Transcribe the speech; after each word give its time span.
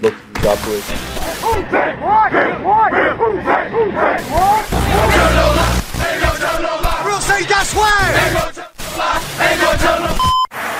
Look, 0.00 0.14
drop 0.34 0.58
it. 0.68 0.84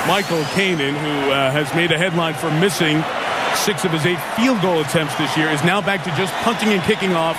Michael 0.07 0.45
Kanan, 0.55 0.95
who 0.95 1.32
uh, 1.32 1.50
has 1.50 1.75
made 1.75 1.91
a 1.91 1.98
headline 1.98 2.35
for 2.35 2.51
missing 2.61 3.03
six 3.57 3.85
of 3.85 3.91
his 3.91 4.07
eight 4.07 4.21
field 4.37 4.62
goal 4.62 4.81
attempts 4.83 5.17
this 5.17 5.37
year, 5.37 5.51
is 5.51 5.65
now 5.65 5.81
back 5.81 6.05
to 6.05 6.15
just 6.15 6.33
punting 6.46 6.69
and 6.69 6.83
kicking 6.83 7.15
off. 7.15 7.35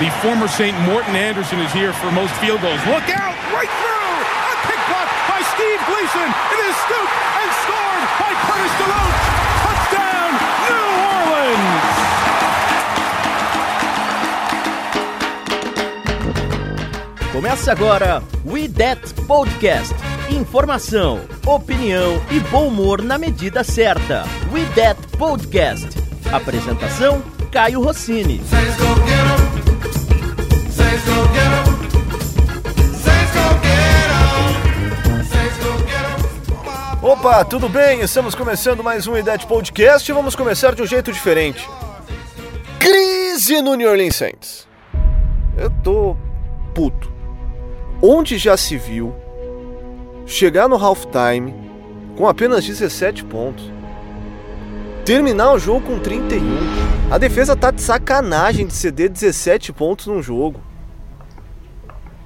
The 0.00 0.10
former 0.18 0.48
St. 0.48 0.74
Morton 0.82 1.14
Anderson 1.14 1.60
is 1.60 1.70
here 1.70 1.92
for 1.92 2.10
most 2.10 2.34
field 2.42 2.60
goals. 2.60 2.80
Look 2.90 3.06
out! 3.14 3.36
Right 3.54 3.70
through! 3.70 4.16
A 4.50 4.56
kick 4.66 4.80
block 4.90 5.08
by 5.30 5.40
Steve 5.54 5.80
Gleason. 5.86 6.28
It 6.50 6.60
is 6.66 6.74
scooped 6.82 7.14
and 7.14 7.50
scored 7.62 7.75
by 8.18 8.32
Curtis 8.46 8.74
DeLoach. 8.80 9.18
Touchdown, 9.62 10.30
New 10.64 10.86
Orleans! 11.06 11.86
Começa 17.32 17.72
agora 17.72 18.22
We 18.44 18.68
That 18.68 19.14
Podcast. 19.26 19.94
Informação, 20.30 21.20
opinião 21.44 22.20
e 22.30 22.40
bom 22.40 22.68
humor 22.68 23.02
na 23.02 23.18
medida 23.18 23.62
certa. 23.62 24.24
We 24.52 24.64
That 24.74 25.00
Podcast. 25.18 25.88
Apresentação: 26.32 27.22
Caio 27.52 27.82
Rossini. 27.82 28.40
Saints 28.44 28.76
go 28.76 28.94
get 29.06 29.18
'em. 29.18 30.72
Saints 30.72 31.04
go 31.04 31.34
get 31.34 31.44
'em. 31.44 31.65
Opa, 37.06 37.44
tudo 37.44 37.68
bem? 37.68 38.00
Estamos 38.00 38.34
começando 38.34 38.82
mais 38.82 39.06
um 39.06 39.16
IDET 39.16 39.46
Podcast 39.46 40.10
e 40.10 40.12
vamos 40.12 40.34
começar 40.34 40.74
de 40.74 40.82
um 40.82 40.86
jeito 40.86 41.12
diferente. 41.12 41.64
Crise 42.80 43.62
no 43.62 43.76
New 43.76 43.88
Orleans 43.88 44.16
Saints. 44.16 44.66
Eu 45.56 45.70
tô 45.84 46.16
puto. 46.74 47.08
Onde 48.02 48.36
já 48.38 48.56
se 48.56 48.76
viu 48.76 49.14
chegar 50.26 50.66
no 50.66 50.74
halftime 50.74 51.54
com 52.16 52.26
apenas 52.26 52.66
17 52.66 53.24
pontos, 53.26 53.70
terminar 55.04 55.52
o 55.52 55.60
jogo 55.60 55.86
com 55.86 56.00
31. 56.00 56.42
A 57.08 57.18
defesa 57.18 57.54
tá 57.54 57.70
de 57.70 57.82
sacanagem 57.82 58.66
de 58.66 58.74
ceder 58.74 59.10
17 59.10 59.72
pontos 59.72 60.08
num 60.08 60.20
jogo. 60.20 60.60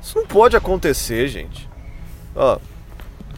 Isso 0.00 0.16
não 0.16 0.26
pode 0.26 0.56
acontecer, 0.56 1.28
gente. 1.28 1.68
Ó, 2.34 2.58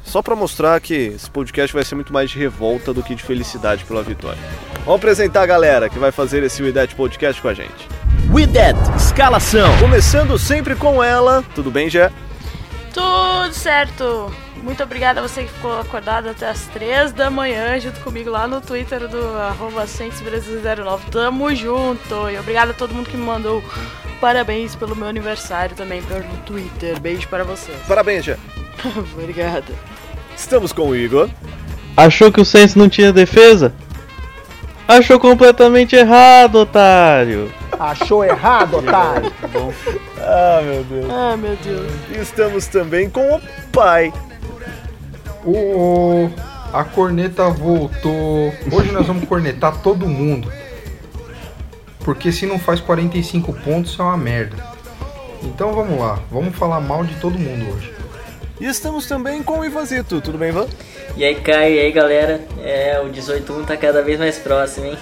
só 0.03 0.22
pra 0.22 0.34
mostrar 0.34 0.81
que 0.81 0.95
esse 0.95 1.31
podcast 1.31 1.75
vai 1.75 1.84
ser 1.84 1.95
muito 1.95 2.12
mais 2.12 2.31
de 2.31 2.39
revolta 2.39 2.92
do 2.92 3.03
que 3.03 3.14
de 3.14 3.22
felicidade 3.22 3.84
pela 3.84 4.03
vitória. 4.03 4.39
Vamos 4.84 4.97
apresentar 4.97 5.42
a 5.42 5.47
galera 5.47 5.89
que 5.89 5.98
vai 5.98 6.11
fazer 6.11 6.42
esse 6.42 6.62
Widet 6.62 6.94
Podcast 6.94 7.41
com 7.41 7.48
a 7.48 7.55
gente. 7.55 7.89
We 8.33 8.47
That 8.47 8.78
Escalação. 8.97 9.78
Começando 9.78 10.39
sempre 10.39 10.75
com 10.75 11.03
ela. 11.03 11.44
Tudo 11.55 11.70
bem, 11.70 11.89
Jé? 11.89 12.11
Tudo 12.92 13.53
certo! 13.53 14.34
Muito 14.62 14.83
obrigada 14.83 15.20
a 15.20 15.22
você 15.27 15.42
que 15.42 15.50
ficou 15.50 15.78
acordado 15.81 16.28
até 16.28 16.48
as 16.48 16.66
3 16.69 17.12
da 17.12 17.31
manhã 17.31 17.78
junto 17.81 18.00
comigo 18.00 18.31
lá 18.31 18.47
no 18.47 18.61
Twitter 18.61 19.09
do 19.09 19.37
arroba 19.37 19.84
Brasil09. 19.84 21.00
Tamo 21.11 21.55
junto! 21.55 22.31
E 22.31 22.39
obrigado 22.39 22.70
a 22.70 22.75
todo 22.75 22.94
mundo 22.94 23.11
que 23.11 23.16
me 23.16 23.25
mandou 23.25 23.62
parabéns 24.20 24.77
pelo 24.77 24.94
meu 24.94 25.09
aniversário 25.09 25.75
também 25.75 26.00
pelo 26.03 26.22
Twitter. 26.47 26.98
Beijo 27.00 27.28
para 27.28 27.42
vocês. 27.42 27.77
Parabéns, 27.89 28.25
Jé. 28.25 28.39
obrigada. 29.14 29.91
Estamos 30.36 30.72
com 30.72 30.88
o 30.88 30.97
Igor. 30.97 31.28
Achou 31.97 32.33
que 32.33 32.41
o 32.41 32.44
Saints 32.44 32.75
não 32.75 32.88
tinha 32.88 33.12
defesa? 33.12 33.72
Achou 34.88 35.19
completamente 35.19 35.94
errado, 35.94 36.56
otário. 36.56 37.52
Achou 37.78 38.25
errado, 38.25 38.78
otário. 38.78 39.32
Ah, 40.19 40.60
meu 40.62 40.84
Deus. 40.84 41.06
Ah, 41.10 41.37
meu 41.37 41.56
Deus. 41.56 41.93
E 42.10 42.20
estamos 42.20 42.66
também 42.66 43.09
com 43.10 43.37
o 43.37 43.41
pai. 43.72 44.12
Ô, 45.44 46.31
a 46.72 46.84
corneta 46.84 47.49
voltou. 47.50 48.53
Hoje 48.70 48.93
nós 48.93 49.06
vamos 49.06 49.28
cornetar 49.28 49.78
todo 49.82 50.09
mundo. 50.09 50.53
Porque 52.00 52.32
se 52.32 52.47
não 52.47 52.59
faz 52.59 52.81
45 52.81 53.53
pontos 53.53 53.99
é 53.99 54.03
uma 54.03 54.16
merda. 54.16 54.56
Então 55.43 55.72
vamos 55.72 55.99
lá, 55.99 56.20
vamos 56.31 56.54
falar 56.56 56.81
mal 56.81 57.04
de 57.04 57.14
todo 57.16 57.38
mundo 57.38 57.75
hoje. 57.75 57.93
E 58.62 58.67
estamos 58.67 59.06
também 59.09 59.43
com 59.43 59.59
o 59.59 59.65
Ivanzito. 59.65 60.21
Tudo 60.21 60.39
bem, 60.39 60.50
Ivan? 60.50 60.69
E 61.17 61.25
aí, 61.25 61.34
Caio, 61.34 61.75
e 61.75 61.81
aí, 61.81 61.91
galera? 61.91 62.41
É, 62.62 63.03
o 63.03 63.11
18-1 63.11 63.67
tá 63.67 63.77
cada 63.77 64.03
vez 64.03 64.21
mais 64.21 64.39
próximo, 64.39 64.87
hein? 64.87 64.97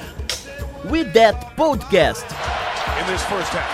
We 0.89 1.05
That 1.13 1.37
Podcast. 1.57 2.25
in 2.25 3.05
this 3.13 3.21
first 3.29 3.53
half. 3.53 3.69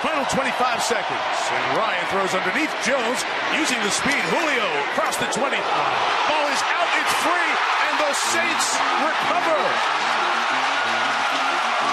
Final 0.00 0.24
25 0.24 0.80
seconds. 0.80 1.28
And 1.52 1.76
Ryan 1.76 2.04
throws 2.08 2.32
underneath 2.32 2.72
Jones 2.88 3.20
using 3.52 3.76
the 3.84 3.92
speed. 3.92 4.24
Julio 4.32 4.64
across 4.96 5.20
the 5.20 5.28
20. 5.28 5.44
Ball 5.44 6.48
is 6.48 6.62
out. 6.64 6.88
It's 7.04 7.14
free. 7.20 7.52
And 7.84 7.96
the 8.00 8.12
Saints 8.16 8.80
recover. 9.04 9.60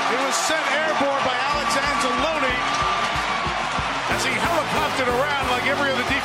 It 0.08 0.20
was 0.24 0.36
sent 0.40 0.64
airborne 0.72 1.24
by 1.28 1.36
Alex 1.52 1.76
Anzalone 1.76 2.71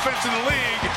defense 0.07 0.27
in 0.27 0.31
the 0.31 0.49
league. 0.49 0.87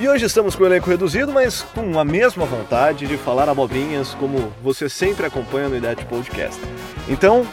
E 0.00 0.08
hoje 0.08 0.26
estamos 0.26 0.54
com 0.54 0.62
o 0.62 0.66
elenco 0.66 0.88
reduzido, 0.88 1.32
mas 1.32 1.62
com 1.62 1.98
a 1.98 2.04
mesma 2.04 2.44
vontade 2.44 3.06
de 3.06 3.16
falar 3.16 3.48
abobrinhas 3.48 4.14
como 4.14 4.52
você 4.62 4.88
sempre 4.88 5.26
acompanha 5.26 5.68
no 5.68 5.76
IDET 5.76 6.04
Podcast. 6.06 6.60
Então, 7.08 7.46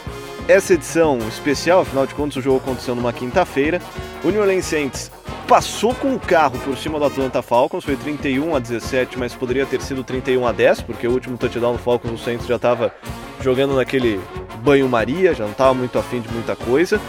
essa 0.47 0.73
edição 0.73 1.17
especial, 1.27 1.81
afinal 1.81 2.05
de 2.05 2.13
contas 2.13 2.37
o 2.37 2.41
jogo 2.41 2.57
aconteceu 2.57 2.95
numa 2.95 3.13
quinta-feira, 3.13 3.81
o 4.23 4.29
New 4.29 4.41
Orleans 4.41 4.65
Saints 4.65 5.11
passou 5.47 5.93
com 5.95 6.13
o 6.15 6.19
carro 6.19 6.57
por 6.59 6.77
cima 6.77 6.99
do 6.99 7.05
Atlanta 7.05 7.41
Falcons, 7.41 7.83
foi 7.83 7.95
31 7.95 8.55
a 8.55 8.59
17, 8.59 9.17
mas 9.17 9.33
poderia 9.33 9.65
ter 9.65 9.81
sido 9.81 10.03
31 10.03 10.45
a 10.47 10.51
10, 10.51 10.81
porque 10.81 11.07
o 11.07 11.11
último 11.11 11.37
touchdown 11.37 11.73
do 11.73 11.79
Falcons 11.79 12.11
o 12.13 12.17
Saints 12.23 12.47
já 12.47 12.55
estava 12.55 12.93
jogando 13.41 13.75
naquele 13.75 14.19
banho-maria, 14.61 15.33
já 15.33 15.43
não 15.43 15.51
estava 15.51 15.73
muito 15.73 15.97
afim 15.97 16.21
de 16.21 16.29
muita 16.29 16.55
coisa. 16.55 16.99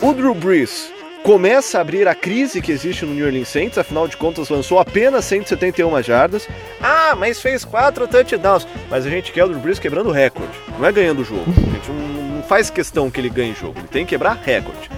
O 0.00 0.12
Drew 0.12 0.34
Brees 0.34 0.92
começa 1.22 1.78
a 1.78 1.80
abrir 1.80 2.06
a 2.06 2.14
crise 2.14 2.62
que 2.62 2.70
existe 2.70 3.04
no 3.04 3.12
New 3.12 3.26
Orleans 3.26 3.48
Saints, 3.48 3.78
afinal 3.78 4.06
de 4.06 4.16
contas 4.16 4.48
lançou 4.48 4.78
apenas 4.78 5.24
171 5.24 6.02
jardas. 6.02 6.48
Ah, 6.80 7.16
mas 7.18 7.40
fez 7.40 7.64
quatro 7.64 8.06
touchdowns. 8.06 8.66
Mas 8.88 9.04
a 9.04 9.10
gente 9.10 9.32
quer 9.32 9.44
o 9.44 9.48
Drew 9.48 9.58
Brees 9.58 9.78
quebrando 9.78 10.12
recorde, 10.12 10.56
não 10.78 10.86
é 10.86 10.92
ganhando 10.92 11.22
o 11.22 11.24
jogo. 11.24 11.44
A 11.48 11.74
gente 11.74 11.90
não, 11.90 12.42
faz 12.44 12.70
questão 12.70 13.10
que 13.10 13.20
ele 13.20 13.28
ganhe 13.28 13.54
jogo, 13.54 13.78
ele 13.78 13.88
tem 13.88 14.04
que 14.04 14.10
quebrar 14.10 14.36
recorde. 14.36 14.88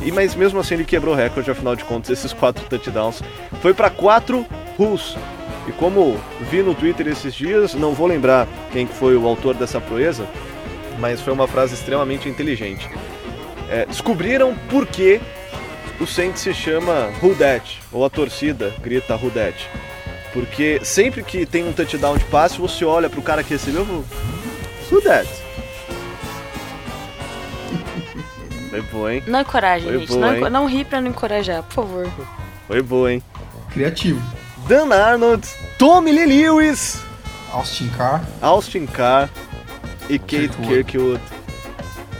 E 0.00 0.12
mas 0.12 0.36
mesmo 0.36 0.60
assim 0.60 0.74
ele 0.74 0.84
quebrou 0.84 1.14
recorde, 1.14 1.50
afinal 1.50 1.74
de 1.74 1.84
contas 1.84 2.10
esses 2.10 2.32
quatro 2.32 2.64
touchdowns 2.66 3.22
foi 3.60 3.74
para 3.74 3.90
quatro 3.90 4.46
Bulls. 4.78 5.16
E 5.66 5.72
como 5.72 6.16
vi 6.48 6.62
no 6.62 6.74
Twitter 6.74 7.08
esses 7.08 7.34
dias, 7.34 7.74
não 7.74 7.92
vou 7.92 8.06
lembrar 8.06 8.46
quem 8.72 8.86
que 8.86 8.94
foi 8.94 9.16
o 9.16 9.26
autor 9.26 9.54
dessa 9.54 9.80
proeza, 9.80 10.28
mas 10.98 11.20
foi 11.20 11.32
uma 11.32 11.46
frase 11.46 11.74
extremamente 11.74 12.28
inteligente. 12.28 12.88
É, 13.68 13.84
descobriram 13.86 14.54
por 14.70 14.86
que 14.86 15.20
o 16.00 16.06
Saints 16.06 16.40
se 16.42 16.54
chama 16.54 17.10
Dat, 17.34 17.80
ou 17.92 18.04
a 18.04 18.10
torcida 18.10 18.72
grita 18.82 19.14
Who 19.16 19.30
Dat. 19.30 19.68
Porque 20.32 20.80
sempre 20.84 21.22
que 21.22 21.46
tem 21.46 21.66
um 21.66 21.72
touchdown 21.72 22.18
de 22.18 22.24
passe, 22.26 22.58
você 22.58 22.84
olha 22.84 23.08
pro 23.08 23.22
cara 23.22 23.42
que 23.42 23.54
recebeu 23.54 24.04
e 24.90 25.00
Dat? 25.02 25.28
Foi 28.70 28.80
boa, 28.82 29.14
hein? 29.14 29.22
Não 29.26 29.40
encoraje, 29.40 29.84
Foi 29.86 29.98
gente. 30.00 30.08
boa, 30.08 30.20
não, 30.20 30.32
hein? 30.32 30.38
enco- 30.40 30.50
não 30.50 30.66
ri 30.66 30.84
pra 30.84 31.00
não 31.00 31.10
encorajar, 31.10 31.62
por 31.62 31.74
favor. 31.74 32.10
Foi 32.66 32.82
boa, 32.82 33.12
hein? 33.12 33.22
Criativo. 33.72 34.20
Dan 34.68 34.92
Arnold, 34.92 35.46
Tommy 35.78 36.12
Lee 36.12 36.26
Lewis, 36.48 36.98
Austin 37.52 37.88
Carr. 37.96 38.22
Austin 38.42 38.86
Carr 38.86 39.28
e 40.08 40.18
Kate 40.18 40.56
Kirkwood. 40.66 41.20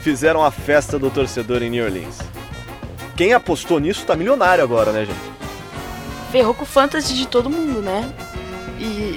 Fizeram 0.03 0.45
a 0.45 0.51
festa 0.51 0.99
do 0.99 1.11
torcedor 1.11 1.63
em 1.63 1.71
New 1.71 1.85
Orleans. 1.85 2.19
Quem 3.17 3.33
apostou 3.33 3.81
nisso 3.81 4.05
tá 4.07 4.15
milionário 4.15 4.63
agora, 4.63 4.93
né, 4.93 5.05
gente? 5.05 5.37
Ferrou 6.31 6.55
com 6.55 6.63
o 6.65 6.67
fantasy 6.67 7.15
de 7.15 7.27
todo 7.27 7.49
mundo, 7.51 7.81
né? 7.81 8.09
E. 8.79 9.17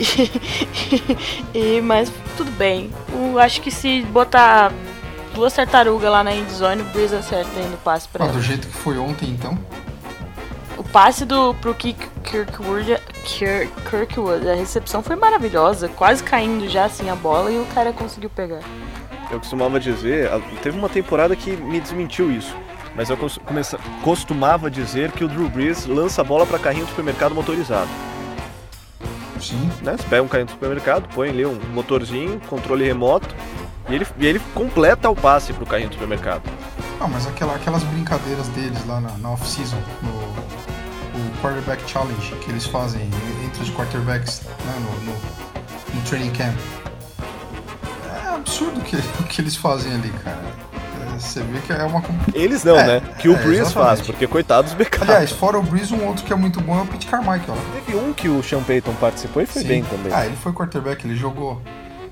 e 1.54 1.82
mas 1.82 2.12
tudo 2.38 2.50
bem. 2.52 2.90
Eu 3.14 3.38
acho 3.40 3.62
que 3.62 3.70
se 3.70 4.02
botar 4.04 4.72
duas 5.36 5.54
tartarugas 5.54 6.10
lá 6.12 6.24
na 6.24 6.34
endzone, 6.34 6.82
o 6.82 6.86
Breeze 6.86 7.16
acerta 7.16 7.52
ainda 7.60 7.76
o 7.76 7.80
passe 7.80 8.08
pra 8.08 8.24
Ah, 8.24 8.28
ela. 8.28 8.38
do 8.38 8.42
jeito 8.42 8.68
que 8.68 8.74
foi 8.74 8.98
ontem, 8.98 9.30
então. 9.30 9.58
O 10.90 10.92
passe 10.92 11.24
do, 11.24 11.54
pro 11.56 11.74
Kick 11.76 12.08
Kirkwood, 12.24 12.98
Kirk, 13.24 13.72
Kirkwood, 13.90 14.50
a 14.50 14.56
recepção 14.56 15.04
foi 15.04 15.16
maravilhosa, 15.16 15.88
quase 15.90 16.24
caindo 16.24 16.68
já 16.68 16.86
assim 16.86 17.10
a 17.10 17.16
bola 17.16 17.52
e 17.52 17.60
o 17.60 17.66
cara 17.76 17.94
conseguiu 17.94 18.30
pegar. 18.30 18.62
Eu 19.30 19.40
costumava 19.40 19.80
dizer, 19.80 20.32
a- 20.32 20.40
teve 20.64 20.78
uma 20.78 20.90
temporada 20.90 21.36
que 21.36 21.52
me 21.52 21.80
desmentiu 21.80 22.32
isso. 22.32 22.56
mas 22.96 23.08
eu 23.10 23.18
costumava 24.04 24.70
dizer 24.70 25.12
que 25.12 25.24
o 25.24 25.28
Drew 25.28 25.48
Brees 25.48 25.86
lança 25.86 26.22
a 26.22 26.24
bola 26.24 26.46
para 26.46 26.58
carrinho 26.60 26.84
de 26.86 26.90
supermercado 26.90 27.34
motorizado. 27.36 27.90
Sim. 29.40 29.70
Né? 29.84 29.96
Você 29.96 30.04
pega 30.10 30.24
um 30.24 30.28
carrinho 30.28 30.48
de 30.48 30.54
supermercado, 30.54 31.08
põe 31.14 31.30
ali 31.30 31.46
um 31.46 31.58
motorzinho, 31.72 32.42
controle 32.50 32.84
remoto, 32.84 33.34
e 33.88 33.96
ele, 33.96 34.08
e 34.18 34.26
ele 34.28 34.42
completa 34.54 35.10
o 35.10 35.16
passe 35.16 35.54
pro 35.54 35.66
carrinho 35.68 35.90
de 35.90 35.96
supermercado. 35.96 36.42
Ah, 37.00 37.08
mas 37.08 37.26
aquela, 37.28 37.56
aquelas 37.56 37.84
brincadeiras 37.84 38.48
deles 38.50 38.86
lá 38.86 39.00
na, 39.00 39.12
na 39.20 39.32
off-season, 39.32 39.78
no 40.04 40.19
Quarterback 41.42 41.90
Challenge 41.90 42.36
que 42.42 42.50
eles 42.52 42.66
fazem 42.66 43.02
entre 43.46 43.64
os 43.64 43.70
quarterbacks 43.72 44.42
né, 44.66 44.74
no, 44.80 45.12
no, 45.12 45.18
no 45.96 46.02
training 46.08 46.32
camp. 46.32 46.56
É 48.26 48.30
absurdo 48.36 48.80
o 48.80 48.84
que, 48.84 48.96
o 49.20 49.24
que 49.24 49.42
eles 49.42 49.56
fazem 49.56 49.94
ali, 49.94 50.10
cara. 50.24 50.38
É, 51.16 51.20
Você 51.20 51.42
vê 51.42 51.60
que 51.60 51.72
é 51.74 51.84
uma. 51.84 52.04
Eles 52.34 52.64
não, 52.64 52.78
É, 52.78 53.00
né? 53.00 53.02
Que 53.20 53.30
o 53.30 53.36
é, 53.36 53.38
Brees 53.42 53.72
faz, 53.72 54.00
exatamente. 54.00 54.06
porque 54.06 54.28
coitados 54.28 54.72
dos 54.72 54.78
backups. 54.78 55.10
Aliás, 55.10 55.32
fora 55.32 55.58
o 55.58 55.64
Breeze, 55.64 55.94
um 55.94 56.06
outro 56.08 56.24
que 56.26 56.34
é 56.34 56.36
muito 56.36 56.60
bom 56.62 56.78
é 56.78 56.82
o 56.82 56.86
Pete 56.86 57.08
Carmichael. 57.08 57.58
Teve 57.86 57.98
um 57.98 58.14
que 58.14 58.28
o 58.30 58.42
Sean 58.44 58.62
Payton 58.64 58.94
participou 58.96 59.42
e 59.42 59.46
foi 59.46 59.62
Sim. 59.62 59.68
bem 59.68 59.84
também. 59.84 60.12
Ah, 60.14 60.26
ele 60.26 60.36
foi 60.36 60.52
quarterback, 60.54 61.06
ele 61.06 61.16
jogou. 61.16 61.62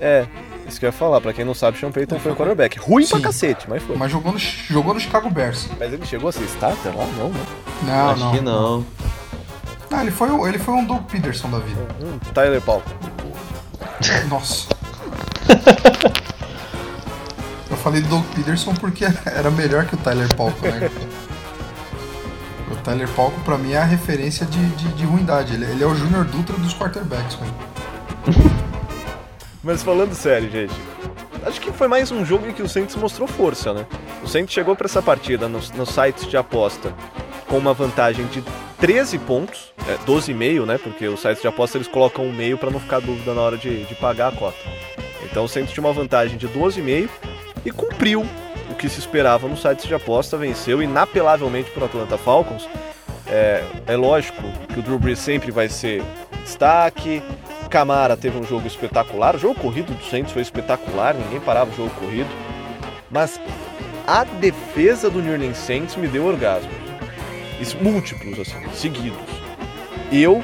É, 0.00 0.26
isso 0.68 0.78
que 0.78 0.84
eu 0.86 0.88
ia 0.88 0.92
falar. 0.92 1.20
Pra 1.20 1.32
quem 1.32 1.44
não 1.44 1.54
sabe, 1.54 1.78
Sean 1.78 1.90
Payton 1.90 2.18
foi 2.20 2.32
um 2.32 2.34
quarterback. 2.34 2.78
Ruim 2.78 3.06
pra 3.06 3.16
Sim. 3.18 3.22
cacete, 3.24 3.66
mas 3.68 3.82
foi. 3.82 3.96
Mas 3.96 4.10
jogou 4.12 4.32
no, 4.32 4.38
jogou 4.38 4.94
no 4.94 5.00
Chicago 5.00 5.28
Bears. 5.30 5.68
Mas 5.78 5.92
ele 5.92 6.04
chegou 6.06 6.28
a 6.28 6.32
ser 6.32 6.44
starter 6.44 6.96
lá? 6.96 7.04
Não, 7.16 7.28
né? 7.30 7.40
Não, 7.82 8.10
Acho 8.10 8.20
não. 8.24 8.32
que 8.32 8.40
não. 8.40 8.86
Ah, 9.90 10.02
ele 10.02 10.10
foi, 10.10 10.28
ele 10.48 10.58
foi 10.58 10.74
um 10.74 10.84
Doug 10.84 11.02
Peterson 11.04 11.50
da 11.50 11.58
vida. 11.58 11.80
Hum, 12.00 12.18
Tyler 12.34 12.60
Paul. 12.60 12.82
Nossa. 14.28 14.68
Eu 17.70 17.76
falei 17.76 18.00
Doug 18.02 18.24
Peterson 18.34 18.74
porque 18.74 19.04
era 19.26 19.50
melhor 19.50 19.86
que 19.86 19.94
o 19.94 19.98
Tyler 19.98 20.32
Palco, 20.34 20.66
né? 20.66 20.90
O 22.70 22.76
Tyler 22.76 23.08
Palco 23.08 23.40
pra 23.40 23.56
mim 23.56 23.72
é 23.72 23.78
a 23.78 23.84
referência 23.84 24.44
de, 24.46 24.64
de, 24.70 24.88
de 24.88 25.04
ruindade. 25.04 25.54
Ele, 25.54 25.64
ele 25.64 25.82
é 25.82 25.86
o 25.86 25.94
Júnior 25.94 26.24
Dutra 26.24 26.56
dos 26.56 26.74
quarterbacks, 26.74 27.36
velho. 27.36 27.54
Mas 29.62 29.82
falando 29.82 30.14
sério, 30.14 30.50
gente, 30.50 30.74
acho 31.48 31.60
que 31.62 31.72
foi 31.72 31.88
mais 31.88 32.10
um 32.10 32.24
jogo 32.24 32.46
em 32.46 32.52
que 32.52 32.62
o 32.62 32.68
Saints 32.68 32.94
mostrou 32.94 33.26
força, 33.26 33.72
né? 33.72 33.86
O 34.22 34.28
Saints 34.28 34.52
chegou 34.52 34.76
pra 34.76 34.84
essa 34.84 35.00
partida 35.00 35.48
nos, 35.48 35.70
nos 35.70 35.88
sites 35.88 36.26
de 36.26 36.36
aposta 36.36 36.94
com 37.48 37.56
uma 37.56 37.72
vantagem 37.72 38.26
de 38.26 38.44
13 38.78 39.18
pontos, 39.20 39.72
é, 39.88 39.94
12,5, 40.06 40.66
né? 40.66 40.78
Porque 40.78 41.08
os 41.08 41.20
sites 41.20 41.40
de 41.40 41.48
aposta 41.48 41.78
eles 41.78 41.88
colocam 41.88 42.26
um 42.26 42.32
meio 42.32 42.58
pra 42.58 42.70
não 42.70 42.78
ficar 42.78 43.00
dúvida 43.00 43.32
na 43.32 43.40
hora 43.40 43.56
de, 43.56 43.84
de 43.84 43.94
pagar 43.94 44.28
a 44.28 44.36
cota. 44.36 44.58
Então 45.24 45.44
o 45.44 45.48
Saints 45.48 45.72
tinha 45.72 45.82
uma 45.82 45.92
vantagem 45.92 46.36
de 46.36 46.46
12,5 46.46 47.08
e 47.64 47.70
cumpriu 47.70 48.26
o 48.70 48.74
que 48.74 48.88
se 48.88 49.00
esperava 49.00 49.48
nos 49.48 49.62
sites 49.62 49.86
de 49.86 49.94
aposta, 49.94 50.36
venceu 50.36 50.82
inapelavelmente 50.82 51.70
por 51.70 51.82
Atlanta 51.82 52.18
Falcons. 52.18 52.68
É, 53.26 53.64
é 53.86 53.96
lógico 53.96 54.42
que 54.72 54.80
o 54.80 54.82
Drew 54.82 54.98
Brees 54.98 55.18
sempre 55.18 55.50
vai 55.50 55.70
ser 55.70 56.02
destaque. 56.44 57.22
Camara 57.68 58.16
teve 58.16 58.38
um 58.38 58.44
jogo 58.44 58.66
espetacular. 58.66 59.36
O 59.36 59.38
jogo 59.38 59.60
corrido 59.60 59.92
do 59.94 60.04
Saints 60.04 60.32
foi 60.32 60.42
espetacular, 60.42 61.14
ninguém 61.14 61.40
parava 61.40 61.70
o 61.70 61.74
jogo 61.74 61.90
corrido. 61.90 62.28
Mas 63.10 63.40
a 64.06 64.24
defesa 64.24 65.10
do 65.10 65.20
New 65.20 65.32
Orleans 65.32 65.56
Saints 65.56 65.96
me 65.96 66.08
deu 66.08 66.24
orgasmo. 66.24 66.70
Isso, 67.60 67.76
múltiplos, 67.82 68.38
assim, 68.38 68.68
seguidos. 68.72 69.18
Eu, 70.10 70.42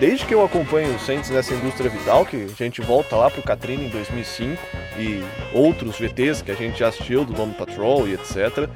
desde 0.00 0.24
que 0.24 0.34
eu 0.34 0.44
acompanho 0.44 0.94
o 0.94 0.98
Saints 0.98 1.30
nessa 1.30 1.52
indústria 1.54 1.90
vital, 1.90 2.24
que 2.24 2.36
a 2.36 2.64
gente 2.64 2.80
volta 2.80 3.16
lá 3.16 3.30
pro 3.30 3.42
Katrina 3.42 3.82
em 3.82 3.88
2005 3.88 4.60
e 4.98 5.22
outros 5.52 5.98
VTs 5.98 6.42
que 6.42 6.50
a 6.50 6.54
gente 6.54 6.78
já 6.78 6.88
assistiu, 6.88 7.24
do 7.24 7.32
Dome 7.32 7.54
Patrol 7.54 8.08
e 8.08 8.14
etc., 8.14 8.68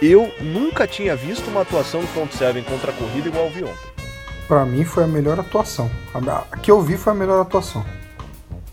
eu 0.00 0.32
nunca 0.40 0.86
tinha 0.86 1.14
visto 1.16 1.48
uma 1.48 1.62
atuação 1.62 2.00
do 2.00 2.06
front 2.08 2.32
seven 2.32 2.62
contra 2.62 2.90
a 2.90 2.94
corrida 2.94 3.28
igual 3.28 3.48
vi 3.48 3.64
ontem. 3.64 3.93
Pra 4.46 4.64
mim 4.64 4.84
foi 4.84 5.04
a 5.04 5.06
melhor 5.06 5.40
atuação. 5.40 5.90
A, 6.14 6.56
que 6.58 6.70
eu 6.70 6.80
vi 6.82 6.96
foi 6.96 7.12
a 7.12 7.16
melhor 7.16 7.40
atuação. 7.40 7.84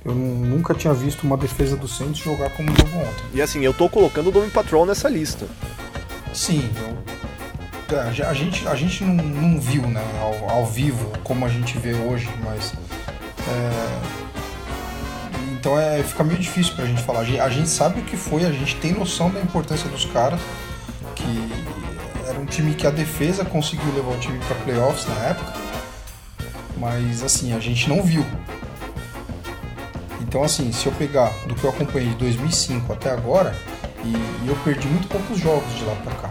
Eu 0.03 0.13
nu- 0.13 0.45
nunca 0.57 0.73
tinha 0.73 0.93
visto 0.93 1.23
uma 1.23 1.37
defesa 1.37 1.77
do 1.77 1.87
Saints 1.87 2.21
jogar 2.23 2.49
como 2.51 2.69
jogou 2.75 3.01
ontem. 3.01 3.23
E 3.33 3.41
assim, 3.41 3.61
eu 3.63 3.73
tô 3.73 3.87
colocando 3.87 4.27
o 4.27 4.31
Dome 4.31 4.49
Patrol 4.49 4.85
nessa 4.85 5.07
lista. 5.07 5.45
Sim, 6.33 6.69
eu- 6.77 7.97
a, 7.99 8.29
a 8.29 8.33
gente, 8.33 8.67
a 8.67 8.75
gente 8.75 9.03
não, 9.03 9.13
não 9.23 9.59
viu 9.59 9.83
né, 9.83 10.01
ao, 10.21 10.49
ao 10.49 10.65
vivo 10.65 11.11
como 11.23 11.45
a 11.45 11.49
gente 11.49 11.77
vê 11.77 11.93
hoje, 11.93 12.29
mas. 12.43 12.73
é, 13.47 14.21
então 15.53 15.79
é, 15.79 16.01
fica 16.01 16.23
meio 16.23 16.39
difícil 16.39 16.73
pra 16.75 16.85
gente 16.85 17.01
falar. 17.03 17.19
A 17.19 17.23
gente, 17.23 17.39
a 17.39 17.49
gente 17.49 17.69
sabe 17.69 17.99
o 17.99 18.03
que 18.03 18.17
foi, 18.17 18.43
a 18.45 18.51
gente 18.51 18.75
tem 18.77 18.93
noção 18.93 19.29
da 19.29 19.39
importância 19.39 19.87
dos 19.89 20.05
caras, 20.05 20.39
time 22.51 22.73
que 22.73 22.85
a 22.85 22.91
defesa 22.91 23.45
conseguiu 23.45 23.91
levar 23.95 24.11
o 24.11 24.19
time 24.19 24.37
pra 24.39 24.55
playoffs 24.57 25.07
na 25.07 25.15
época, 25.25 25.53
mas 26.77 27.23
assim, 27.23 27.53
a 27.53 27.59
gente 27.59 27.89
não 27.89 28.03
viu. 28.03 28.25
Então, 30.19 30.43
assim, 30.43 30.71
se 30.71 30.85
eu 30.85 30.91
pegar 30.93 31.31
do 31.47 31.55
que 31.55 31.63
eu 31.63 31.69
acompanhei 31.69 32.09
de 32.09 32.15
2005 32.15 32.91
até 32.93 33.09
agora, 33.11 33.55
e, 34.03 34.45
e 34.45 34.47
eu 34.47 34.55
perdi 34.63 34.87
muito 34.87 35.07
poucos 35.07 35.37
jogos 35.39 35.73
de 35.75 35.83
lá 35.85 35.95
pra 36.03 36.13
cá, 36.15 36.29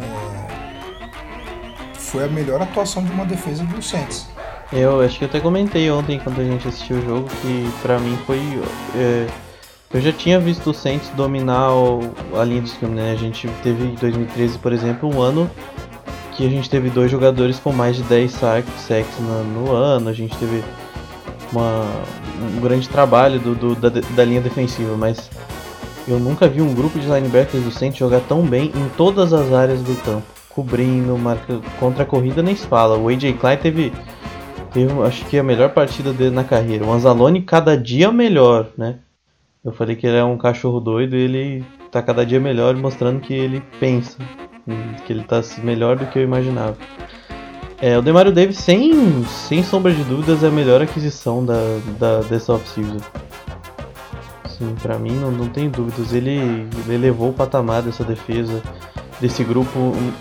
é, 0.00 1.94
foi 1.94 2.24
a 2.24 2.28
melhor 2.28 2.60
atuação 2.60 3.04
de 3.04 3.10
uma 3.12 3.24
defesa 3.24 3.64
do 3.64 3.82
Saints. 3.82 4.26
Eu 4.72 5.00
acho 5.00 5.18
que 5.18 5.24
até 5.24 5.40
comentei 5.40 5.90
ontem 5.90 6.20
quando 6.20 6.40
a 6.40 6.44
gente 6.44 6.68
assistiu 6.68 6.98
o 6.98 7.02
jogo 7.02 7.28
que 7.42 7.70
pra 7.82 7.98
mim 7.98 8.16
foi. 8.24 8.38
é, 8.94 9.26
eu 9.92 10.00
já 10.00 10.12
tinha 10.12 10.38
visto 10.38 10.70
o 10.70 10.74
Saints 10.74 11.08
dominar 11.16 11.72
o- 11.74 12.00
a 12.38 12.44
linha 12.44 12.60
de 12.62 12.68
scrimmage, 12.68 13.00
né? 13.02 13.12
A 13.12 13.16
gente 13.16 13.48
teve 13.62 13.84
em 13.84 13.94
2013, 13.94 14.58
por 14.58 14.72
exemplo, 14.72 15.08
um 15.12 15.20
ano 15.20 15.50
que 16.36 16.46
a 16.46 16.48
gente 16.50 16.70
teve 16.70 16.88
dois 16.90 17.10
jogadores 17.10 17.58
com 17.58 17.72
mais 17.72 17.96
de 17.96 18.02
10 18.04 18.30
sacks, 18.32 19.18
no, 19.18 19.44
no 19.44 19.72
ano, 19.72 20.08
a 20.08 20.12
gente 20.12 20.36
teve 20.38 20.62
uma, 21.52 21.84
um 22.56 22.60
grande 22.60 22.88
trabalho 22.88 23.38
do, 23.40 23.54
do- 23.54 23.74
da, 23.74 23.88
da 23.88 24.24
linha 24.24 24.40
defensiva, 24.40 24.96
mas 24.96 25.28
eu 26.08 26.18
nunca 26.18 26.48
vi 26.48 26.62
um 26.62 26.72
grupo 26.74 26.98
de 26.98 27.06
linebackers 27.06 27.62
do 27.64 27.70
Saints 27.70 27.98
jogar 27.98 28.20
tão 28.20 28.42
bem 28.42 28.72
em 28.74 28.88
todas 28.96 29.32
as 29.32 29.52
áreas 29.52 29.80
do 29.82 29.94
campo. 30.02 30.22
Cobrindo, 30.48 31.16
marca, 31.18 31.60
contra 31.78 32.02
a 32.04 32.06
corrida 32.06 32.42
nem 32.42 32.56
se 32.56 32.66
fala. 32.66 32.96
O 32.98 33.08
AJ 33.08 33.34
Klein 33.34 33.56
teve, 33.58 33.92
teve, 34.72 34.92
acho 35.02 35.24
que 35.26 35.38
a 35.38 35.42
melhor 35.42 35.70
partida 35.70 36.12
dele 36.12 36.30
na 36.34 36.42
carreira. 36.42 36.84
O 36.84 36.92
Anzalone 36.92 37.42
cada 37.42 37.76
dia 37.76 38.10
melhor, 38.10 38.66
né? 38.76 38.96
Eu 39.62 39.72
falei 39.72 39.94
que 39.94 40.06
ele 40.06 40.16
é 40.16 40.24
um 40.24 40.38
cachorro 40.38 40.80
doido 40.80 41.14
e 41.14 41.20
ele 41.20 41.64
tá 41.90 42.00
cada 42.02 42.24
dia 42.24 42.40
melhor, 42.40 42.74
mostrando 42.76 43.20
que 43.20 43.34
ele 43.34 43.62
pensa, 43.78 44.16
hum, 44.66 44.94
que 45.04 45.12
ele 45.12 45.22
tá 45.22 45.42
melhor 45.62 45.98
do 45.98 46.06
que 46.06 46.18
eu 46.18 46.22
imaginava. 46.22 46.78
É, 47.78 47.98
o 47.98 48.02
Demario 48.02 48.32
Davis, 48.32 48.56
sem, 48.56 49.22
sem 49.24 49.62
sombra 49.62 49.92
de 49.92 50.02
dúvidas, 50.04 50.42
é 50.42 50.48
a 50.48 50.50
melhor 50.50 50.80
aquisição 50.80 51.44
da, 51.44 51.58
da, 51.98 52.20
dessa 52.22 52.54
off-season. 52.54 52.96
Sim, 54.48 54.74
pra 54.80 54.98
mim 54.98 55.12
não, 55.12 55.30
não 55.30 55.48
tem 55.48 55.68
dúvidas. 55.68 56.14
Ele, 56.14 56.38
ele 56.86 56.94
elevou 56.94 57.28
o 57.28 57.34
patamar 57.34 57.82
dessa 57.82 58.02
defesa, 58.04 58.62
desse 59.20 59.44
grupo. 59.44 59.78
um, 59.78 60.12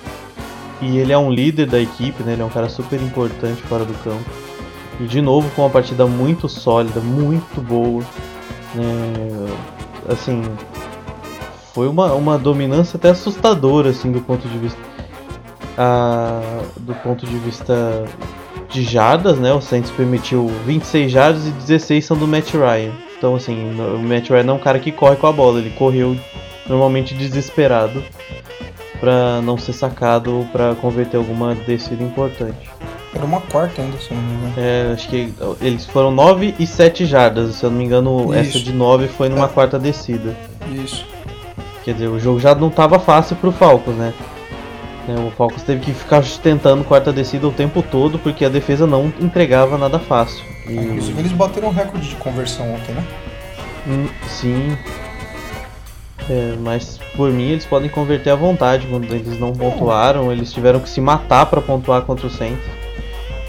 E 0.82 0.98
ele 0.98 1.14
é 1.14 1.18
um 1.18 1.32
líder 1.32 1.66
da 1.66 1.80
equipe, 1.80 2.24
né? 2.24 2.34
Ele 2.34 2.42
é 2.42 2.46
um 2.46 2.50
cara 2.50 2.68
super 2.68 3.02
importante 3.02 3.62
fora 3.64 3.86
do 3.86 3.94
campo. 4.04 4.30
E 5.00 5.06
de 5.06 5.22
novo 5.22 5.50
com 5.56 5.62
uma 5.62 5.70
partida 5.70 6.06
muito 6.06 6.50
sólida, 6.50 7.00
muito 7.00 7.62
boa. 7.62 8.04
Né? 8.76 9.48
Assim, 10.08 10.42
foi 11.74 11.88
uma, 11.88 12.14
uma 12.14 12.38
dominância 12.38 12.98
até 12.98 13.10
assustadora, 13.10 13.90
assim, 13.90 14.12
do 14.12 14.22
ponto 14.22 14.48
de 14.48 14.58
vista. 14.58 14.80
ah, 15.78 16.62
do 16.78 16.94
ponto 16.96 17.26
de 17.26 17.38
vista 17.38 18.06
de 18.70 18.84
jardas, 18.84 19.40
né? 19.40 19.54
O 19.54 19.62
Saints 19.62 19.92
permitiu 19.92 20.48
26 20.66 21.12
jardas 21.12 21.48
e 21.48 21.52
16 21.52 22.06
são 22.06 22.18
do 22.18 22.28
Matt 22.28 22.54
Ryan. 22.54 22.92
Então, 23.18 23.36
assim, 23.36 23.76
o 23.80 24.00
Matt 24.00 24.30
Ryan 24.30 24.44
não 24.44 24.54
é 24.56 24.58
um 24.58 24.62
cara 24.62 24.80
que 24.80 24.92
corre 24.92 25.16
com 25.16 25.28
a 25.28 25.32
bola, 25.32 25.60
ele 25.60 25.72
correu 25.72 26.16
normalmente 26.68 27.14
desesperado 27.14 28.04
pra 29.00 29.42
não 29.42 29.58
ser 29.58 29.74
sacado 29.74 30.38
ou 30.38 30.46
pra 30.46 30.76
converter 30.76 31.18
alguma 31.18 31.56
descida 31.56 32.04
importante. 32.04 32.70
Era 33.14 33.26
uma 33.26 33.42
quarta 33.42 33.82
ainda, 33.82 33.98
se 33.98 34.12
eu 34.12 34.18
não 34.18 34.24
me 34.24 34.34
engano. 34.36 34.54
É, 34.58 34.92
acho 34.94 35.10
que 35.10 35.34
eles 35.62 35.86
foram 35.86 36.12
9 36.12 36.54
e 36.60 36.68
7 36.68 37.06
jardas, 37.06 37.56
se 37.56 37.64
eu 37.64 37.72
não 37.72 37.78
me 37.78 37.84
engano, 37.86 38.34
essa 38.34 38.50
Isso. 38.58 38.64
de 38.64 38.72
9 38.72 39.08
foi 39.08 39.30
numa 39.30 39.46
É. 39.46 39.50
quarta 39.50 39.80
descida. 39.80 40.36
Isso. 40.72 41.06
Quer 41.84 41.94
dizer, 41.94 42.08
o 42.08 42.20
jogo 42.20 42.40
já 42.40 42.54
não 42.54 42.70
tava 42.70 43.00
fácil 43.00 43.36
pro 43.38 43.52
Falcons, 43.52 43.96
né? 43.96 44.14
É, 45.08 45.14
O 45.20 45.32
Falcons 45.32 45.64
teve 45.64 45.82
que 45.82 45.92
ficar 45.92 46.24
tentando 46.44 46.84
quarta 46.84 47.12
descida 47.12 47.48
o 47.48 47.52
tempo 47.52 47.82
todo 47.82 48.20
porque 48.20 48.46
a 48.46 48.50
defesa 48.50 48.86
não 48.86 49.12
entregava 49.20 49.76
nada 49.76 49.98
fácil. 49.98 50.44
E- 50.68 50.74
Inclusive 50.76 51.20
eles 51.20 51.32
bateram 51.32 51.70
um 51.70 51.72
recorde 51.72 52.08
de 52.10 52.16
conversão 52.18 52.72
ontem, 52.76 52.94
né? 52.94 53.04
Hum, 53.88 54.08
sim. 54.28 54.78
É, 56.30 56.54
mas 56.60 57.00
por 57.16 57.32
mim 57.32 57.50
eles 57.50 57.66
podem 57.66 57.90
converter 57.90 58.30
à 58.30 58.36
vontade 58.36 58.86
quando 58.86 59.06
eles 59.06 59.40
não 59.40 59.52
pontuaram, 59.52 60.32
eles 60.32 60.54
tiveram 60.54 60.80
que 60.80 60.88
se 60.90 61.02
matar 61.02 61.48
pra 61.48 61.60
pontuar 61.60 62.04
contra 62.04 62.28
o 62.28 62.30
Saints. 62.30 62.62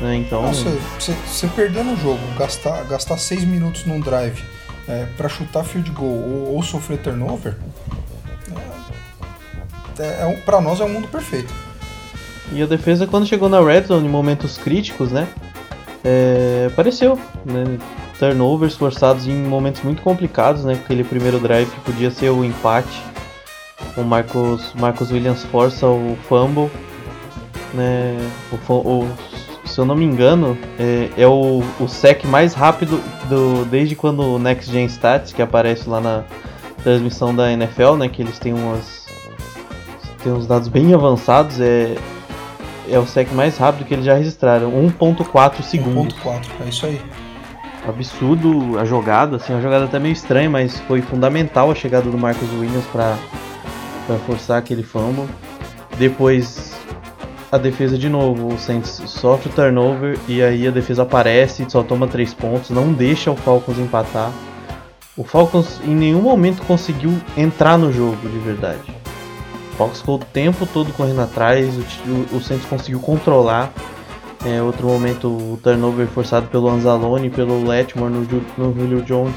Né? 0.01 0.17
Então, 0.17 0.43
Você 0.53 1.47
perder 1.55 1.85
no 1.85 1.97
jogo, 1.97 2.21
gastar, 2.39 2.83
gastar 2.85 3.19
seis 3.19 3.45
minutos 3.45 3.85
num 3.85 4.01
drive 4.01 4.43
é, 4.89 5.07
para 5.17 5.29
chutar 5.29 5.63
field 5.65 5.91
goal 5.91 6.09
ou, 6.11 6.55
ou 6.57 6.63
sofrer 6.63 6.99
turnover, 6.99 7.55
é, 9.99 10.23
é 10.23 10.27
um, 10.27 10.41
pra 10.41 10.61
nós 10.61 10.81
é 10.81 10.85
um 10.85 10.89
mundo 10.89 11.09
perfeito. 11.09 11.53
E 12.53 12.63
a 12.63 12.67
defesa, 12.67 13.07
quando 13.07 13.27
chegou 13.27 13.49
na 13.49 13.61
red 13.63 13.83
zone, 13.83 14.07
em 14.07 14.11
momentos 14.11 14.57
críticos, 14.59 15.13
né? 15.13 15.29
É, 16.03 16.69
apareceu, 16.73 17.19
né? 17.45 17.79
Turnovers 18.19 18.75
forçados 18.75 19.27
em 19.27 19.35
momentos 19.35 19.83
muito 19.83 20.03
complicados, 20.03 20.65
né? 20.65 20.75
Aquele 20.75 21.05
primeiro 21.05 21.39
drive 21.39 21.71
que 21.71 21.81
podia 21.81 22.11
ser 22.11 22.31
o 22.31 22.45
empate. 22.45 23.03
O 23.97 24.03
Marcos, 24.03 24.73
Marcos 24.75 25.11
Williams 25.11 25.43
força 25.45 25.87
o 25.87 26.17
fumble, 26.29 26.71
né? 27.75 28.17
O, 28.69 28.73
o- 28.73 29.11
eu 29.81 29.87
não 29.87 29.95
me 29.95 30.05
engano, 30.05 30.57
é, 30.79 31.09
é 31.17 31.27
o, 31.27 31.63
o 31.79 31.89
sec 31.89 32.25
mais 32.25 32.55
rápido 32.55 33.01
do, 33.29 33.65
desde 33.67 33.95
quando 33.95 34.23
o 34.23 34.39
Next 34.39 34.71
Gen 34.71 34.87
Stats, 34.87 35.33
que 35.33 35.43
aparece 35.43 35.89
lá 35.89 36.01
na 36.01 36.25
transmissão 36.83 37.35
da 37.35 37.53
NFL, 37.53 37.95
né? 37.97 38.09
Que 38.09 38.23
eles 38.23 38.39
têm 38.39 38.55
umas 38.55 39.01
tem 40.23 40.33
uns 40.33 40.47
dados 40.47 40.69
bem 40.69 40.93
avançados, 40.93 41.61
é 41.61 41.97
é 42.91 42.99
o 42.99 43.07
sec 43.07 43.33
mais 43.33 43.57
rápido 43.57 43.87
que 43.87 43.95
eles 43.95 44.05
já 44.05 44.15
registraram, 44.15 44.73
1.4 44.73 45.63
segundos. 45.63 46.15
1.4, 46.17 46.47
é 46.65 46.69
isso 46.69 46.87
aí. 46.87 47.01
Absurdo 47.89 48.79
a 48.79 48.85
jogada, 48.85 49.37
assim, 49.37 49.53
uma 49.53 49.63
jogada 49.63 49.85
até 49.85 49.99
meio 49.99 50.13
estranha, 50.13 50.51
mas 50.51 50.81
foi 50.81 51.01
fundamental 51.01 51.71
a 51.71 51.75
chegada 51.75 52.11
do 52.11 52.19
Marcus 52.19 52.51
Williams 52.53 52.85
para 52.87 53.17
para 54.07 54.19
forçar 54.19 54.59
aquele 54.59 54.83
fumble. 54.83 55.29
Depois 55.97 56.77
a 57.53 57.59
defesa 57.59 57.99
de 57.99 58.09
novo, 58.09 58.55
o 58.55 58.59
Saints 58.59 59.03
sofre 59.07 59.49
o 59.49 59.53
turnover 59.53 60.19
e 60.29 60.43
aí 60.43 60.69
a 60.69 60.71
defesa 60.71 61.03
aparece, 61.03 61.67
só 61.69 61.83
toma 61.83 62.07
3 62.07 62.33
pontos, 62.35 62.71
não 62.71 62.93
deixa 62.93 63.31
o 63.31 63.37
Falcons 63.37 63.79
empatar. 63.79 64.31
O 65.17 65.25
Falcons 65.25 65.81
em 65.85 65.95
nenhum 65.95 66.23
momento 66.23 66.63
conseguiu 66.63 67.13
entrar 67.37 67.77
no 67.77 67.93
jogo 67.93 68.29
de 68.29 68.39
verdade. 68.39 68.95
O 69.73 69.77
Falcons 69.77 69.99
ficou 69.99 70.17
o 70.17 70.19
tempo 70.19 70.67
todo 70.67 70.93
correndo 70.93 71.23
atrás, 71.23 71.75
o, 72.07 72.37
o, 72.37 72.41
Saints 72.41 72.67
conseguiu 72.67 73.01
controlar. 73.01 73.73
É, 74.47 74.63
outro 74.63 74.87
momento, 74.87 75.29
o 75.29 75.59
turnover 75.63 76.07
forçado 76.07 76.47
pelo 76.47 76.69
Anzalone 76.69 77.29
pelo 77.29 77.67
Letmore 77.67 78.11
no, 78.11 78.21
no 78.57 78.75
Julio 78.75 79.03
Jones 79.03 79.37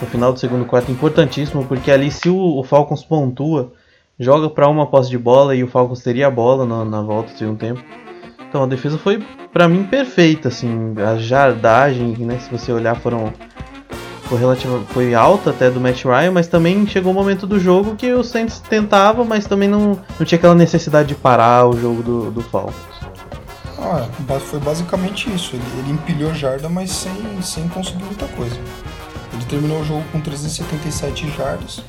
no 0.00 0.06
final 0.06 0.32
do 0.32 0.38
segundo 0.38 0.64
quarto, 0.64 0.90
importantíssimo, 0.90 1.64
porque 1.64 1.90
ali 1.90 2.10
se 2.10 2.28
o, 2.28 2.58
o 2.58 2.62
Falcons 2.62 3.04
pontua, 3.04 3.72
joga 4.20 4.50
para 4.50 4.68
uma 4.68 4.86
posse 4.86 5.08
de 5.08 5.18
bola 5.18 5.56
e 5.56 5.64
o 5.64 5.68
Falcons 5.68 6.02
teria 6.02 6.26
a 6.26 6.30
bola 6.30 6.66
na, 6.66 6.84
na 6.84 7.02
volta 7.02 7.32
do 7.32 7.38
segundo 7.38 7.58
tempo. 7.58 7.82
Então 8.48 8.62
a 8.62 8.66
defesa 8.66 8.98
foi, 8.98 9.24
para 9.52 9.66
mim, 9.66 9.84
perfeita, 9.84 10.48
assim, 10.48 10.94
a 10.98 11.16
jardagem, 11.16 12.16
né, 12.18 12.38
se 12.38 12.50
você 12.50 12.70
olhar, 12.70 12.94
foram 12.96 13.32
foi 14.24 14.38
relativa, 14.38 14.80
foi 14.90 15.12
alta 15.12 15.50
até 15.50 15.68
do 15.68 15.80
Matt 15.80 16.04
Ryan, 16.04 16.30
mas 16.30 16.46
também 16.46 16.86
chegou 16.86 17.10
um 17.10 17.14
momento 17.14 17.48
do 17.48 17.58
jogo 17.58 17.96
que 17.96 18.12
o 18.12 18.22
Saints 18.22 18.60
tentava, 18.60 19.24
mas 19.24 19.44
também 19.44 19.68
não, 19.68 19.98
não 20.18 20.24
tinha 20.24 20.38
aquela 20.38 20.54
necessidade 20.54 21.08
de 21.08 21.14
parar 21.16 21.66
o 21.66 21.76
jogo 21.76 22.00
do, 22.00 22.30
do 22.30 22.40
Falcons. 22.40 22.76
Ah, 23.76 24.06
foi 24.38 24.60
basicamente 24.60 25.28
isso. 25.34 25.56
Ele, 25.56 25.64
ele 25.80 25.92
empilhou 25.92 26.32
jarda, 26.32 26.68
mas 26.68 26.92
sem, 26.92 27.12
sem 27.42 27.66
conseguir 27.68 28.04
muita 28.04 28.28
coisa. 28.28 28.54
Ele 29.32 29.44
terminou 29.46 29.80
o 29.80 29.84
jogo 29.84 30.04
com 30.12 30.20
377 30.20 31.28
jardas, 31.30 31.82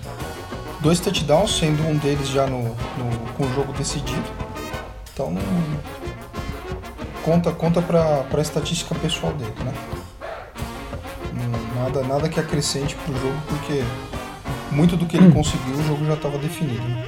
dois 0.82 1.00
touchdowns, 1.00 1.58
sendo 1.58 1.84
um 1.88 1.96
deles 1.98 2.28
já 2.30 2.46
no, 2.48 2.64
no- 2.64 3.34
com 3.38 3.44
o 3.46 3.54
jogo 3.54 3.74
decidido. 3.74 4.24
Então 5.14 5.32
não. 5.32 5.42
Conta, 7.24 7.52
conta 7.52 7.82
pra, 7.82 8.24
pra 8.30 8.42
estatística 8.42 8.96
pessoal 8.96 9.32
dele, 9.34 9.54
né? 9.64 9.74
Não- 11.34 11.84
Nada, 11.84 12.04
nada 12.04 12.30
que 12.30 12.40
acrescente 12.40 12.96
pro 12.96 13.14
jogo, 13.14 13.36
porque 13.48 13.84
muito 14.72 14.96
do 14.96 15.06
que 15.06 15.18
ele 15.18 15.32
conseguiu 15.32 15.74
o 15.76 15.84
jogo 15.88 16.06
já 16.06 16.14
estava 16.14 16.38
definido. 16.38 16.82
né? 16.84 17.04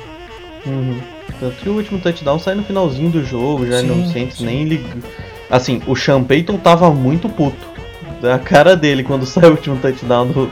Uhum. 0.66 1.02
Tanto 1.40 1.56
que 1.58 1.70
o 1.70 1.76
último 1.76 2.00
touchdown 2.00 2.40
sai 2.40 2.56
no 2.56 2.64
finalzinho 2.64 3.10
do 3.12 3.24
jogo, 3.24 3.68
já 3.68 3.80
Sim, 3.82 4.12
Saints 4.12 4.38
sim. 4.38 4.46
nem 4.46 4.64
ligou. 4.64 5.02
Assim, 5.50 5.82
o 5.86 5.96
Sean 5.96 6.24
Payton 6.24 6.58
tava 6.58 6.90
muito 6.92 7.30
puto. 7.30 7.68
A 8.34 8.40
cara 8.40 8.76
dele 8.76 9.04
quando 9.04 9.26
saiu 9.28 9.50
o 9.50 9.52
último 9.52 9.78
touchdown 9.78 10.28
do, 10.28 10.52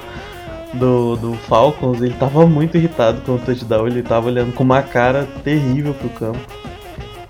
do, 0.73 1.15
do 1.17 1.33
Falcons, 1.33 2.01
ele 2.01 2.13
tava 2.13 2.45
muito 2.45 2.77
irritado 2.77 3.21
com 3.21 3.35
o 3.35 3.39
touchdown, 3.39 3.87
ele 3.87 4.01
tava 4.01 4.27
olhando 4.27 4.53
com 4.53 4.63
uma 4.63 4.81
cara 4.81 5.27
terrível 5.43 5.93
pro 5.93 6.09
campo. 6.09 6.39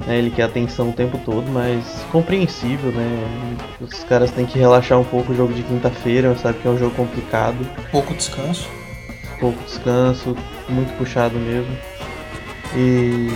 né, 0.06 0.18
ele 0.18 0.30
quer 0.30 0.44
atenção 0.44 0.90
o 0.90 0.94
tempo 0.94 1.20
todo, 1.26 1.50
mas 1.52 1.84
compreensível, 2.12 2.92
né? 2.92 3.58
Os 3.80 4.04
caras 4.04 4.32
têm 4.32 4.46
que 4.46 4.58
relaxar 4.60 5.00
um 5.00 5.04
pouco 5.04 5.32
o 5.32 5.36
jogo 5.36 5.54
de 5.54 5.64
quinta-feira, 5.64 6.36
sabe 6.36 6.60
que 6.60 6.68
é 6.68 6.72
um 6.72 6.78
jogo 6.78 6.96
complicado 6.96 7.58
Pouco 7.92 8.14
descanso. 8.14 8.68
pouco 9.40 9.58
descanso, 9.64 10.36
muito 10.70 10.96
puxado 10.98 11.38
mesmo. 11.38 11.76
E 12.76 13.28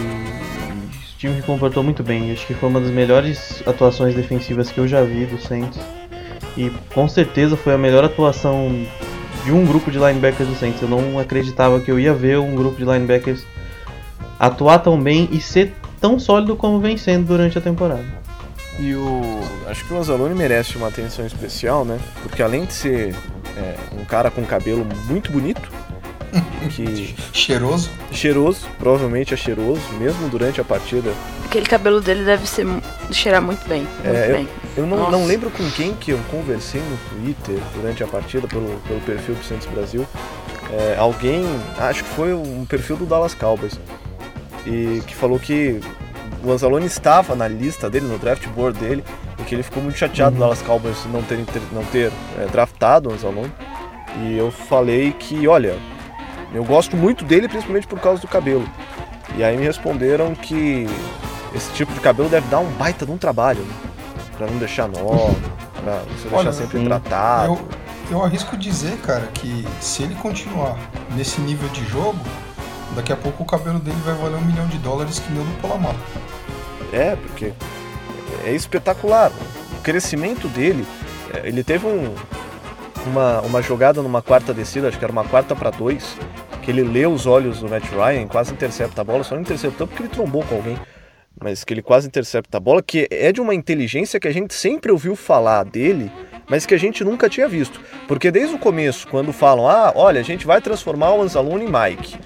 o 1.14 1.18
time 1.18 1.36
se 1.36 1.42
comportou 1.42 1.84
muito 1.84 2.04
bem. 2.04 2.32
Acho 2.32 2.46
que 2.48 2.54
foi 2.54 2.70
uma 2.70 2.80
das 2.80 2.92
melhores 2.92 3.62
atuações 3.68 4.16
defensivas 4.16 4.72
que 4.72 4.80
eu 4.80 4.88
já 4.88 5.02
vi 5.04 5.26
do 5.26 5.38
Saints. 5.40 5.80
E 6.56 6.70
com 6.94 7.08
certeza 7.08 7.58
foi 7.58 7.74
a 7.74 7.78
melhor 7.78 8.06
atuação 8.06 8.86
de 9.46 9.52
um 9.52 9.64
grupo 9.64 9.92
de 9.92 10.00
linebackers 10.00 10.50
do 10.50 10.56
Saints. 10.56 10.82
Eu 10.82 10.90
não 10.90 11.20
acreditava 11.20 11.80
que 11.80 11.92
eu 11.92 12.00
ia 12.00 12.14
ver 12.14 12.40
um 12.40 12.56
grupo 12.56 12.78
de 12.78 12.84
linebackers 12.84 13.46
atuar 14.40 14.80
tão 14.80 15.00
bem 15.00 15.30
e 15.32 15.40
ser 15.40 15.74
tão 16.02 16.20
sólido 16.20 16.56
como 16.56 16.80
vem 16.80 16.98
sendo 16.98 17.28
durante 17.28 17.58
a 17.58 17.62
temporada. 17.62 18.04
E 18.80 18.94
o. 18.94 19.40
Acho 19.68 19.86
que 19.86 19.94
o 19.94 19.98
Anzalone 19.98 20.36
merece 20.36 20.76
uma 20.76 20.88
atenção 20.88 21.26
especial, 21.26 21.86
né? 21.86 21.98
Porque 22.24 22.44
além 22.44 22.66
de 22.66 22.74
ser 22.74 23.16
é, 23.56 23.76
um 23.94 24.04
cara 24.04 24.30
com 24.30 24.44
cabelo 24.44 24.86
muito 25.08 25.32
bonito, 25.32 25.72
que 26.68 27.16
Cheiroso. 27.34 27.90
cheiroso, 28.12 28.68
provavelmente 28.78 29.34
é 29.34 29.38
cheiroso, 29.38 29.82
mesmo 30.00 30.28
durante 30.30 30.60
a 30.60 30.64
partida. 30.64 31.12
Aquele 31.46 31.66
cabelo 31.66 32.02
dele 32.02 32.24
deve 32.24 32.48
ser 32.48 32.66
cheirar 33.12 33.42
muito 33.42 33.68
bem. 33.68 33.82
Muito 34.04 34.08
É, 34.08 34.32
bem. 34.34 34.48
Eu 34.76 34.86
não, 34.86 34.98
Nossa. 34.98 35.12
não 35.12 35.26
lembro 35.26 35.50
com 35.52 35.70
quem 35.72 35.94
que 35.94 36.12
eu 36.12 36.20
conversei 36.30 36.82
no 36.82 36.98
Twitter 37.10 37.58
durante 37.76 38.04
a 38.04 38.08
partida, 38.08 38.48
pelo, 38.48 38.80
pelo 38.88 39.00
perfil 39.02 39.36
do 39.36 39.44
Santos 39.44 39.68
Brasil. 39.68 40.06
É, 40.72 40.96
alguém, 40.98 41.46
acho 41.78 42.04
que 42.04 42.10
foi 42.10 42.34
um 42.34 42.66
perfil 42.66 42.98
do 42.98 43.06
Dallas 43.06 43.34
Cowboys, 43.36 43.80
e 44.66 45.02
que 45.06 45.16
falou 45.16 45.40
que 45.40 45.80
o 46.44 46.52
Anzalone 46.52 46.86
estava 46.88 47.36
na 47.36 47.48
lista 47.48 47.90
dele, 47.90 48.06
no 48.08 48.18
draft 48.18 48.46
board 48.50 48.78
dele, 48.80 49.04
e 49.40 49.44
que 49.44 49.56
ele 49.56 49.64
ficou 49.64 49.82
muito 49.82 49.98
chateado 49.98 50.36
do 50.36 50.40
Dallas 50.40 50.62
Cowboys 50.62 50.98
não 51.12 51.22
ter, 51.22 51.38
não 51.72 51.84
ter 51.86 52.12
é, 52.40 52.46
draftado 52.52 53.10
o 53.10 53.14
Anzalone. 53.14 53.52
E 54.24 54.38
eu 54.38 54.50
falei 54.52 55.14
que, 55.18 55.48
olha, 55.48 55.76
eu 56.56 56.64
gosto 56.64 56.96
muito 56.96 57.26
dele, 57.26 57.48
principalmente 57.48 57.88
por 57.88 58.00
causa 58.00 58.22
do 58.22 58.28
cabelo. 58.28 58.68
E 59.36 59.44
aí 59.44 59.58
me 59.58 59.66
responderam 59.66 60.34
que 60.34 60.88
esse 61.54 61.72
tipo 61.74 61.94
de 61.94 62.00
cabelo 62.00 62.30
deve 62.30 62.48
dar 62.48 62.60
um 62.60 62.70
baita 62.72 63.06
de 63.06 63.12
um 63.12 63.18
trabalho, 63.18 63.62
né? 63.62 63.74
Pra 64.38 64.48
não 64.48 64.58
deixar 64.58 64.88
nó, 64.88 65.32
pra 65.82 66.00
você 66.00 66.24
deixar 66.24 66.38
Olha, 66.38 66.54
sempre 66.54 66.78
sim. 66.78 66.86
hidratado. 66.86 67.54
Eu, 67.54 67.70
eu 68.12 68.24
arrisco 68.24 68.56
dizer, 68.58 68.98
cara, 68.98 69.28
que 69.34 69.66
se 69.80 70.04
ele 70.04 70.16
continuar 70.16 70.78
nesse 71.16 71.42
nível 71.42 71.68
de 71.70 71.86
jogo, 71.86 72.20
daqui 72.96 73.12
a 73.12 73.18
pouco 73.18 73.44
o 73.44 73.46
cabelo 73.46 73.80
dele 73.80 73.98
vai 74.06 74.16
valer 74.16 74.38
um 74.38 74.46
milhão 74.46 74.68
de 74.68 74.78
dólares 74.78 75.20
que 75.20 75.32
nem 75.32 75.42
o 75.42 75.46
do 75.46 75.62
Polamar. 75.62 75.96
É, 76.94 77.16
porque 77.16 77.54
é 78.46 78.52
espetacular. 78.52 79.32
O 79.78 79.82
crescimento 79.82 80.48
dele, 80.48 80.86
é, 81.34 81.48
ele 81.48 81.64
teve 81.64 81.86
um, 81.86 82.14
uma, 83.08 83.42
uma 83.42 83.62
jogada 83.62 84.02
numa 84.02 84.22
quarta 84.22 84.54
descida, 84.54 84.88
acho 84.88 84.98
que 84.98 85.06
era 85.06 85.12
uma 85.12 85.24
quarta 85.24 85.56
para 85.56 85.70
dois, 85.70 86.18
que 86.66 86.72
ele 86.72 86.82
leu 86.82 87.14
os 87.14 87.28
olhos 87.28 87.60
do 87.60 87.70
Matt 87.70 87.86
Ryan, 87.92 88.28
quase 88.28 88.52
intercepta 88.52 89.02
a 89.02 89.04
bola, 89.04 89.24
só 89.24 89.36
não 89.36 89.42
interceptou 89.44 89.86
porque 89.86 90.02
ele 90.02 90.10
trombou 90.10 90.44
com 90.44 90.56
alguém, 90.56 90.76
mas 91.40 91.64
que 91.64 91.72
ele 91.72 91.84
quase 91.84 92.08
intercepta 92.08 92.58
a 92.58 92.60
bola, 92.60 92.82
que 92.82 93.08
é 93.12 93.32
de 93.32 93.40
uma 93.40 93.54
inteligência 93.54 94.20
que 94.20 94.28
a 94.28 94.34
gente 94.34 94.52
sempre 94.56 94.92
ouviu 94.92 95.16
falar 95.16 95.64
dele, 95.64 96.12
mas 96.50 96.66
que 96.66 96.74
a 96.74 96.78
gente 96.78 97.04
nunca 97.04 97.30
tinha 97.30 97.48
visto. 97.48 97.80
Porque 98.08 98.32
desde 98.32 98.56
o 98.56 98.60
começo, 98.60 99.08
quando 99.08 99.32
falam, 99.32 99.70
ah, 99.70 99.94
olha, 99.96 100.20
a 100.20 100.24
gente 100.24 100.48
vai 100.48 100.60
transformar 100.60 101.12
o 101.12 101.22
Anzalone 101.22 101.66
em 101.66 101.72
Mike. 101.72 102.18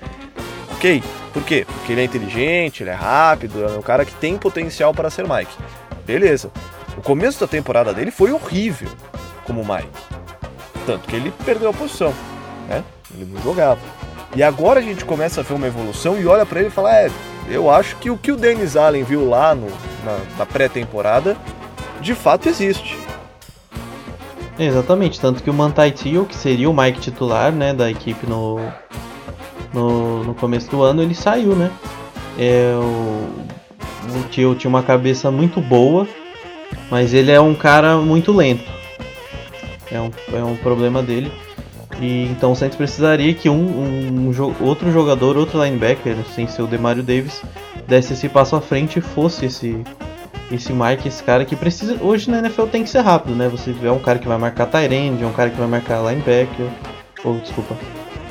Ok, 0.72 1.04
por 1.34 1.44
quê? 1.44 1.66
Porque 1.68 1.92
ele 1.92 2.02
é 2.02 2.06
inteligente, 2.06 2.84
ele 2.84 2.92
é 2.92 2.94
rápido, 2.94 3.62
é 3.62 3.78
um 3.78 3.82
cara 3.82 4.06
que 4.06 4.16
tem 4.16 4.38
potencial 4.38 4.94
para 4.94 5.10
ser 5.10 5.28
Mike. 5.28 5.52
Beleza. 6.06 6.50
O 6.98 7.02
começo 7.02 7.42
da 7.42 7.48
temporada 7.48 7.94
dele 7.94 8.10
foi 8.10 8.32
horrível 8.32 8.90
como 9.44 9.66
Mike. 9.66 9.90
Tanto 10.86 11.08
que 11.10 11.16
ele 11.18 11.34
perdeu 11.46 11.70
a 11.70 11.74
posição, 11.74 12.14
né? 12.70 12.84
Ele 13.14 13.26
não 13.34 13.42
jogava. 13.42 13.99
E 14.36 14.44
agora 14.44 14.80
a 14.80 14.84
gente 14.84 15.04
começa 15.06 15.42
a 15.42 15.44
ver 15.44 15.54
uma 15.54 15.68
evolução 15.68 16.20
e 16.20 16.26
olha 16.28 16.46
para 16.46 16.60
ele 16.60 16.70
e 16.70 16.72
fala: 16.72 16.96
é, 16.96 17.10
eu 17.50 17.70
acho 17.70 17.96
que 17.98 18.10
o 18.10 18.18
que 18.18 18.32
o 18.32 18.38
Dennis 18.38 18.76
Allen 18.76 19.04
viu 19.04 19.28
lá 19.28 19.56
no, 19.56 19.68
na, 20.06 20.20
na 20.38 20.46
pré-temporada 20.46 21.36
de 22.02 22.14
fato 22.14 22.48
existe. 22.48 22.98
Exatamente, 24.58 25.20
tanto 25.20 25.42
que 25.42 25.50
o 25.50 25.54
Mantai 25.54 25.92
Teal, 25.92 26.26
que 26.26 26.36
seria 26.36 26.70
o 26.70 26.74
Mike 26.74 27.00
titular, 27.00 27.52
né, 27.52 27.74
da 27.74 27.90
equipe 27.90 28.28
no, 28.28 28.60
no, 29.74 30.24
no 30.26 30.36
começo 30.36 30.70
do 30.70 30.84
ano, 30.84 31.02
ele 31.02 31.16
saiu, 31.16 31.56
né? 31.56 31.72
É, 32.38 32.74
o, 32.76 34.50
o 34.50 34.56
tinha 34.56 34.70
uma 34.70 34.84
cabeça 34.84 35.32
muito 35.32 35.62
boa, 35.62 36.06
mas 36.92 37.14
ele 37.14 37.32
é 37.32 37.40
um 37.40 37.56
cara 37.56 37.98
muito 37.98 38.34
lento. 38.34 38.70
É 39.92 40.00
um, 40.00 40.12
é 40.34 40.44
um 40.44 40.58
problema 40.58 41.02
dele. 41.02 41.32
E 42.02 42.26
então 42.32 42.52
o 42.52 42.56
Saints 42.56 42.78
precisaria 42.78 43.34
que 43.34 43.50
um, 43.50 44.28
um 44.28 44.32
jo- 44.32 44.56
outro 44.62 44.92
jogador, 44.92 45.36
outro 45.38 45.62
linebacker, 45.62 46.16
sem 46.34 46.48
ser 46.48 46.62
o 46.62 46.68
Demario 46.68 47.04
Davis, 47.04 47.42
desse 47.88 48.14
esse 48.14 48.30
passo 48.30 48.56
à 48.56 48.62
frente 48.62 49.00
e 49.00 49.02
fosse 49.02 49.46
esse 49.46 49.84
esse 50.52 50.74
Mike, 50.74 51.08
esse 51.08 51.22
cara 51.22 51.46
que 51.46 51.56
precisa. 51.56 51.98
Hoje 52.02 52.32
na 52.32 52.40
NFL 52.40 52.64
tem 52.64 52.84
que 52.84 52.90
ser 52.90 53.02
rápido, 53.02 53.36
né? 53.36 53.48
Você 53.50 53.76
é 53.84 53.92
um 53.92 54.00
cara 54.00 54.18
que 54.18 54.28
vai 54.28 54.38
marcar 54.38 54.66
tight 54.66 54.94
end, 54.94 55.22
é 55.24 55.28
um 55.28 55.34
cara 55.34 55.50
que 55.50 55.58
vai 55.58 55.68
marcar 55.68 56.02
linebacker, 56.02 56.66
ou 57.24 57.36
desculpa, 57.38 57.76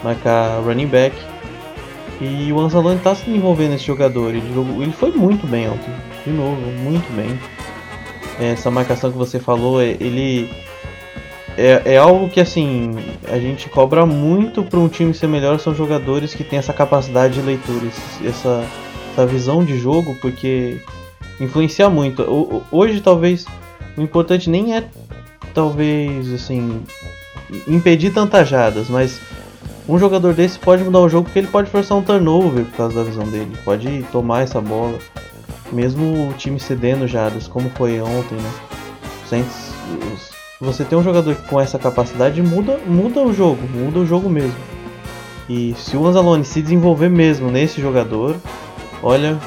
marcar 0.03 0.61
running 0.65 0.87
back. 0.89 1.15
E 2.21 2.53
o 2.53 2.59
Anzalone 2.59 2.99
tá 2.99 3.15
se 3.15 3.31
envolvendo 3.31 3.71
nesse 3.71 3.85
jogador. 3.85 4.31
Ele, 4.35 4.53
jogou, 4.53 4.83
ele 4.83 4.91
foi 4.91 5.13
muito 5.13 5.47
bem 5.47 5.69
ontem. 5.69 5.93
De 6.25 6.33
novo, 6.33 6.61
muito 6.83 7.09
bem. 7.15 7.39
Essa 8.41 8.69
marcação 8.71 9.13
que 9.13 9.19
você 9.19 9.39
falou, 9.39 9.81
ele. 9.81 10.51
É, 11.61 11.95
é 11.95 11.97
algo 11.99 12.29
que 12.31 12.41
assim. 12.41 12.95
A 13.29 13.39
gente 13.39 13.69
cobra 13.69 14.07
muito 14.07 14.63
para 14.63 14.79
um 14.79 14.89
time 14.89 15.13
ser 15.13 15.27
melhor. 15.27 15.59
São 15.59 15.75
jogadores 15.75 16.33
que 16.35 16.45
têm 16.45 16.59
essa 16.59 16.73
capacidade 16.73 17.35
de 17.35 17.41
leitura, 17.43 17.85
essa, 18.25 18.65
essa 19.13 19.27
visão 19.27 19.65
de 19.65 19.77
jogo, 19.77 20.17
porque 20.21 20.81
influencia 21.41 21.91
muito. 21.91 22.23
O- 22.23 22.63
Hoje, 22.71 23.01
talvez, 23.01 23.45
o 23.97 24.01
importante 24.03 24.49
nem 24.49 24.77
é, 24.77 24.85
talvez, 25.53 26.33
assim, 26.33 26.81
impedir 27.67 28.13
tantas 28.13 28.49
jadas, 28.49 28.89
mas 28.89 29.21
um 29.89 29.99
jogador 29.99 30.35
desse 30.35 30.59
pode 30.61 30.85
mudar 30.85 31.01
o 31.01 31.09
jogo 31.09 31.25
porque 31.25 31.41
ele 31.41 31.49
pode 31.49 31.69
forçar 31.71 31.99
um 31.99 32.03
turnover 32.03 32.65
por 32.67 32.77
causa 32.77 32.95
da 32.95 33.03
visão 33.03 33.27
dele, 33.27 33.51
pode 33.65 34.05
tomar 34.13 34.43
essa 34.43 34.61
bola, 34.61 34.97
mesmo 35.73 36.29
o 36.29 36.33
time 36.35 36.61
cedendo 36.61 37.09
jadas, 37.09 37.49
como 37.49 37.69
foi 37.71 38.01
ontem, 38.01 38.37
né? 38.37 38.51
Saints, 39.29 39.73
os- 40.15 40.28
você 40.61 40.85
tem 40.85 40.99
um 40.99 41.03
jogador 41.03 41.37
com 41.49 41.61
essa 41.61 41.79
capacidade 41.79 42.43
muda, 42.43 42.79
muda 42.87 43.21
o 43.21 43.33
jogo, 43.33 43.63
muda 43.69 44.01
o 44.01 44.07
jogo 44.07 44.29
mesmo. 44.29 44.59
E 45.49 45.75
se 45.75 45.97
o 45.97 46.07
Anzalone 46.07 46.45
se 46.45 46.61
desenvolver 46.61 47.09
mesmo 47.09 47.51
nesse 47.51 47.81
jogador, 47.81 48.37
olha, 49.03 49.39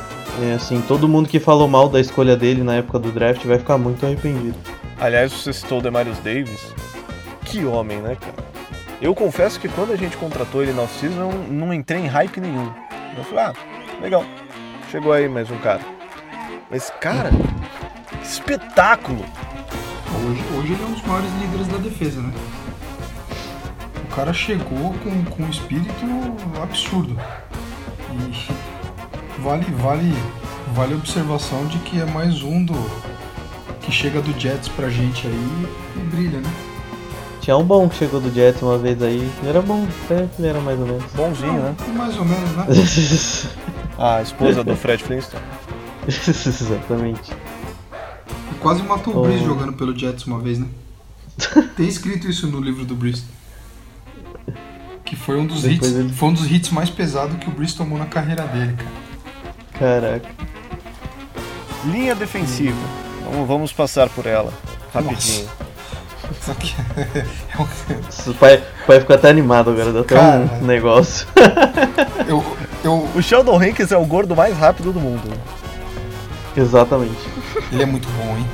é 0.41 0.53
assim, 0.53 0.81
todo 0.81 1.07
mundo 1.07 1.27
que 1.27 1.39
falou 1.39 1.67
mal 1.67 1.89
da 1.89 1.99
escolha 1.99 2.35
dele 2.35 2.63
na 2.63 2.75
época 2.75 2.97
do 2.97 3.11
draft 3.11 3.43
vai 3.45 3.59
ficar 3.59 3.77
muito 3.77 4.05
arrependido. 4.05 4.57
Aliás, 4.99 5.31
você 5.31 5.51
citou 5.51 5.79
o 5.79 5.81
Demarius 5.81 6.17
Davis. 6.19 6.73
Que 7.43 7.65
homem, 7.65 7.99
né, 7.99 8.15
cara? 8.19 8.51
Eu 9.01 9.13
confesso 9.13 9.59
que 9.59 9.67
quando 9.67 9.91
a 9.91 9.95
gente 9.95 10.15
contratou 10.15 10.61
ele 10.61 10.73
na 10.73 10.83
off-season, 10.83 11.31
eu 11.31 11.53
não, 11.53 11.73
entrei 11.73 11.99
em 11.99 12.07
hype 12.07 12.39
nenhum. 12.39 12.71
Eu 13.17 13.23
falei, 13.23 13.45
ah, 13.45 13.53
legal. 14.01 14.23
Chegou 14.89 15.11
aí 15.11 15.27
mais 15.27 15.49
um 15.51 15.57
cara. 15.57 15.81
Mas, 16.69 16.91
cara, 17.01 17.31
que 18.21 18.27
espetáculo! 18.27 19.25
Hoje, 20.13 20.43
hoje 20.57 20.73
ele 20.73 20.83
é 20.83 20.85
um 20.85 20.91
dos 20.91 21.01
maiores 21.03 21.31
líderes 21.39 21.67
da 21.67 21.77
defesa, 21.77 22.21
né? 22.21 22.33
O 24.03 24.15
cara 24.15 24.33
chegou 24.33 24.93
com, 25.03 25.23
com 25.25 25.43
um 25.43 25.49
espírito 25.49 26.05
absurdo. 26.61 27.17
E 28.11 29.41
vale, 29.41 29.65
vale, 29.77 30.13
vale 30.73 30.93
a 30.93 30.97
observação 30.97 31.65
de 31.67 31.77
que 31.79 31.99
é 31.99 32.05
mais 32.05 32.43
um 32.43 32.63
do 32.63 32.75
que 33.81 33.91
chega 33.91 34.21
do 34.21 34.37
Jets 34.39 34.67
pra 34.69 34.89
gente 34.89 35.27
aí 35.27 35.67
e 35.95 35.99
brilha, 35.99 36.39
né? 36.39 36.49
Tinha 37.39 37.57
um 37.57 37.63
bom 37.63 37.89
que 37.89 37.95
chegou 37.95 38.19
do 38.19 38.31
Jets 38.31 38.61
uma 38.61 38.77
vez 38.77 39.01
aí, 39.01 39.31
ele 39.39 39.49
era 39.49 39.61
bom, 39.61 39.87
até 40.05 40.27
que 40.27 40.41
ele 40.41 40.49
era 40.49 40.59
mais 40.59 40.79
ou 40.79 40.85
menos. 40.85 41.11
Bonzinho, 41.13 41.53
né? 41.53 41.75
Mais 41.95 42.17
ou 42.17 42.25
menos, 42.25 42.51
né? 42.51 42.65
A 43.97 44.21
esposa 44.21 44.63
do 44.63 44.75
Fred 44.75 45.03
Flintstone. 45.03 45.43
Exatamente. 46.07 47.31
Quase 48.61 48.83
matou 48.83 49.17
o. 49.17 49.21
Breeze 49.23 49.43
jogando 49.43 49.73
pelo 49.73 49.97
Jets 49.97 50.25
uma 50.25 50.39
vez, 50.39 50.59
né? 50.59 50.67
Tem 51.75 51.87
escrito 51.87 52.29
isso 52.29 52.47
no 52.47 52.59
livro 52.61 52.85
do 52.85 52.95
Breeze. 52.95 53.23
Que 55.03 55.15
foi 55.15 55.37
um 55.37 55.45
dos 55.45 55.63
Depois 55.63 55.91
hits, 55.91 55.99
ele- 55.99 56.13
foi 56.13 56.29
um 56.29 56.33
dos 56.33 56.49
hits 56.49 56.69
mais 56.69 56.89
pesados 56.89 57.37
que 57.37 57.49
o 57.49 57.51
Breeze 57.51 57.75
tomou 57.75 57.97
na 57.97 58.05
carreira 58.05 58.43
dele, 58.47 58.75
cara. 58.77 60.01
Caraca. 60.01 60.29
Linha 61.85 62.13
defensiva. 62.15 62.77
Vamos, 63.29 63.47
vamos 63.47 63.73
passar 63.73 64.07
por 64.09 64.25
ela. 64.25 64.53
Rapidinho. 64.93 65.47
Isso 66.39 66.51
aqui 66.51 66.74
é 66.95 67.61
um- 67.61 68.31
O 68.31 68.33
pai, 68.35 68.63
o 68.83 68.87
pai 68.87 69.00
ficou 69.01 69.15
até 69.15 69.29
animado 69.29 69.71
agora, 69.71 69.91
deu 69.91 70.01
até 70.01 70.15
Cara. 70.15 70.50
um 70.61 70.65
negócio. 70.65 71.27
eu, 72.27 72.57
eu, 72.83 73.09
O 73.15 73.21
Sheldon 73.21 73.57
Hankins 73.61 73.91
é 73.91 73.97
o 73.97 74.05
gordo 74.05 74.35
mais 74.35 74.55
rápido 74.57 74.93
do 74.93 75.00
mundo. 75.00 75.24
Exatamente. 76.55 77.30
Ele 77.72 77.83
é 77.83 77.85
muito 77.85 78.07
bom, 78.09 78.37
hein? 78.37 78.46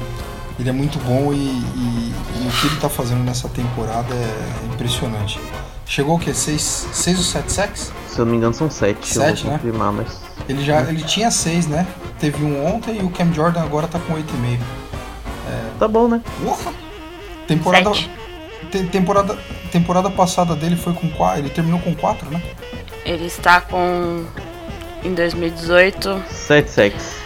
Ele 0.59 0.69
é 0.69 0.71
muito 0.73 0.97
bom 0.99 1.31
e, 1.33 1.35
e- 1.37 2.13
e 2.43 2.47
o 2.47 2.51
que 2.59 2.67
ele 2.67 2.75
tá 2.77 2.89
fazendo 2.89 3.23
nessa 3.23 3.47
temporada 3.49 4.13
é 4.13 4.73
impressionante. 4.73 5.39
Chegou 5.85 6.15
o 6.15 6.19
quê? 6.19 6.33
6 6.33 6.87
seis 6.91 7.17
ou 7.17 7.23
7 7.23 7.51
sacks? 7.51 7.91
Se 8.09 8.19
eu 8.19 8.25
não 8.25 8.31
me 8.31 8.37
engano 8.37 8.53
são 8.53 8.69
sete, 8.69 9.15
eu 9.15 9.21
Sete, 9.21 9.43
vou 9.43 9.51
né? 9.53 9.57
confirmar, 9.59 9.91
mas. 9.93 10.19
Ele 10.49 10.63
já 10.65 10.81
ele 10.81 11.03
tinha 11.03 11.29
6, 11.31 11.67
né? 11.67 11.85
Teve 12.19 12.43
um 12.43 12.65
ontem 12.65 12.99
e 12.99 13.03
o 13.03 13.09
Cam 13.09 13.31
Jordan 13.31 13.61
agora 13.61 13.87
tá 13.87 13.99
com 13.99 14.13
8,5. 14.13 14.59
Tá 15.79 15.87
bom, 15.87 16.07
né? 16.07 16.21
Porra! 16.43 16.73
Temporada, 17.47 17.91
temporada, 18.91 19.37
temporada 19.71 20.09
passada 20.09 20.55
dele 20.55 20.75
foi 20.75 20.93
com 20.93 21.07
4, 21.09 21.39
ele 21.39 21.49
terminou 21.49 21.79
com 21.79 21.93
4, 21.95 22.29
né? 22.31 22.41
Ele 23.05 23.25
está 23.27 23.61
com. 23.61 24.25
Em 25.03 25.13
2018, 25.13 26.23
Sete 26.29 26.69
sacks. 26.71 27.17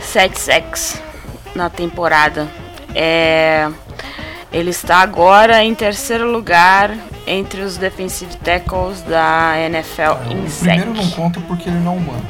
7 0.00 0.38
sacks 0.38 1.00
na 1.54 1.68
temporada. 1.70 2.48
É, 2.94 3.68
ele 4.52 4.70
está 4.70 4.98
agora 4.98 5.62
em 5.62 5.74
terceiro 5.74 6.30
lugar 6.30 6.96
entre 7.26 7.60
os 7.60 7.76
defensive 7.76 8.34
tackles 8.36 9.00
da 9.02 9.54
NFL 9.60 10.28
em 10.28 10.44
o 10.44 10.50
primeiro 10.50 10.94
não 10.94 11.10
conta 11.10 11.40
porque 11.46 11.68
ele 11.68 11.78
não 11.78 11.92
é 11.94 11.96
humano. 11.96 12.26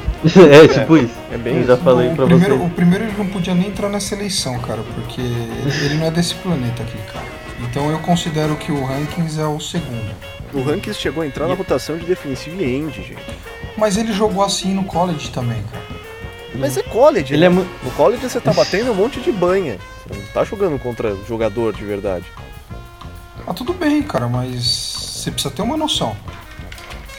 é, 0.51 0.67
tipo 0.67 0.97
isso. 0.97 1.13
é 1.31 1.37
bem 1.37 1.57
Eu 1.57 1.67
já 1.67 1.77
falei 1.77 2.09
o, 2.09 2.15
pra 2.15 2.25
primeiro, 2.25 2.57
você. 2.57 2.65
o 2.65 2.69
primeiro 2.69 3.05
ele 3.05 3.13
não 3.17 3.25
podia 3.27 3.55
nem 3.55 3.69
entrar 3.69 3.89
nessa 3.89 4.13
eleição, 4.13 4.59
cara, 4.59 4.81
porque 4.93 5.21
ele, 5.21 5.85
ele 5.85 5.93
não 5.95 6.05
é 6.07 6.11
desse 6.11 6.35
planeta 6.35 6.83
aqui, 6.83 6.97
cara. 7.11 7.25
Então 7.61 7.89
eu 7.89 7.99
considero 7.99 8.55
que 8.55 8.71
o 8.71 8.83
Rankings 8.85 9.39
é 9.39 9.45
o 9.45 9.59
segundo. 9.59 10.13
O 10.53 10.69
Hankins 10.69 10.97
chegou 10.97 11.23
a 11.23 11.25
entrar 11.27 11.47
na 11.47 11.53
rotação 11.55 11.97
de 11.97 12.05
defensive 12.05 12.63
end, 12.63 12.93
gente. 12.97 13.17
Mas 13.77 13.97
ele 13.97 14.11
jogou 14.13 14.43
assim 14.43 14.73
no 14.75 14.83
college 14.83 15.29
também, 15.31 15.63
cara. 15.71 15.83
Mas 16.55 16.77
é 16.77 16.83
college, 16.83 17.33
Ele 17.33 17.47
né? 17.47 17.55
é. 17.61 17.85
No 17.85 17.91
college 17.91 18.21
você 18.21 18.39
tá 18.41 18.51
batendo 18.53 18.91
um 18.91 18.95
monte 18.95 19.19
de 19.21 19.31
banha. 19.31 19.77
Você 20.07 20.19
não 20.19 20.25
tá 20.33 20.43
jogando 20.43 20.77
contra 20.79 21.15
jogador 21.27 21.73
de 21.73 21.83
verdade. 21.85 22.25
Ah, 23.47 23.53
tudo 23.53 23.73
bem, 23.73 24.01
cara, 24.03 24.27
mas 24.27 24.63
você 24.63 25.31
precisa 25.31 25.53
ter 25.53 25.61
uma 25.61 25.77
noção. 25.77 26.15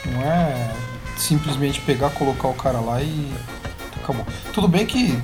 Não 0.05 0.21
é 0.21 0.71
simplesmente 1.17 1.81
pegar, 1.81 2.09
colocar 2.11 2.47
o 2.47 2.53
cara 2.53 2.79
lá 2.79 3.01
e 3.01 3.31
acabou. 4.01 4.25
Tudo 4.53 4.67
bem 4.67 4.85
que 4.85 5.17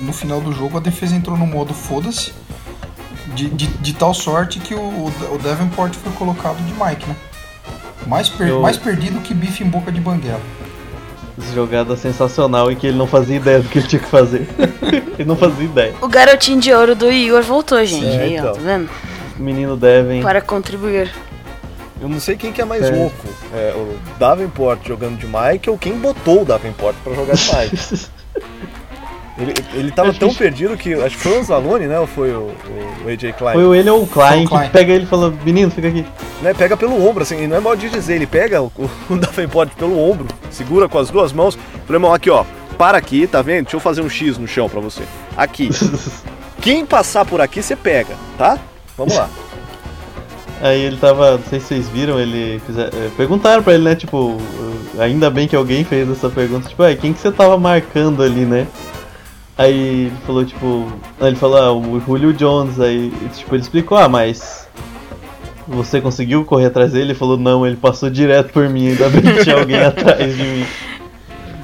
no 0.00 0.12
final 0.12 0.40
do 0.40 0.52
jogo 0.52 0.78
a 0.78 0.80
defesa 0.80 1.14
entrou 1.14 1.36
no 1.36 1.46
modo 1.46 1.72
foda-se, 1.74 2.32
de, 3.34 3.48
de, 3.50 3.66
de 3.66 3.92
tal 3.94 4.12
sorte 4.12 4.58
que 4.60 4.74
o, 4.74 4.78
o 5.32 5.38
Davenport 5.42 5.94
foi 5.94 6.12
colocado 6.12 6.56
de 6.66 6.72
Mike, 6.72 7.06
né? 7.08 7.16
Mais, 8.06 8.28
per- 8.28 8.48
Eu- 8.48 8.60
mais 8.60 8.76
perdido 8.76 9.20
que 9.20 9.32
bife 9.32 9.62
em 9.62 9.68
boca 9.68 9.90
de 9.92 10.00
banguela. 10.00 10.40
Jogada 11.54 11.96
sensacional 11.96 12.70
e 12.70 12.76
que 12.76 12.86
ele 12.86 12.96
não 12.98 13.06
fazia 13.06 13.36
ideia 13.36 13.60
do 13.60 13.68
que 13.68 13.78
ele 13.78 13.86
tinha 13.88 14.00
que 14.02 14.08
fazer. 14.08 14.46
ele 15.18 15.24
não 15.26 15.36
fazia 15.36 15.64
ideia. 15.64 15.94
O 16.02 16.08
garotinho 16.08 16.60
de 16.60 16.72
ouro 16.72 16.94
do 16.94 17.10
Igor 17.10 17.42
voltou, 17.42 17.82
gente. 17.84 18.04
É, 18.06 18.22
Aí, 18.22 18.36
ó, 18.36 18.40
então. 18.40 18.52
tá 18.52 18.60
vendo? 18.60 18.90
O 19.38 19.42
menino 19.42 19.76
Devin. 19.76 20.20
Para 20.22 20.40
contribuir. 20.42 21.10
Eu 22.00 22.08
não 22.08 22.20
sei 22.20 22.36
quem 22.36 22.52
que 22.52 22.60
é 22.60 22.64
mais 22.64 22.82
É. 22.84 22.90
louco. 22.90 23.26
É, 23.54 23.72
o 23.76 23.96
Davenport 24.18 24.86
jogando 24.86 25.16
de 25.18 25.26
Mike 25.26 25.70
ou 25.70 25.78
quem 25.78 25.94
botou 25.96 26.42
o 26.42 26.44
Davenport 26.44 26.96
pra 27.02 27.14
jogar 27.14 27.34
de 27.34 27.42
Mike. 27.56 28.06
Ele, 29.38 29.54
ele 29.72 29.90
tava 29.90 30.12
tão 30.12 30.32
perdido 30.34 30.76
que. 30.76 30.92
Acho 30.94 31.16
que 31.16 31.22
foi 31.22 31.32
o 31.32 31.40
Anzalone, 31.40 31.86
né? 31.86 31.98
Ou 31.98 32.06
foi 32.06 32.30
o, 32.32 32.50
o, 32.50 33.04
o 33.06 33.08
AJ 33.08 33.32
Klein? 33.38 33.54
Foi 33.54 33.64
o 33.64 33.74
ele 33.74 33.88
ou 33.88 34.02
o 34.02 34.06
Klein 34.06 34.44
o 34.44 34.48
Klein. 34.48 34.66
que 34.66 34.70
pega 34.70 34.92
ele 34.92 35.04
e 35.04 35.06
fala: 35.06 35.32
Menino, 35.44 35.70
fica 35.70 35.88
aqui. 35.88 36.04
né, 36.42 36.52
pega 36.52 36.76
pelo 36.76 37.06
ombro, 37.08 37.22
assim, 37.22 37.42
e 37.42 37.46
não 37.46 37.56
é 37.56 37.60
mal 37.60 37.74
de 37.74 37.88
dizer, 37.88 38.16
ele 38.16 38.26
pega 38.26 38.60
o, 38.62 38.70
o 39.08 39.16
Davenport 39.16 39.70
pelo 39.74 39.98
ombro, 39.98 40.26
segura 40.50 40.88
com 40.88 40.98
as 40.98 41.08
duas 41.08 41.32
mãos, 41.32 41.54
falou, 41.54 41.94
irmão, 41.94 42.12
aqui 42.14 42.28
ó, 42.30 42.44
para 42.76 42.98
aqui, 42.98 43.26
tá 43.26 43.40
vendo? 43.40 43.64
Deixa 43.64 43.76
eu 43.76 43.80
fazer 43.80 44.02
um 44.02 44.08
X 44.10 44.36
no 44.36 44.46
chão 44.46 44.68
pra 44.68 44.80
você. 44.80 45.02
Aqui. 45.36 45.70
Quem 46.60 46.84
passar 46.86 47.24
por 47.24 47.40
aqui, 47.40 47.62
você 47.62 47.74
pega, 47.74 48.14
tá? 48.38 48.58
Vamos 48.96 49.16
lá. 49.16 49.28
Aí 50.60 50.80
ele 50.80 50.96
tava, 50.96 51.38
não 51.38 51.44
sei 51.44 51.58
se 51.58 51.66
vocês 51.66 51.88
viram, 51.88 52.20
ele 52.20 52.60
fizer, 52.64 52.86
é, 52.94 53.10
perguntaram 53.16 53.64
pra 53.64 53.74
ele, 53.74 53.82
né, 53.82 53.96
tipo, 53.96 54.36
ainda 54.96 55.28
bem 55.28 55.48
que 55.48 55.56
alguém 55.56 55.82
fez 55.82 56.08
essa 56.08 56.30
pergunta, 56.30 56.68
tipo, 56.68 56.80
"Ai, 56.84 56.94
quem 56.94 57.12
que 57.12 57.18
você 57.18 57.32
tava 57.32 57.58
marcando 57.58 58.22
ali, 58.22 58.44
né? 58.44 58.68
Aí 59.58 60.06
ele 60.06 60.12
falou, 60.26 60.44
tipo, 60.44 60.90
aí 61.20 61.28
ele 61.28 61.36
falou, 61.36 61.56
ah, 61.58 61.72
o 61.72 62.00
Julio 62.00 62.32
Jones, 62.32 62.80
aí, 62.80 63.12
tipo, 63.34 63.54
ele 63.54 63.62
explicou, 63.62 63.98
ah, 63.98 64.08
mas 64.08 64.66
você 65.68 66.00
conseguiu 66.00 66.44
correr 66.44 66.66
atrás 66.66 66.92
dele? 66.92 67.06
Ele 67.08 67.14
falou, 67.14 67.36
não, 67.36 67.66
ele 67.66 67.76
passou 67.76 68.08
direto 68.10 68.52
por 68.52 68.68
mim, 68.68 68.88
ainda 68.88 69.08
bem 69.10 69.20
que 69.22 69.44
tinha 69.44 69.56
alguém 69.58 69.76
atrás 69.84 70.36
de 70.36 70.42
mim. 70.42 70.64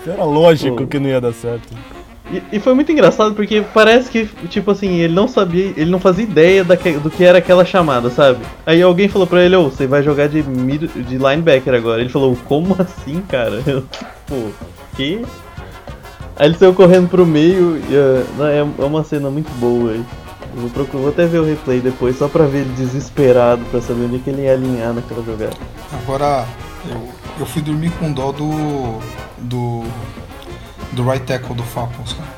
Era 0.06 0.24
lógico 0.24 0.76
Pô. 0.76 0.86
que 0.86 0.98
não 0.98 1.08
ia 1.08 1.20
dar 1.20 1.32
certo. 1.32 1.68
E, 2.30 2.42
e 2.56 2.60
foi 2.60 2.74
muito 2.74 2.92
engraçado 2.92 3.34
porque 3.34 3.62
parece 3.72 4.10
que, 4.10 4.26
tipo 4.48 4.70
assim, 4.70 4.96
ele 4.98 5.14
não 5.14 5.26
sabia, 5.26 5.72
ele 5.76 5.90
não 5.90 5.98
fazia 5.98 6.24
ideia 6.24 6.62
da 6.62 6.76
que- 6.76 6.92
do 6.92 7.10
que 7.10 7.24
era 7.24 7.38
aquela 7.38 7.64
chamada, 7.64 8.10
sabe? 8.10 8.40
Aí 8.66 8.82
alguém 8.82 9.08
falou 9.08 9.26
pra 9.26 9.42
ele, 9.42 9.56
ô, 9.56 9.64
você 9.70 9.86
vai 9.86 10.02
jogar 10.02 10.28
de, 10.28 10.42
mid, 10.42 10.82
de 10.94 11.16
linebacker 11.16 11.72
agora. 11.74 12.00
Ele 12.02 12.10
falou, 12.10 12.36
como 12.44 12.76
assim, 12.78 13.22
cara? 13.22 13.62
Eu, 13.66 13.82
Pô, 14.28 14.36
que? 14.94 15.22
Aí 16.38 16.46
ele 16.46 16.56
saiu 16.56 16.72
correndo 16.72 17.08
pro 17.08 17.26
meio 17.26 17.78
e 17.78 17.96
ah, 17.96 18.24
não, 18.38 18.46
é, 18.46 18.58
é 18.58 18.84
uma 18.84 19.02
cena 19.02 19.28
muito 19.28 19.50
boa 19.58 19.90
aí. 19.90 20.04
Eu 20.54 20.62
vou, 20.62 20.70
procurar, 20.70 21.02
vou 21.02 21.10
até 21.10 21.26
ver 21.26 21.40
o 21.40 21.44
replay 21.44 21.80
depois, 21.80 22.16
só 22.16 22.28
pra 22.28 22.46
ver 22.46 22.60
ele 22.60 22.72
desesperado, 22.74 23.64
pra 23.70 23.80
saber 23.80 24.04
onde 24.04 24.20
que 24.20 24.30
ele 24.30 24.42
ia 24.42 24.54
alinhar 24.54 24.92
naquela 24.92 25.22
jogada. 25.22 25.56
Agora, 25.92 26.46
eu, 26.88 27.08
eu 27.40 27.46
fui 27.46 27.60
dormir 27.60 27.90
com 27.92 28.12
dó 28.12 28.32
do. 28.32 29.00
do. 29.38 29.84
do 30.92 31.08
right 31.08 31.24
tackle 31.26 31.56
do 31.56 31.62
Falcons, 31.64 32.12
cara. 32.12 32.28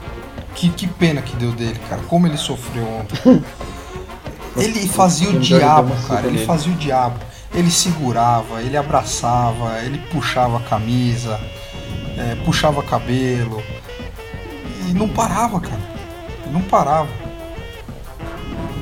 Que, 0.55 0.71
que 0.71 0.87
pena 0.87 1.23
que 1.23 1.37
deu 1.37 1.53
dele, 1.53 1.79
cara. 1.89 2.03
Como 2.09 2.27
ele 2.27 2.37
sofreu 2.37 2.87
ontem. 2.87 3.43
Ele 4.57 4.89
fazia 4.89 5.31
o 5.31 5.39
diabo, 5.39 5.95
cara. 6.09 6.27
Ele 6.27 6.45
fazia 6.45 6.73
o 6.73 6.77
diabo. 6.77 7.19
Ele 7.55 7.71
segurava, 7.71 8.61
ele 8.61 8.77
abraçava, 8.77 9.81
ele 9.83 9.99
puxava 10.11 10.59
a 10.59 10.61
camisa, 10.61 11.41
é, 12.19 12.37
puxava 12.45 12.83
cabelo. 12.83 13.63
E 14.89 14.93
não 14.93 15.09
parava, 15.09 15.61
cara. 15.61 15.81
Não 16.53 16.61
parava. 16.63 17.09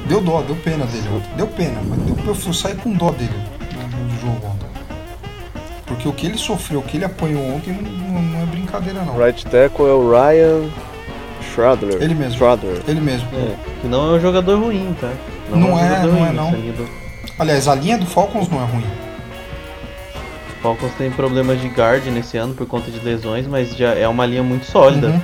Deu 0.06 0.20
dó, 0.22 0.40
deu 0.42 0.56
pena 0.56 0.86
dele. 0.86 1.04
Deu 1.36 1.46
pena, 1.46 1.80
mas 1.86 1.98
deu, 2.00 2.34
eu 2.46 2.52
saí 2.52 2.74
com 2.76 2.92
dó 2.92 3.10
dele 3.10 3.30
no, 3.74 4.04
no 4.04 4.20
jogo 4.20 4.46
ontem. 4.46 4.68
Porque 5.86 6.08
o 6.08 6.12
que 6.12 6.26
ele 6.26 6.38
sofreu, 6.38 6.80
o 6.80 6.82
que 6.82 6.96
ele 6.96 7.04
apanhou 7.04 7.42
ontem 7.54 7.72
não, 7.72 7.82
não- 7.82 8.22
não 8.22 8.42
é 8.42 8.46
brincadeira 8.46 9.02
não. 9.02 9.18
Right 9.18 9.44
tackle 9.46 9.86
é 9.86 9.90
o 9.92 10.10
Ryan 10.10 10.70
Schradler. 11.52 12.00
Ele 12.02 12.14
mesmo. 12.14 12.38
Schradler. 12.38 12.82
Ele 12.86 13.00
mesmo. 13.00 13.28
É, 13.34 13.54
que 13.80 13.86
não 13.86 14.14
é 14.14 14.18
um 14.18 14.20
jogador 14.20 14.58
ruim, 14.58 14.94
tá? 15.00 15.10
Não 15.50 15.72
um 15.74 15.78
é, 15.78 15.88
jogador 15.88 16.12
não 16.12 16.18
é, 16.18 16.26
ruim, 16.28 16.36
não. 16.36 16.48
essa 16.48 16.56
linha 16.56 16.72
do- 16.72 16.88
Aliás, 17.38 17.68
a 17.68 17.74
linha 17.74 17.98
do 17.98 18.06
Falcons 18.06 18.48
não 18.48 18.60
é 18.62 18.64
ruim. 18.66 18.84
Falcons 20.62 20.92
tem 20.98 21.10
problemas 21.10 21.60
de 21.60 21.68
guard 21.68 22.04
nesse 22.06 22.36
ano 22.36 22.54
por 22.54 22.66
conta 22.66 22.90
de 22.90 22.98
lesões, 23.00 23.46
mas 23.46 23.76
já 23.76 23.94
é 23.94 24.08
uma 24.08 24.26
linha 24.26 24.42
muito 24.42 24.66
sólida. 24.66 25.08
Uhum. 25.08 25.20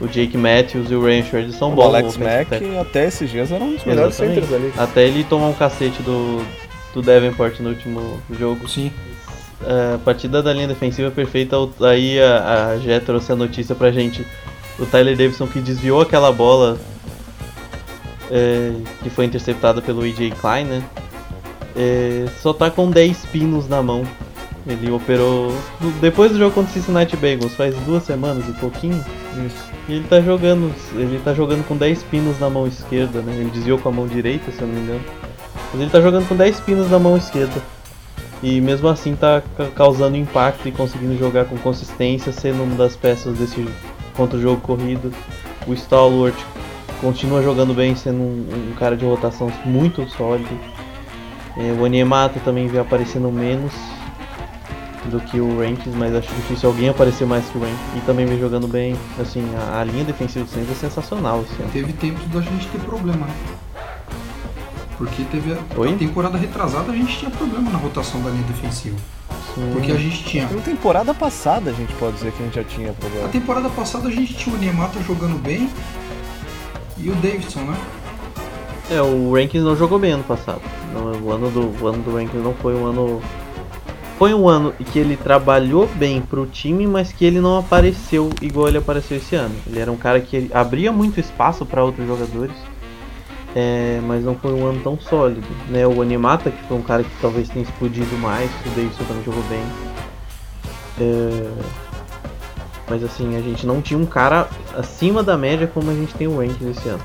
O 0.00 0.06
Jake 0.06 0.36
Matthews 0.36 0.90
e 0.90 0.94
o 0.94 1.04
Ryan 1.04 1.22
Sherd 1.24 1.52
são 1.54 1.72
O 1.72 1.74
bons. 1.74 1.86
Alex 1.86 2.08
offensive 2.16 2.66
Mack 2.70 2.78
até 2.80 3.06
esses 3.06 3.28
dias 3.30 3.50
era 3.50 3.62
um 3.64 3.74
dos 3.74 3.84
melhores 3.84 4.14
Exatamente. 4.14 4.46
centers 4.46 4.62
ali. 4.62 4.72
Até 4.78 5.06
ele 5.06 5.24
tomar 5.24 5.48
um 5.48 5.52
cacete 5.54 6.00
do, 6.02 6.40
do 6.94 7.02
Davenport 7.02 7.58
no 7.60 7.70
último 7.70 8.22
jogo. 8.38 8.68
Sim. 8.68 8.92
A 9.60 9.98
partida 9.98 10.40
da 10.40 10.52
linha 10.52 10.68
defensiva 10.68 11.10
perfeita, 11.10 11.58
o- 11.58 11.72
aí 11.84 12.20
a, 12.20 12.68
a 12.74 12.78
Jé 12.78 13.00
trouxe 13.00 13.32
a 13.32 13.36
notícia 13.36 13.74
pra 13.74 13.90
gente. 13.90 14.24
O 14.78 14.86
Tyler 14.86 15.16
Davidson 15.16 15.48
que 15.48 15.58
desviou 15.58 16.00
aquela 16.00 16.30
bola 16.30 16.78
é, 18.30 18.72
que 19.02 19.10
foi 19.10 19.24
interceptada 19.24 19.80
pelo 19.82 20.06
EJ 20.06 20.32
Klein, 20.40 20.64
né? 20.64 20.82
É, 21.76 22.26
só 22.40 22.52
tá 22.52 22.70
com 22.70 22.88
10 22.90 23.26
pinos 23.26 23.68
na 23.68 23.82
mão. 23.82 24.04
Ele 24.66 24.90
operou 24.90 25.52
depois 26.00 26.30
do 26.30 26.38
jogo 26.38 26.54
contra 26.54 26.70
o 26.70 26.74
Cincinnati 26.74 27.16
Bengals, 27.16 27.54
faz 27.54 27.74
duas 27.86 28.02
semanas 28.04 28.46
e 28.48 28.52
pouquinho. 28.52 29.02
Isso. 29.46 29.67
Ele 29.88 30.04
tá 30.06 30.20
jogando, 30.20 30.72
ele 30.94 31.18
tá 31.24 31.32
jogando 31.32 31.66
com 31.66 31.76
10 31.76 32.02
pinos 32.04 32.38
na 32.38 32.50
mão 32.50 32.66
esquerda, 32.66 33.22
né? 33.22 33.32
Ele 33.34 33.50
desviou 33.50 33.78
com 33.78 33.88
a 33.88 33.92
mão 33.92 34.06
direita, 34.06 34.50
se 34.52 34.60
eu 34.60 34.66
não 34.68 34.74
me 34.74 34.80
engano. 34.82 35.00
Mas 35.72 35.80
ele 35.80 35.90
tá 35.90 36.00
jogando 36.00 36.28
com 36.28 36.36
10 36.36 36.60
pinos 36.60 36.90
na 36.90 36.98
mão 36.98 37.16
esquerda. 37.16 37.60
E 38.42 38.60
mesmo 38.60 38.86
assim 38.88 39.16
tá 39.16 39.42
ca- 39.56 39.68
causando 39.74 40.16
impacto 40.16 40.68
e 40.68 40.72
conseguindo 40.72 41.18
jogar 41.18 41.46
com 41.46 41.56
consistência, 41.56 42.32
sendo 42.32 42.62
uma 42.62 42.76
das 42.76 42.94
peças 42.96 43.36
desse 43.38 43.66
contra 44.14 44.36
o 44.38 44.40
jogo 44.42 44.60
corrido. 44.60 45.10
O 45.66 45.72
Stalwart 45.72 46.36
continua 47.00 47.42
jogando 47.42 47.72
bem, 47.72 47.96
sendo 47.96 48.18
um, 48.18 48.70
um 48.72 48.74
cara 48.78 48.96
de 48.96 49.04
rotação 49.06 49.50
muito 49.64 50.06
sólido. 50.10 50.50
É, 51.56 51.72
o 51.72 51.82
Onyemata 51.82 52.38
também 52.44 52.68
vem 52.68 52.80
aparecendo 52.80 53.30
menos 53.32 53.72
do 55.08 55.20
que 55.20 55.40
o 55.40 55.58
Rankins, 55.58 55.94
mas 55.94 56.14
acho 56.14 56.28
difícil 56.34 56.68
alguém 56.68 56.88
aparecer 56.88 57.26
mais 57.26 57.44
que 57.46 57.58
o 57.58 57.60
Rankins. 57.60 57.78
E 57.96 58.00
também 58.00 58.26
vem 58.26 58.38
jogando 58.38 58.68
bem. 58.68 58.96
Assim, 59.20 59.44
a, 59.56 59.80
a 59.80 59.84
linha 59.84 60.04
defensiva 60.04 60.44
do 60.44 60.50
Saints 60.50 60.70
é 60.70 60.74
sensacional 60.74 61.42
esse 61.42 61.60
ano. 61.60 61.70
Teve 61.72 61.92
tempo 61.94 62.20
da 62.28 62.40
gente 62.40 62.66
ter 62.68 62.78
problema, 62.80 63.26
né? 63.26 63.34
Porque 64.96 65.22
teve 65.24 65.52
a, 65.52 65.58
Oi? 65.76 65.94
a 65.94 65.96
temporada 65.96 66.36
retrasada 66.36 66.90
a 66.90 66.94
gente 66.94 67.16
tinha 67.18 67.30
problema 67.30 67.70
na 67.70 67.78
rotação 67.78 68.20
da 68.20 68.30
linha 68.30 68.42
defensiva. 68.44 68.96
Sim. 69.54 69.70
Porque 69.72 69.92
a 69.92 69.96
gente 69.96 70.24
tinha. 70.24 70.48
Na 70.48 70.60
temporada 70.60 71.14
passada 71.14 71.70
a 71.70 71.72
gente 71.72 71.92
pode 71.94 72.14
dizer 72.16 72.32
que 72.32 72.42
a 72.42 72.46
gente 72.46 72.54
já 72.56 72.64
tinha 72.64 72.90
A 72.90 72.94
problema. 72.94 73.28
temporada 73.28 73.68
passada 73.70 74.08
a 74.08 74.10
gente 74.10 74.34
tinha 74.34 74.54
o 74.54 74.58
Nemata 74.58 75.00
jogando 75.02 75.40
bem 75.40 75.70
e 76.96 77.10
o 77.10 77.14
Davidson, 77.16 77.60
né? 77.60 77.76
É, 78.90 79.00
o 79.02 79.32
Rankins 79.34 79.62
não 79.62 79.76
jogou 79.76 79.98
bem 79.98 80.12
ano 80.12 80.24
passado. 80.24 80.62
Não, 80.94 81.12
O 81.22 81.30
ano 81.32 81.50
do, 81.50 81.84
o 81.84 81.86
ano 81.86 82.02
do 82.02 82.14
Rankins 82.16 82.42
não 82.42 82.54
foi 82.54 82.74
um 82.74 82.86
ano. 82.86 83.22
Foi 84.18 84.34
um 84.34 84.48
ano 84.48 84.72
que 84.72 84.98
ele 84.98 85.16
trabalhou 85.16 85.86
bem 85.86 86.20
pro 86.20 86.44
time, 86.44 86.88
mas 86.88 87.12
que 87.12 87.24
ele 87.24 87.40
não 87.40 87.56
apareceu 87.56 88.30
igual 88.42 88.66
ele 88.66 88.78
apareceu 88.78 89.16
esse 89.16 89.36
ano. 89.36 89.54
Ele 89.64 89.78
era 89.78 89.92
um 89.92 89.96
cara 89.96 90.20
que 90.20 90.36
ele 90.36 90.50
abria 90.52 90.90
muito 90.90 91.20
espaço 91.20 91.64
para 91.64 91.84
outros 91.84 92.04
jogadores, 92.04 92.56
é, 93.54 94.00
mas 94.02 94.24
não 94.24 94.34
foi 94.34 94.52
um 94.52 94.66
ano 94.66 94.80
tão 94.82 94.98
sólido. 94.98 95.46
Né? 95.68 95.86
O 95.86 96.02
Animata, 96.02 96.50
que 96.50 96.60
foi 96.64 96.76
um 96.76 96.82
cara 96.82 97.04
que 97.04 97.10
talvez 97.20 97.48
tenha 97.48 97.62
explodido 97.62 98.18
mais, 98.18 98.50
o 98.66 98.70
Davidson 98.70 99.04
também 99.04 99.22
jogou 99.22 99.42
bem. 99.44 99.62
É, 101.00 101.50
mas 102.90 103.04
assim, 103.04 103.36
a 103.36 103.40
gente 103.40 103.64
não 103.64 103.80
tinha 103.80 104.00
um 104.00 104.06
cara 104.06 104.48
acima 104.76 105.22
da 105.22 105.36
média 105.36 105.70
como 105.72 105.92
a 105.92 105.94
gente 105.94 106.12
tem 106.14 106.26
o 106.26 106.38
Rankins 106.38 106.76
esse 106.76 106.88
ano. 106.88 107.04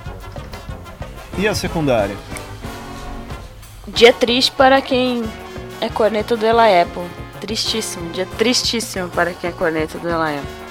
E 1.37 1.47
a 1.47 1.53
secundária? 1.53 2.15
Dia 3.87 4.11
triste 4.11 4.51
para 4.51 4.81
quem 4.81 5.23
é 5.83 5.89
corneta 5.89 6.37
do 6.37 6.45
Apple. 6.47 7.03
Tristíssimo, 7.41 8.09
dia 8.11 8.25
tristíssimo 8.37 9.09
para 9.09 9.33
quem 9.33 9.49
é 9.49 9.53
corneta 9.53 9.97
do 9.97 10.07
Ela 10.07 10.29
Apple. 10.29 10.63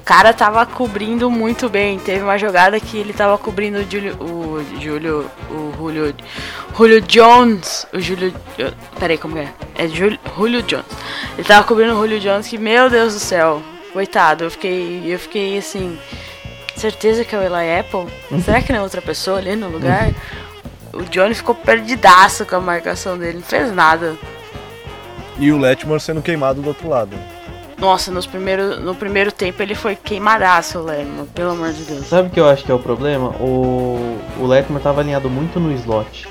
O 0.00 0.04
cara 0.04 0.32
tava 0.32 0.64
cobrindo 0.64 1.30
muito 1.30 1.68
bem. 1.68 1.98
Teve 1.98 2.22
uma 2.22 2.38
jogada 2.38 2.80
que 2.80 2.96
ele 2.96 3.12
tava 3.12 3.36
cobrindo 3.36 3.78
o 3.78 3.84
Julio. 3.88 4.16
O 4.20 4.80
Julio. 4.80 5.30
O 5.50 5.72
Julio. 5.76 6.14
Julio 6.74 7.00
Jones. 7.02 7.86
O 7.92 8.00
Julio. 8.00 8.34
Peraí, 8.98 9.18
como 9.18 9.38
é? 9.38 9.52
É 9.76 9.86
Julio, 9.86 10.18
Julio 10.36 10.62
Jones. 10.62 10.86
Ele 11.34 11.46
tava 11.46 11.64
cobrindo 11.64 11.92
o 11.92 11.96
Julio 11.96 12.18
Jones 12.18 12.48
que, 12.48 12.58
meu 12.58 12.90
Deus 12.90 13.14
do 13.14 13.20
céu. 13.20 13.62
Coitado, 13.92 14.44
eu 14.44 14.50
fiquei. 14.50 15.02
Eu 15.06 15.18
fiquei 15.18 15.58
assim. 15.58 15.98
Certeza 16.74 17.22
que 17.24 17.34
é 17.34 17.38
o 17.38 17.42
Eli 17.42 17.78
Apple? 17.78 18.42
Será 18.42 18.62
que 18.62 18.72
não 18.72 18.80
é 18.80 18.82
outra 18.82 19.02
pessoa 19.02 19.38
ali 19.38 19.54
no 19.54 19.68
lugar? 19.68 20.10
O 20.92 21.02
Jones 21.04 21.38
ficou 21.38 21.54
perdidaço 21.54 22.44
com 22.44 22.56
a 22.56 22.60
marcação 22.60 23.16
dele, 23.18 23.38
não 23.38 23.42
fez 23.42 23.72
nada. 23.72 24.16
E 25.38 25.50
o 25.50 25.58
Letmore 25.58 26.00
sendo 26.00 26.20
queimado 26.20 26.60
do 26.60 26.68
outro 26.68 26.88
lado. 26.88 27.16
Nossa, 27.78 28.12
nos 28.12 28.26
primeiro, 28.26 28.78
no 28.80 28.94
primeiro 28.94 29.32
tempo 29.32 29.60
ele 29.60 29.74
foi 29.74 29.96
queimadaço, 29.96 30.78
o 30.78 30.84
Lerman, 30.84 31.26
pelo 31.34 31.50
amor 31.50 31.72
de 31.72 31.82
Deus. 31.82 32.06
Sabe 32.06 32.28
o 32.28 32.30
que 32.30 32.38
eu 32.38 32.48
acho 32.48 32.62
que 32.62 32.70
é 32.70 32.74
o 32.74 32.78
problema? 32.78 33.30
O, 33.40 34.18
o 34.38 34.46
Letmore 34.46 34.78
estava 34.78 35.00
alinhado 35.00 35.28
muito 35.28 35.58
no 35.58 35.72
slot. 35.72 36.28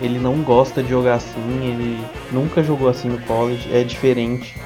Ele 0.00 0.18
não 0.18 0.42
gosta 0.42 0.82
de 0.82 0.88
jogar 0.88 1.14
assim, 1.14 1.40
ele 1.62 2.04
nunca 2.32 2.64
jogou 2.64 2.88
assim 2.88 3.08
no 3.08 3.20
college, 3.20 3.72
é 3.72 3.84
diferente 3.84 4.56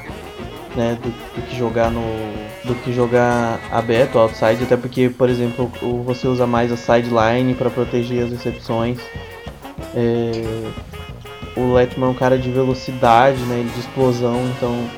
né, 0.75 0.97
do, 1.03 1.11
do 1.11 1.47
que 1.47 1.55
jogar 1.55 1.91
no. 1.91 2.03
Do 2.67 2.75
que 2.75 2.93
jogar 2.93 3.61
aberto, 3.71 4.19
outside, 4.19 4.65
até 4.65 4.77
porque, 4.77 5.09
por 5.09 5.29
exemplo, 5.29 5.71
você 6.05 6.27
usa 6.27 6.47
mais 6.47 6.73
a 6.73 6.77
sideline 6.77 7.55
para 7.55 7.71
proteger 7.71 8.25
as 8.25 8.31
recepções. 8.31 8.99
É, 9.95 10.33
o 11.57 11.73
Letmore 11.73 12.11
é 12.11 12.15
um 12.15 12.19
cara 12.19 12.37
de 12.37 12.51
velocidade, 12.51 13.39
né, 13.45 13.67
de 13.73 13.81
explosão, 13.81 14.43
então 14.57 14.89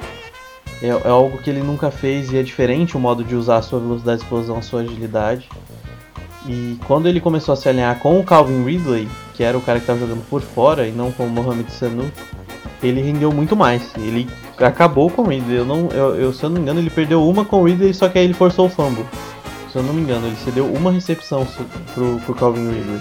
é, 0.83 0.89
é 0.89 1.09
algo 1.09 1.39
que 1.39 1.51
ele 1.51 1.63
nunca 1.63 1.91
fez 1.91 2.33
e 2.33 2.39
é 2.39 2.43
diferente 2.43 2.97
o 2.97 3.01
modo 3.01 3.23
de 3.23 3.35
usar 3.35 3.59
a 3.59 3.63
sua 3.63 3.79
velocidade, 3.79 4.23
explosão, 4.23 4.59
a 4.59 4.63
sua 4.63 4.81
agilidade. 4.81 5.49
E 6.47 6.79
quando 6.87 7.09
ele 7.09 7.21
começou 7.21 7.53
a 7.53 7.57
se 7.57 7.69
alinhar 7.69 7.99
com 7.99 8.19
o 8.19 8.25
Calvin 8.25 8.65
Ridley, 8.65 9.09
que 9.35 9.45
era 9.45 9.57
o 9.59 9.61
cara 9.61 9.79
que 9.79 9.85
estava 9.85 10.01
jogando 10.01 10.25
por 10.29 10.41
fora 10.41 10.87
e 10.87 10.93
não 10.93 11.13
com 11.13 11.27
o 11.27 11.31
Mohamed 11.31 11.71
Sanu, 11.71 12.11
ele 12.83 13.01
rendeu 13.01 13.33
muito 13.33 13.57
mais. 13.57 13.95
Ele 13.97 14.29
acabou 14.59 15.11
com 15.11 15.23
o 15.23 15.29
Ridley. 15.29 15.59
Eu 15.59 15.65
não, 15.65 15.89
eu, 15.89 16.15
eu, 16.17 16.33
se 16.33 16.43
eu 16.43 16.51
não 16.51 16.57
me 16.57 16.63
engano, 16.63 16.81
ele 16.81 16.91
perdeu 16.91 17.27
uma 17.27 17.45
com 17.45 17.61
o 17.61 17.65
Ridley, 17.65 17.95
só 17.95 18.09
que 18.09 18.19
aí 18.19 18.25
ele 18.25 18.35
forçou 18.35 18.67
o 18.67 18.69
fumble. 18.69 19.05
Se 19.73 19.77
eu 19.77 19.83
não 19.83 19.93
me 19.93 20.01
engano, 20.01 20.27
ele 20.27 20.37
cedeu 20.37 20.67
uma 20.67 20.91
recepção 20.91 21.47
pro, 21.95 22.19
pro 22.25 22.35
Calvin 22.35 22.69
Ridley. 22.69 23.01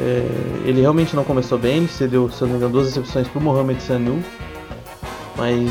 É, 0.00 0.28
ele 0.64 0.80
realmente 0.80 1.14
não 1.14 1.24
começou 1.24 1.58
bem, 1.58 1.78
ele 1.78 1.88
cedeu, 1.88 2.30
se 2.30 2.40
eu 2.42 2.46
não 2.46 2.54
me 2.54 2.58
engano, 2.58 2.72
duas 2.72 2.86
recepções 2.86 3.28
pro 3.28 3.40
Mohamed 3.40 3.82
Sanu. 3.82 4.22
Mas 5.36 5.70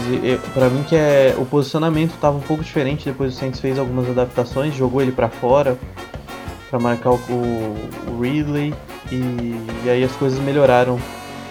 pra 0.53 0.69
mim 0.69 0.83
que 0.83 0.95
é 0.95 1.35
o 1.37 1.45
posicionamento 1.45 2.11
estava 2.11 2.35
um 2.35 2.41
pouco 2.41 2.63
diferente 2.63 3.05
depois 3.05 3.33
o 3.33 3.37
Saints 3.37 3.59
fez 3.59 3.77
algumas 3.77 4.09
adaptações, 4.09 4.73
jogou 4.73 5.01
ele 5.03 5.11
pra 5.11 5.29
fora 5.29 5.77
pra 6.71 6.79
marcar 6.79 7.11
o, 7.11 7.17
o 8.07 8.19
Ridley 8.19 8.73
e, 9.11 9.15
e 9.85 9.89
aí 9.89 10.03
as 10.03 10.11
coisas 10.13 10.39
melhoraram 10.39 10.97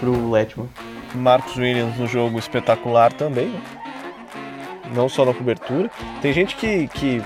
pro 0.00 0.30
Letmore. 0.30 0.68
Marcos 1.14 1.56
Williams 1.56 1.96
no 1.98 2.06
jogo 2.06 2.38
espetacular 2.38 3.12
também, 3.12 3.46
né? 3.48 3.60
Não 4.94 5.08
só 5.08 5.24
na 5.24 5.32
cobertura. 5.32 5.90
Tem 6.20 6.32
gente 6.32 6.56
que, 6.56 6.88
que 6.88 7.22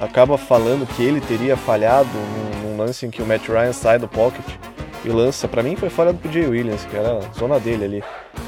acaba 0.00 0.36
falando 0.36 0.86
que 0.86 1.02
ele 1.02 1.20
teria 1.20 1.56
falhado 1.56 2.08
num, 2.12 2.70
num 2.70 2.76
lance 2.76 3.06
em 3.06 3.10
que 3.10 3.22
o 3.22 3.26
Matt 3.26 3.46
Ryan 3.48 3.72
sai 3.72 3.98
do 3.98 4.08
pocket 4.08 4.44
e 5.04 5.08
lança. 5.08 5.46
Pra 5.46 5.62
mim 5.62 5.76
foi 5.76 5.88
falha 5.88 6.12
do 6.12 6.18
PJ 6.18 6.46
Williams, 6.48 6.84
que 6.90 6.96
era 6.96 7.18
a 7.18 7.38
zona 7.38 7.60
dele 7.60 7.84
ali. 7.84 8.04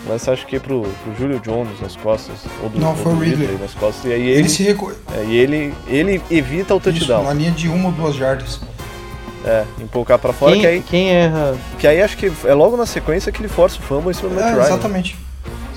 Lança 0.09 0.33
acho 0.33 0.45
que 0.47 0.59
pro, 0.59 0.83
pro 0.83 1.15
Julio 1.17 1.39
Jones 1.39 1.81
nas 1.81 1.95
costas. 1.95 2.35
Ou 2.63 2.69
do, 2.69 2.81
Não, 2.81 2.97
foi 2.97 3.13
o 3.13 3.19
Ridley. 3.19 3.57
nas 3.61 3.75
costas. 3.75 4.05
E 4.11 4.13
aí 4.13 4.21
Ele, 4.23 4.41
ele, 4.41 4.49
se 4.49 4.65
recu... 4.65 4.93
é, 5.17 5.25
e 5.25 5.37
ele, 5.37 5.73
ele 5.87 6.21
evita 6.29 6.75
o 6.75 6.79
Isso, 6.79 6.91
touchdown. 6.91 7.23
na 7.25 7.33
linha 7.33 7.53
de 7.53 7.69
uma 7.69 7.87
ou 7.91 7.93
duas 7.93 8.17
jardas. 8.17 8.61
É, 9.45 9.65
empolgar 9.81 10.19
pra 10.19 10.33
fora, 10.33 10.53
que 10.53 10.61
Quem, 10.61 10.67
aí, 10.69 10.83
quem 10.83 11.11
erra, 11.11 11.57
que 11.79 11.87
aí 11.87 12.01
acho 12.01 12.17
que 12.17 12.31
é 12.45 12.55
logo 12.55 12.77
na 12.77 12.87
sequência 12.87 13.33
que 13.33 13.41
ele 13.41 13.49
força 13.49 13.79
o 13.79 13.83
fumble 13.83 14.11
em 14.11 14.15
cima 14.15 14.29
do 14.29 14.35
Matt 14.37 14.45
É, 14.45 14.51
Ryan. 14.53 14.63
exatamente. 14.63 15.17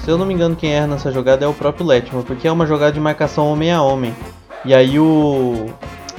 se 0.03 0.09
eu 0.11 0.17
não 0.19 0.25
me 0.25 0.33
engano, 0.35 0.55
quem 0.55 0.71
erra 0.71 0.85
nessa 0.85 1.11
jogada 1.11 1.43
é 1.43 1.47
o 1.47 1.53
próprio 1.53 1.85
Letmore, 1.85 2.25
porque 2.25 2.47
é 2.47 2.51
uma 2.51 2.67
jogada 2.67 2.91
de 2.91 2.99
marcação 2.99 3.51
homem 3.51 3.71
a 3.71 3.81
homem. 3.81 4.15
E 4.63 4.73
aí 4.73 4.99
o, 4.99 5.65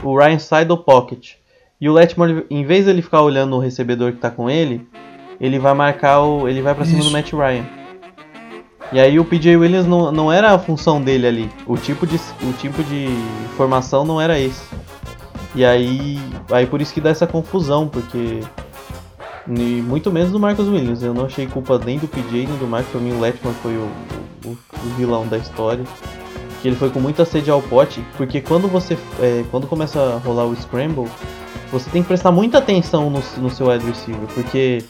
o 0.02 0.18
Ryan 0.18 0.38
sai 0.40 0.64
do 0.64 0.76
pocket. 0.76 1.34
E 1.80 1.88
o 1.88 1.92
Letmore, 1.92 2.46
em 2.50 2.64
vez 2.64 2.86
dele 2.86 3.00
ficar 3.02 3.20
olhando 3.22 3.54
o 3.54 3.60
recebedor 3.60 4.10
que 4.12 4.18
tá 4.18 4.30
com 4.30 4.48
ele, 4.50 4.84
ele 5.40 5.58
vai 5.58 5.74
marcar 5.74 6.20
o. 6.22 6.48
ele 6.48 6.62
vai 6.62 6.74
pra 6.74 6.84
cima 6.84 6.98
Isso. 6.98 7.08
do 7.08 7.12
Matt 7.12 7.32
Ryan. 7.32 7.64
E 8.92 8.98
aí 9.00 9.18
o 9.18 9.24
PJ 9.24 9.56
Williams 9.56 9.86
não, 9.86 10.10
não 10.12 10.32
era 10.32 10.52
a 10.52 10.58
função 10.58 11.00
dele 11.02 11.26
ali. 11.26 11.50
O 11.66 11.76
tipo 11.76 12.06
de, 12.06 12.16
o 12.42 12.52
tipo 12.54 12.82
de 12.84 13.08
formação 13.56 14.04
não 14.04 14.20
era 14.20 14.38
esse. 14.38 14.62
E 15.56 15.64
aí, 15.64 16.20
aí 16.50 16.66
por 16.66 16.80
isso 16.80 16.92
que 16.92 17.00
dá 17.00 17.10
essa 17.10 17.26
confusão, 17.26 17.88
porque 17.88 18.40
e 19.48 19.80
muito 19.80 20.10
menos 20.10 20.32
do 20.32 20.40
Marcos 20.40 20.68
Williams. 20.68 21.02
Eu 21.02 21.14
não 21.14 21.26
achei 21.26 21.46
culpa 21.46 21.80
nem 21.84 21.98
do 21.98 22.08
PJ 22.08 22.46
nem 22.46 22.58
do 22.58 22.66
Marcos. 22.66 22.90
Pra 22.90 23.00
mim 23.00 23.12
o 23.12 23.20
Letman 23.20 23.54
foi 23.62 23.72
o, 23.72 23.88
o, 24.44 24.50
o 24.50 24.88
vilão 24.96 25.26
da 25.26 25.38
história. 25.38 25.84
Que 26.60 26.68
ele 26.68 26.76
foi 26.76 26.90
com 26.90 27.00
muita 27.00 27.24
sede 27.24 27.50
ao 27.50 27.62
pote, 27.62 28.04
porque 28.16 28.40
quando 28.40 28.66
você 28.66 28.96
é, 29.20 29.44
quando 29.50 29.66
começa 29.66 30.00
a 30.00 30.18
rolar 30.18 30.46
o 30.46 30.56
scramble, 30.56 31.06
você 31.70 31.88
tem 31.90 32.02
que 32.02 32.08
prestar 32.08 32.32
muita 32.32 32.58
atenção 32.58 33.10
no, 33.10 33.22
no 33.38 33.50
seu 33.50 33.68
wide 33.68 33.84
receiver, 33.84 34.26
porque 34.34 34.82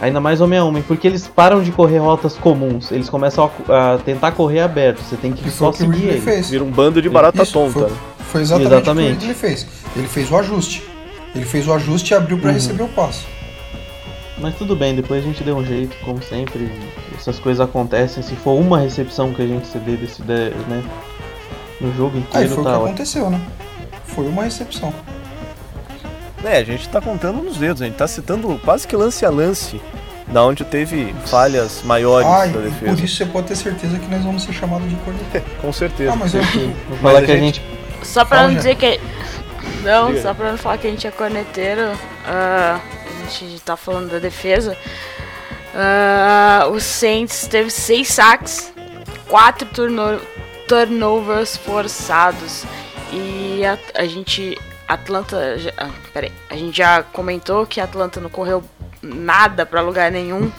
ainda 0.00 0.20
mais 0.20 0.40
homem 0.40 0.58
a 0.58 0.64
homem, 0.64 0.82
porque 0.82 1.06
eles 1.06 1.26
param 1.28 1.62
de 1.62 1.70
correr 1.70 1.98
rotas 1.98 2.36
comuns, 2.36 2.90
eles 2.90 3.08
começam 3.08 3.50
a, 3.68 3.94
a 3.94 3.98
tentar 3.98 4.32
correr 4.32 4.60
aberto. 4.60 5.00
Você 5.00 5.16
tem 5.16 5.32
que 5.32 5.42
foi 5.42 5.50
só 5.52 5.72
seguir 5.72 6.08
ele. 6.08 6.20
fez. 6.20 6.50
Vira 6.50 6.64
um 6.64 6.70
bando 6.70 7.00
de 7.00 7.08
barata 7.08 7.44
Isso, 7.44 7.52
tonta. 7.52 7.72
Foi, 7.72 7.90
foi 8.18 8.40
exatamente, 8.42 8.72
Exatamente. 8.72 9.14
o 9.14 9.18
que 9.18 9.24
ele 9.26 9.34
fez. 9.34 9.66
Ele 9.96 10.08
fez 10.08 10.30
o 10.30 10.36
ajuste. 10.36 10.82
Ele 11.34 11.44
fez 11.44 11.66
o 11.66 11.72
ajuste 11.72 12.12
e 12.12 12.16
abriu 12.16 12.36
Uhum. 12.36 12.42
pra 12.42 12.52
receber 12.52 12.82
o 12.82 12.88
passe. 12.88 13.24
Mas 14.38 14.54
tudo 14.56 14.74
bem, 14.74 14.94
depois 14.94 15.22
a 15.22 15.26
gente 15.26 15.42
deu 15.44 15.56
um 15.56 15.64
jeito, 15.64 15.96
como 16.04 16.22
sempre. 16.22 16.70
Essas 17.16 17.38
coisas 17.38 17.60
acontecem. 17.60 18.22
Se 18.22 18.34
for 18.36 18.54
uma 18.58 18.78
recepção 18.80 19.32
que 19.32 19.40
a 19.42 19.46
gente 19.46 19.66
ceder 19.66 19.96
desse 19.98 20.20
de- 20.22 20.50
né, 20.68 20.82
no 21.80 21.94
jogo 21.94 22.16
Aí 22.16 22.22
inteiro, 22.44 22.48
foi 22.54 22.58
o 22.58 22.64
tá 22.64 22.70
que 22.70 22.76
ótimo. 22.76 22.86
aconteceu, 22.86 23.30
né? 23.30 23.40
Foi 24.06 24.26
uma 24.26 24.42
recepção. 24.44 24.92
É, 26.44 26.58
a 26.58 26.64
gente 26.64 26.88
tá 26.88 27.00
contando 27.00 27.40
nos 27.40 27.56
dedos, 27.56 27.80
a 27.82 27.84
gente 27.84 27.94
tá 27.96 28.08
citando 28.08 28.60
quase 28.64 28.86
que 28.88 28.96
lance 28.96 29.24
a 29.24 29.30
lance, 29.30 29.80
da 30.26 30.42
onde 30.44 30.64
teve 30.64 31.14
falhas 31.26 31.82
maiores 31.84 32.26
Ah, 32.26 32.46
da 32.46 32.58
defesa. 32.60 32.96
por 32.96 33.04
isso 33.04 33.16
você 33.16 33.26
pode 33.26 33.46
ter 33.46 33.56
certeza 33.56 33.96
que 33.98 34.06
nós 34.08 34.24
vamos 34.24 34.42
ser 34.42 34.52
chamados 34.52 34.88
de 34.88 34.96
corneta. 34.96 35.40
Com 35.62 35.72
certeza. 35.72 36.12
Ah, 36.12 36.16
mas 36.16 36.34
eu, 36.34 36.42
Vou 36.88 36.98
falar 37.00 37.20
a 37.20 37.22
que 37.22 37.30
a 37.32 37.36
gente-. 37.36 37.62
Só 38.02 38.24
pra 38.24 38.38
Fala, 38.38 38.48
não 38.48 38.54
já. 38.54 38.58
dizer 38.58 38.74
que. 38.76 39.00
Não, 39.82 40.08
Diga. 40.08 40.22
só 40.22 40.34
pra 40.34 40.50
não 40.52 40.58
falar 40.58 40.78
que 40.78 40.86
a 40.86 40.90
gente 40.90 41.06
é 41.06 41.10
corneteiro, 41.10 41.82
ah, 42.26 42.80
a 43.26 43.28
gente 43.30 43.60
tá 43.62 43.76
falando 43.76 44.10
da 44.10 44.18
defesa. 44.18 44.76
Ah, 45.74 46.66
o 46.70 46.78
Saints 46.80 47.46
teve 47.46 47.70
seis 47.70 48.08
saques, 48.08 48.72
quatro 49.28 49.66
turno- 49.68 50.20
turnovers 50.68 51.56
forçados. 51.56 52.64
E 53.12 53.62
a, 53.64 53.78
a 53.94 54.06
gente. 54.06 54.58
Atlanta. 54.88 55.58
já- 55.58 55.72
Ah, 55.76 55.90
peraí. 56.12 56.32
A 56.50 56.56
gente 56.56 56.76
já 56.76 57.02
comentou 57.02 57.66
que 57.66 57.80
a 57.80 57.84
Atlanta 57.84 58.20
não 58.20 58.28
correu 58.30 58.62
nada 59.02 59.64
pra 59.64 59.80
lugar 59.80 60.10
nenhum. 60.10 60.50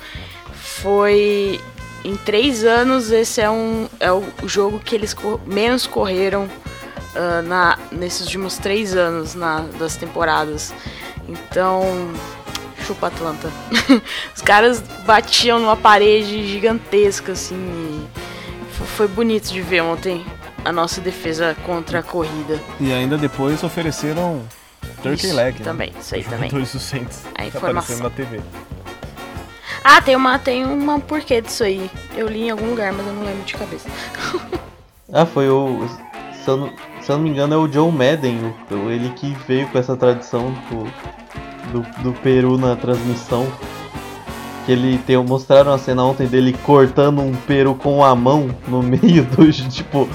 Foi. 0.53 1.59
Em 2.03 2.15
três 2.17 2.65
anos, 2.65 3.11
esse 3.11 3.39
é, 3.39 3.49
um, 3.49 3.87
é 3.97 4.11
o 4.11 4.25
jogo 4.45 4.77
que 4.79 4.93
eles 4.93 5.15
menos 5.45 5.87
correram 5.87 6.49
ah, 7.15 7.41
na, 7.41 7.77
nesses 7.91 8.21
últimos 8.21 8.57
três 8.57 8.95
anos 8.95 9.35
na, 9.35 9.61
das 9.79 9.95
temporadas. 9.95 10.73
Então, 11.27 11.83
chupa 12.85 13.07
Atlanta. 13.07 13.49
Os 14.35 14.41
caras 14.41 14.81
batiam 15.05 15.59
numa 15.59 15.77
parede 15.77 16.45
gigantesca, 16.47 17.31
assim. 17.31 17.55
e 17.55 18.73
fo- 18.75 18.83
Foi 18.85 19.07
bonito 19.07 19.49
de 19.51 19.61
ver 19.61 19.81
ontem 19.81 20.25
a 20.65 20.71
nossa 20.71 20.99
defesa 21.01 21.55
contra 21.65 21.99
a 21.99 22.03
corrida. 22.03 22.59
E 22.79 22.91
ainda 22.91 23.17
depois 23.17 23.63
ofereceram 23.63 24.43
Turkey 25.01 25.27
Isso, 25.27 25.35
Leg. 25.35 25.59
né? 25.59 25.65
Também, 25.65 25.93
isso 25.99 26.15
aí 26.15 26.23
também. 26.23 26.49
Jogadores 26.49 26.73
do 26.73 26.79
Saints. 26.79 27.21
A 27.33 27.37
Tá 27.37 27.45
informação. 27.45 27.99
na 27.99 28.09
TV. 28.09 28.41
Ah, 29.83 30.01
tem 30.01 30.15
uma, 30.15 30.39
tem 30.39 30.65
uma 30.65 30.99
porquê 30.99 31.41
disso 31.41 31.63
aí. 31.63 31.89
Eu 32.15 32.27
li 32.27 32.43
em 32.43 32.49
algum 32.51 32.69
lugar, 32.69 32.93
mas 32.93 33.05
eu 33.05 33.13
não 33.13 33.23
lembro 33.23 33.43
de 33.43 33.53
cabeça. 33.53 33.87
Ah, 35.15 35.27
foi 35.27 35.47
o. 35.47 35.87
Se 36.43 36.49
eu, 36.49 36.57
não, 36.57 36.69
se 37.01 37.09
eu 37.11 37.15
não 37.17 37.23
me 37.23 37.29
engano, 37.29 37.53
é 37.53 37.57
o 37.57 37.71
Joe 37.71 37.91
Madden, 37.91 38.53
o- 38.69 38.89
ele 38.89 39.09
que 39.11 39.35
veio 39.47 39.67
com 39.67 39.77
essa 39.77 39.95
tradição 39.95 40.53
do, 40.69 40.83
do, 41.81 42.03
do 42.03 42.13
Peru 42.19 42.57
na 42.57 42.75
transmissão. 42.75 43.47
Que 44.65 44.71
ele 44.71 44.97
tem, 44.99 45.17
mostraram 45.17 45.73
a 45.73 45.77
cena 45.77 46.03
ontem 46.03 46.25
dele 46.25 46.55
cortando 46.63 47.21
um 47.21 47.33
peru 47.33 47.75
com 47.75 48.01
a 48.03 48.15
mão 48.15 48.49
no 48.67 48.81
meio 48.83 49.23
do. 49.25 49.51
Tipo, 49.51 50.07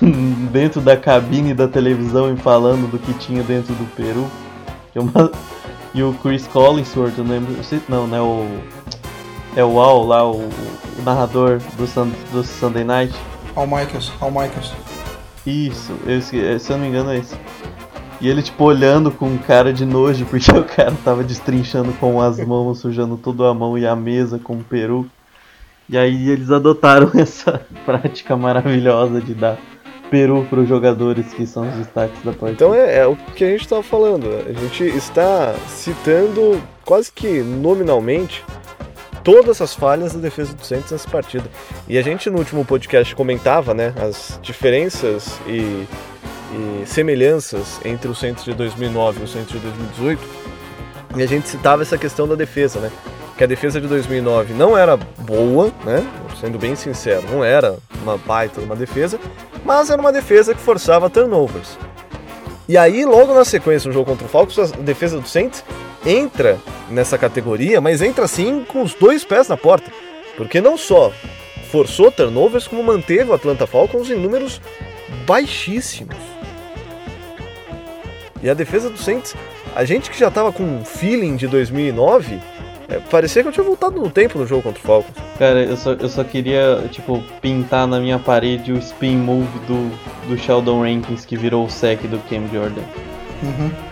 dentro 0.50 0.80
da 0.80 0.96
cabine 0.96 1.52
da 1.52 1.68
televisão 1.68 2.32
e 2.32 2.36
falando 2.36 2.90
do 2.90 2.98
que 2.98 3.12
tinha 3.14 3.42
dentro 3.42 3.74
do 3.74 3.84
peru. 3.94 4.26
É 4.94 5.00
uma- 5.00 5.30
e 5.94 6.02
o 6.02 6.14
Chris 6.22 6.46
Collinsworth, 6.46 7.16
eu 7.18 7.24
não 7.24 7.32
lembro. 7.34 7.54
Não, 7.88 8.06
né? 8.06 8.20
O. 8.20 8.46
É 9.56 9.64
o 9.64 9.80
Al 9.80 10.06
lá, 10.06 10.24
o, 10.26 10.36
o 10.98 11.02
narrador 11.04 11.58
do, 11.76 11.84
do 12.32 12.44
Sunday 12.44 12.84
Night. 12.84 13.14
Al 13.56 13.66
Michaels, 13.66 14.12
Al 14.20 14.30
Michaels. 14.30 14.72
Isso, 15.46 15.92
eu 16.06 16.18
esque- 16.18 16.58
se 16.58 16.70
eu 16.72 16.76
não 16.76 16.84
me 16.84 16.90
engano 16.90 17.10
é 17.10 17.18
esse. 17.18 17.34
E 18.20 18.28
ele, 18.28 18.42
tipo, 18.42 18.64
olhando 18.64 19.10
com 19.10 19.36
cara 19.38 19.72
de 19.72 19.84
nojo, 19.86 20.26
porque 20.30 20.50
o 20.50 20.64
cara 20.64 20.92
tava 21.04 21.24
destrinchando 21.24 21.92
com 21.94 22.20
as 22.20 22.38
mãos, 22.44 22.78
sujando 22.78 23.16
tudo 23.16 23.44
a 23.46 23.54
mão 23.54 23.78
e 23.78 23.86
a 23.86 23.96
mesa 23.96 24.38
com 24.38 24.54
o 24.54 24.64
peru. 24.64 25.06
E 25.88 25.96
aí 25.96 26.28
eles 26.28 26.50
adotaram 26.50 27.10
essa 27.18 27.62
prática 27.84 28.36
maravilhosa 28.36 29.20
de 29.20 29.34
dar 29.34 29.56
peru 30.10 30.44
pros 30.50 30.68
jogadores 30.68 31.32
que 31.32 31.46
são 31.46 31.68
os 31.68 31.74
destaques 31.76 32.22
da 32.24 32.32
partida. 32.32 32.52
Então 32.52 32.74
é, 32.74 32.98
é 32.98 33.06
o 33.06 33.16
que 33.16 33.44
a 33.44 33.50
gente 33.50 33.62
estava 33.62 33.82
falando. 33.82 34.26
A 34.46 34.52
gente 34.52 34.84
está 34.84 35.54
citando 35.68 36.60
quase 36.84 37.10
que 37.12 37.40
nominalmente 37.42 38.44
todas 39.22 39.60
as 39.60 39.74
falhas 39.74 40.12
da 40.12 40.20
defesa 40.20 40.54
do 40.54 40.64
Saints 40.64 40.90
nessa 40.90 41.08
partida. 41.08 41.44
E 41.88 41.98
a 41.98 42.02
gente 42.02 42.28
no 42.30 42.38
último 42.38 42.64
podcast 42.64 43.14
comentava 43.14 43.74
né, 43.74 43.94
as 44.00 44.38
diferenças 44.42 45.38
e, 45.46 45.86
e 46.52 46.84
semelhanças 46.86 47.80
entre 47.84 48.08
o 48.08 48.14
Saints 48.14 48.44
de 48.44 48.54
2009 48.54 49.20
e 49.20 49.24
o 49.24 49.28
Saints 49.28 49.52
de 49.52 49.58
2018. 49.58 50.22
E 51.16 51.22
a 51.22 51.26
gente 51.26 51.48
citava 51.48 51.82
essa 51.82 51.98
questão 51.98 52.26
da 52.28 52.34
defesa, 52.34 52.78
né? 52.78 52.90
Que 53.36 53.44
a 53.44 53.46
defesa 53.46 53.80
de 53.80 53.88
2009 53.88 54.54
não 54.54 54.76
era 54.76 54.96
boa, 54.96 55.72
né? 55.84 56.06
Sendo 56.40 56.58
bem 56.58 56.76
sincero, 56.76 57.24
não 57.30 57.42
era 57.42 57.76
uma 58.02 58.16
baita 58.16 58.60
uma 58.60 58.76
defesa, 58.76 59.18
mas 59.64 59.90
era 59.90 60.00
uma 60.00 60.12
defesa 60.12 60.54
que 60.54 60.60
forçava 60.60 61.10
turnovers. 61.10 61.76
E 62.68 62.76
aí, 62.76 63.04
logo 63.04 63.34
na 63.34 63.44
sequência, 63.44 63.88
no 63.88 63.92
jogo 63.92 64.06
contra 64.06 64.24
o 64.24 64.28
Falcons, 64.28 64.72
a 64.72 64.76
defesa 64.76 65.18
do 65.18 65.26
Saints 65.26 65.64
entra 66.04 66.58
nessa 66.88 67.18
categoria, 67.18 67.80
mas 67.80 68.02
entra 68.02 68.24
assim 68.24 68.64
com 68.64 68.82
os 68.82 68.94
dois 68.94 69.24
pés 69.24 69.48
na 69.48 69.56
porta. 69.56 69.90
Porque 70.36 70.60
não 70.60 70.76
só 70.76 71.12
forçou 71.70 72.10
turnovers, 72.10 72.66
como 72.66 72.82
manteve 72.82 73.30
o 73.30 73.34
Atlanta 73.34 73.66
Falcons 73.66 74.10
em 74.10 74.16
números 74.16 74.60
baixíssimos. 75.26 76.16
E 78.42 78.48
a 78.48 78.54
defesa 78.54 78.88
do 78.88 78.98
Saints, 78.98 79.34
a 79.74 79.84
gente 79.84 80.10
que 80.10 80.18
já 80.18 80.30
tava 80.30 80.50
com 80.50 80.62
um 80.62 80.84
feeling 80.84 81.36
de 81.36 81.46
2009, 81.46 82.40
é, 82.88 82.98
parecia 82.98 83.42
que 83.42 83.48
eu 83.48 83.52
tinha 83.52 83.64
voltado 83.64 84.00
no 84.00 84.10
tempo 84.10 84.38
no 84.38 84.46
jogo 84.46 84.62
contra 84.62 84.82
o 84.82 84.86
Falcons. 84.86 85.14
Cara, 85.38 85.62
eu 85.62 85.76
só, 85.76 85.92
eu 85.92 86.08
só 86.08 86.24
queria, 86.24 86.88
tipo, 86.90 87.22
pintar 87.40 87.86
na 87.86 88.00
minha 88.00 88.18
parede 88.18 88.72
o 88.72 88.78
spin 88.78 89.16
move 89.16 89.58
do, 89.60 89.90
do 90.28 90.38
Sheldon 90.38 90.82
Rankins 90.82 91.24
que 91.24 91.36
virou 91.36 91.66
o 91.66 91.70
sec 91.70 92.00
do 92.02 92.18
Cam 92.28 92.48
Jordan. 92.52 92.82
Uhum. 93.42 93.89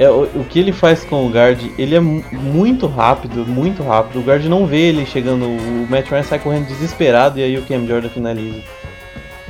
É, 0.00 0.08
o, 0.08 0.22
o 0.22 0.44
que 0.48 0.58
ele 0.58 0.72
faz 0.72 1.04
com 1.04 1.26
o 1.26 1.28
guard, 1.30 1.60
ele 1.78 1.94
é 1.94 2.00
mu- 2.00 2.24
muito 2.32 2.86
rápido, 2.86 3.44
muito 3.46 3.82
rápido. 3.82 4.18
O 4.18 4.22
guard 4.22 4.42
não 4.46 4.66
vê 4.66 4.88
ele 4.88 5.04
chegando, 5.04 5.44
o 5.44 5.86
Matt 5.90 6.08
Ryan 6.08 6.22
sai 6.22 6.38
correndo 6.38 6.68
desesperado 6.68 7.38
e 7.38 7.42
aí 7.42 7.58
o 7.58 7.62
Cam 7.66 7.86
Jordan 7.86 8.08
finaliza. 8.08 8.62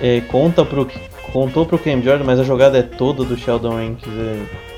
É, 0.00 0.20
conta 0.22 0.64
pro, 0.64 0.88
contou 1.32 1.64
pro 1.64 1.78
Cam 1.78 2.02
Jordan, 2.02 2.24
mas 2.24 2.40
a 2.40 2.42
jogada 2.42 2.78
é 2.78 2.82
toda 2.82 3.22
do 3.24 3.38
Sheldon 3.38 3.76
Rankins. 3.76 4.12
é- 4.12 4.70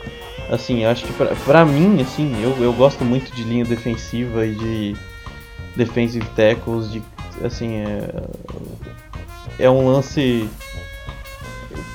assim, 0.55 0.85
acho 0.85 1.05
que 1.07 1.13
pra, 1.15 1.29
pra 1.47 1.65
mim, 1.65 2.03
assim, 2.03 2.35
eu, 2.43 2.55
eu 2.63 2.73
gosto 2.75 3.03
muito 3.03 3.35
de 3.35 3.43
linha 3.43 3.65
defensiva 3.65 4.45
e 4.45 4.55
de 4.55 4.97
defensive 5.75 6.27
tackles, 6.37 6.93
de, 6.93 7.03
assim, 7.43 7.77
é, 7.77 8.11
é 9.59 9.71
um 9.71 9.87
lance... 9.91 10.47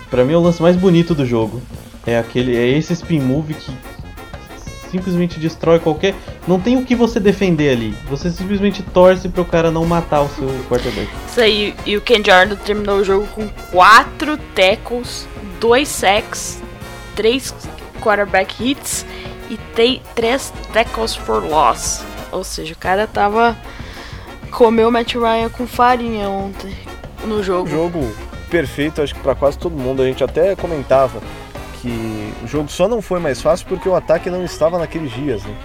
Pra 0.09 0.25
mim 0.25 0.33
é 0.33 0.37
o 0.37 0.41
lance 0.41 0.59
mais 0.63 0.75
bonito 0.75 1.13
do 1.13 1.23
jogo. 1.27 1.61
É 2.07 2.17
aquele, 2.17 2.55
é 2.55 2.65
esse 2.65 2.93
spin 2.93 3.19
move 3.19 3.53
que 3.53 3.71
simplesmente 4.89 5.39
destrói 5.39 5.79
qualquer. 5.79 6.15
Não 6.47 6.59
tem 6.59 6.77
o 6.77 6.85
que 6.85 6.95
você 6.95 7.19
defender 7.19 7.69
ali. 7.69 7.93
Você 8.09 8.31
simplesmente 8.31 8.81
torce 8.81 9.27
pro 9.27 9.43
cara 9.43 9.69
não 9.69 9.85
matar 9.85 10.21
o 10.21 10.29
seu 10.29 10.47
quarterback. 10.69 11.09
Isso 11.27 11.41
aí, 11.41 11.75
e 11.85 11.97
o 11.97 12.01
Ken 12.01 12.23
Jordan 12.25 12.55
terminou 12.55 12.99
o 12.99 13.03
jogo 13.03 13.27
com 13.27 13.47
4 13.71 14.37
tackles, 14.55 15.27
2 15.59 15.87
sacks, 15.87 16.61
3 17.15 17.53
quarterback 18.01 18.55
hits 18.63 19.05
e 19.49 19.57
3 20.15 20.53
tackles 20.71 21.15
for 21.15 21.43
loss. 21.43 22.03
Ou 22.31 22.43
seja, 22.43 22.73
o 22.73 22.77
cara 22.77 23.05
tava. 23.05 23.57
comeu 24.49 24.87
o 24.87 24.91
Matt 24.91 25.15
Ryan 25.15 25.49
com 25.49 25.67
farinha 25.67 26.29
ontem 26.29 26.73
no 27.25 27.43
jogo. 27.43 27.69
jogo 27.69 28.15
perfeito, 28.49 29.01
acho 29.01 29.13
que 29.13 29.19
para 29.19 29.35
quase 29.35 29.57
todo 29.57 29.75
mundo. 29.75 30.01
A 30.01 30.05
gente 30.05 30.23
até 30.23 30.55
comentava 30.55 31.21
que 31.87 32.33
o 32.43 32.47
jogo 32.47 32.69
só 32.69 32.87
não 32.87 33.01
foi 33.01 33.19
mais 33.19 33.41
fácil 33.41 33.65
porque 33.67 33.87
o 33.87 33.95
ataque 33.95 34.29
não 34.29 34.43
estava 34.43 34.77
naqueles 34.77 35.11
dias, 35.13 35.43
né? 35.43 35.55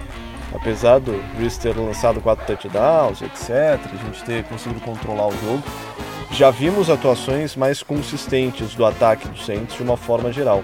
Apesar 0.53 0.99
do 0.99 1.11
Breeze 1.35 1.59
ter 1.59 1.75
lançado 1.75 2.21
quatro 2.21 2.45
touchdowns, 2.45 3.21
etc., 3.21 3.49
a 3.91 4.05
gente 4.05 4.23
ter 4.23 4.43
conseguido 4.45 4.79
controlar 4.81 5.27
o 5.27 5.31
jogo, 5.31 5.63
já 6.31 6.49
vimos 6.51 6.89
atuações 6.89 7.55
mais 7.55 7.83
consistentes 7.83 8.73
do 8.75 8.85
ataque 8.85 9.27
do 9.27 9.37
Saints 9.37 9.75
de 9.75 9.83
uma 9.83 9.97
forma 9.97 10.31
geral. 10.31 10.63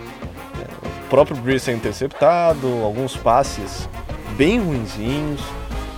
É, 0.61 0.87
O 1.05 1.09
próprio 1.09 1.35
Breeze 1.37 1.65
ser 1.65 1.73
interceptado, 1.73 2.67
alguns 2.83 3.17
passes 3.17 3.89
bem 4.37 4.59
ruinzinhos, 4.59 5.41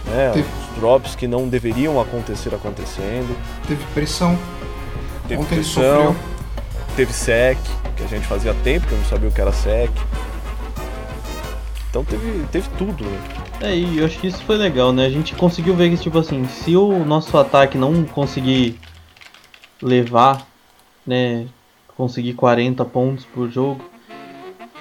né? 0.08 0.32
Os 0.36 0.80
drops 0.80 1.16
que 1.16 1.28
não 1.28 1.48
deveriam 1.48 2.00
acontecer 2.00 2.56
acontecendo. 2.56 3.38
Teve 3.68 3.84
pressão. 3.94 4.38
Teve 5.28 5.42
Ontem 5.42 5.56
ele 5.56 5.64
pressão, 5.64 6.14
sofreu. 6.14 6.31
Teve 7.02 7.14
sec, 7.14 7.58
que 7.98 8.04
a 8.04 8.08
gente 8.08 8.28
fazia 8.28 8.54
tempo 8.64 8.86
que 8.86 8.94
eu 8.94 8.98
não 9.00 9.06
sabia 9.06 9.28
o 9.28 9.32
que 9.32 9.42
era 9.42 9.52
sec. 9.52 9.90
Então 11.90 12.06
teve, 12.06 12.46
teve 12.52 12.70
tudo, 12.78 13.04
né? 13.04 13.20
É, 13.60 13.76
e 13.76 13.98
eu 13.98 14.06
acho 14.06 14.20
que 14.20 14.28
isso 14.28 14.44
foi 14.44 14.56
legal, 14.56 14.94
né? 14.94 15.08
A 15.08 15.10
gente 15.10 15.34
conseguiu 15.34 15.76
ver 15.76 15.90
que, 15.90 15.98
tipo 15.98 16.20
assim, 16.20 16.48
se 16.48 16.76
o 16.76 17.04
nosso 17.04 17.36
ataque 17.40 17.76
não 17.76 18.04
conseguir 18.04 18.80
levar, 19.82 20.46
né? 21.06 21.48
Conseguir 21.98 22.34
40 22.34 22.86
pontos 22.86 23.26
por 23.26 23.50
jogo, 23.50 23.82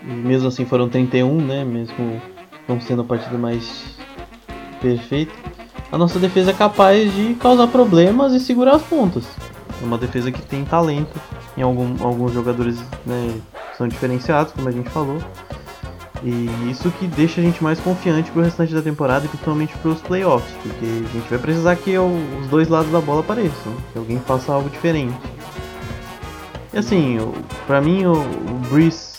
mesmo 0.03 0.49
assim 0.49 0.67
foram 0.67 0.91
31, 0.91 1.41
né? 1.41 1.65
Mesmo 1.65 2.21
não 2.69 2.79
sendo 2.83 3.01
a 3.01 3.05
partida 3.05 3.39
mais 3.39 3.97
perfeita, 4.79 5.33
a 5.91 5.97
nossa 5.97 6.19
defesa 6.19 6.51
é 6.51 6.55
capaz 6.55 7.13
de 7.15 7.35
causar 7.35 7.67
problemas 7.69 8.35
e 8.35 8.41
segurar 8.41 8.77
as 8.77 8.83
pontas. 8.83 9.25
É 9.81 9.85
uma 9.85 9.97
defesa 9.99 10.31
que 10.31 10.43
tem 10.43 10.65
talento 10.65 11.19
em 11.57 11.63
algum, 11.63 11.95
alguns 12.05 12.33
jogadores, 12.33 12.79
né? 13.07 13.35
São 13.77 13.89
diferenciados, 13.89 14.53
como 14.53 14.69
a 14.69 14.73
gente 14.73 14.91
falou. 14.91 15.19
E 16.23 16.51
isso 16.71 16.91
que 16.99 17.07
deixa 17.07 17.41
a 17.41 17.45
gente 17.45 17.65
mais 17.65 17.81
confiante 17.81 18.31
pro 18.31 18.43
restante 18.43 18.75
da 18.75 18.83
temporada 18.83 19.25
e 19.25 19.29
principalmente 19.29 19.75
pros 19.79 20.03
playoffs, 20.03 20.53
porque 20.63 20.85
a 20.85 21.13
gente 21.15 21.31
vai 21.31 21.39
precisar 21.39 21.77
que 21.77 21.97
os 21.97 22.47
dois 22.49 22.69
lados 22.69 22.93
da 22.93 23.01
bola 23.01 23.21
apareçam, 23.21 23.73
que 23.91 23.99
alguém 23.99 24.21
faça 24.21 24.53
algo 24.53 24.69
diferente. 24.69 25.17
E 26.75 26.79
assim, 26.79 27.17
pra 27.67 27.81
mim 27.81 28.05
o, 28.05 28.13
o 28.13 28.61
Breeze 28.71 29.15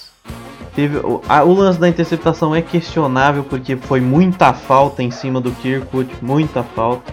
teve. 0.76 0.98
O, 0.98 1.22
a- 1.28 1.44
o 1.44 1.54
lance 1.54 1.80
da 1.80 1.90
interceptação 1.90 2.54
é 2.56 2.62
questionável 2.62 3.44
porque 3.44 3.76
foi 3.76 4.00
muita 4.00 4.54
falta 4.54 5.02
em 5.02 5.10
cima 5.10 5.42
do 5.42 5.52
Kirkwood, 5.54 6.10
muita 6.22 6.62
falta. 6.64 7.12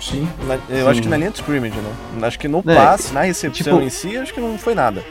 Sim. 0.00 0.28
Na- 0.46 0.58
eu 0.68 0.84
Sim. 0.84 0.90
acho 0.90 1.02
que 1.02 1.08
na 1.08 1.16
linha 1.16 1.30
de 1.30 1.36
scrimmage, 1.38 1.76
né? 1.76 1.92
Acho 2.26 2.38
que 2.38 2.48
no 2.48 2.62
É, 2.66 2.74
passe, 2.74 3.12
na 3.12 3.22
recepção 3.22 3.74
tipo- 3.78 3.80
em 3.86 3.90
si, 3.90 4.16
acho 4.16 4.32
que 4.34 4.40
não 4.40 4.56
foi 4.58 4.74
nada. 4.74 5.02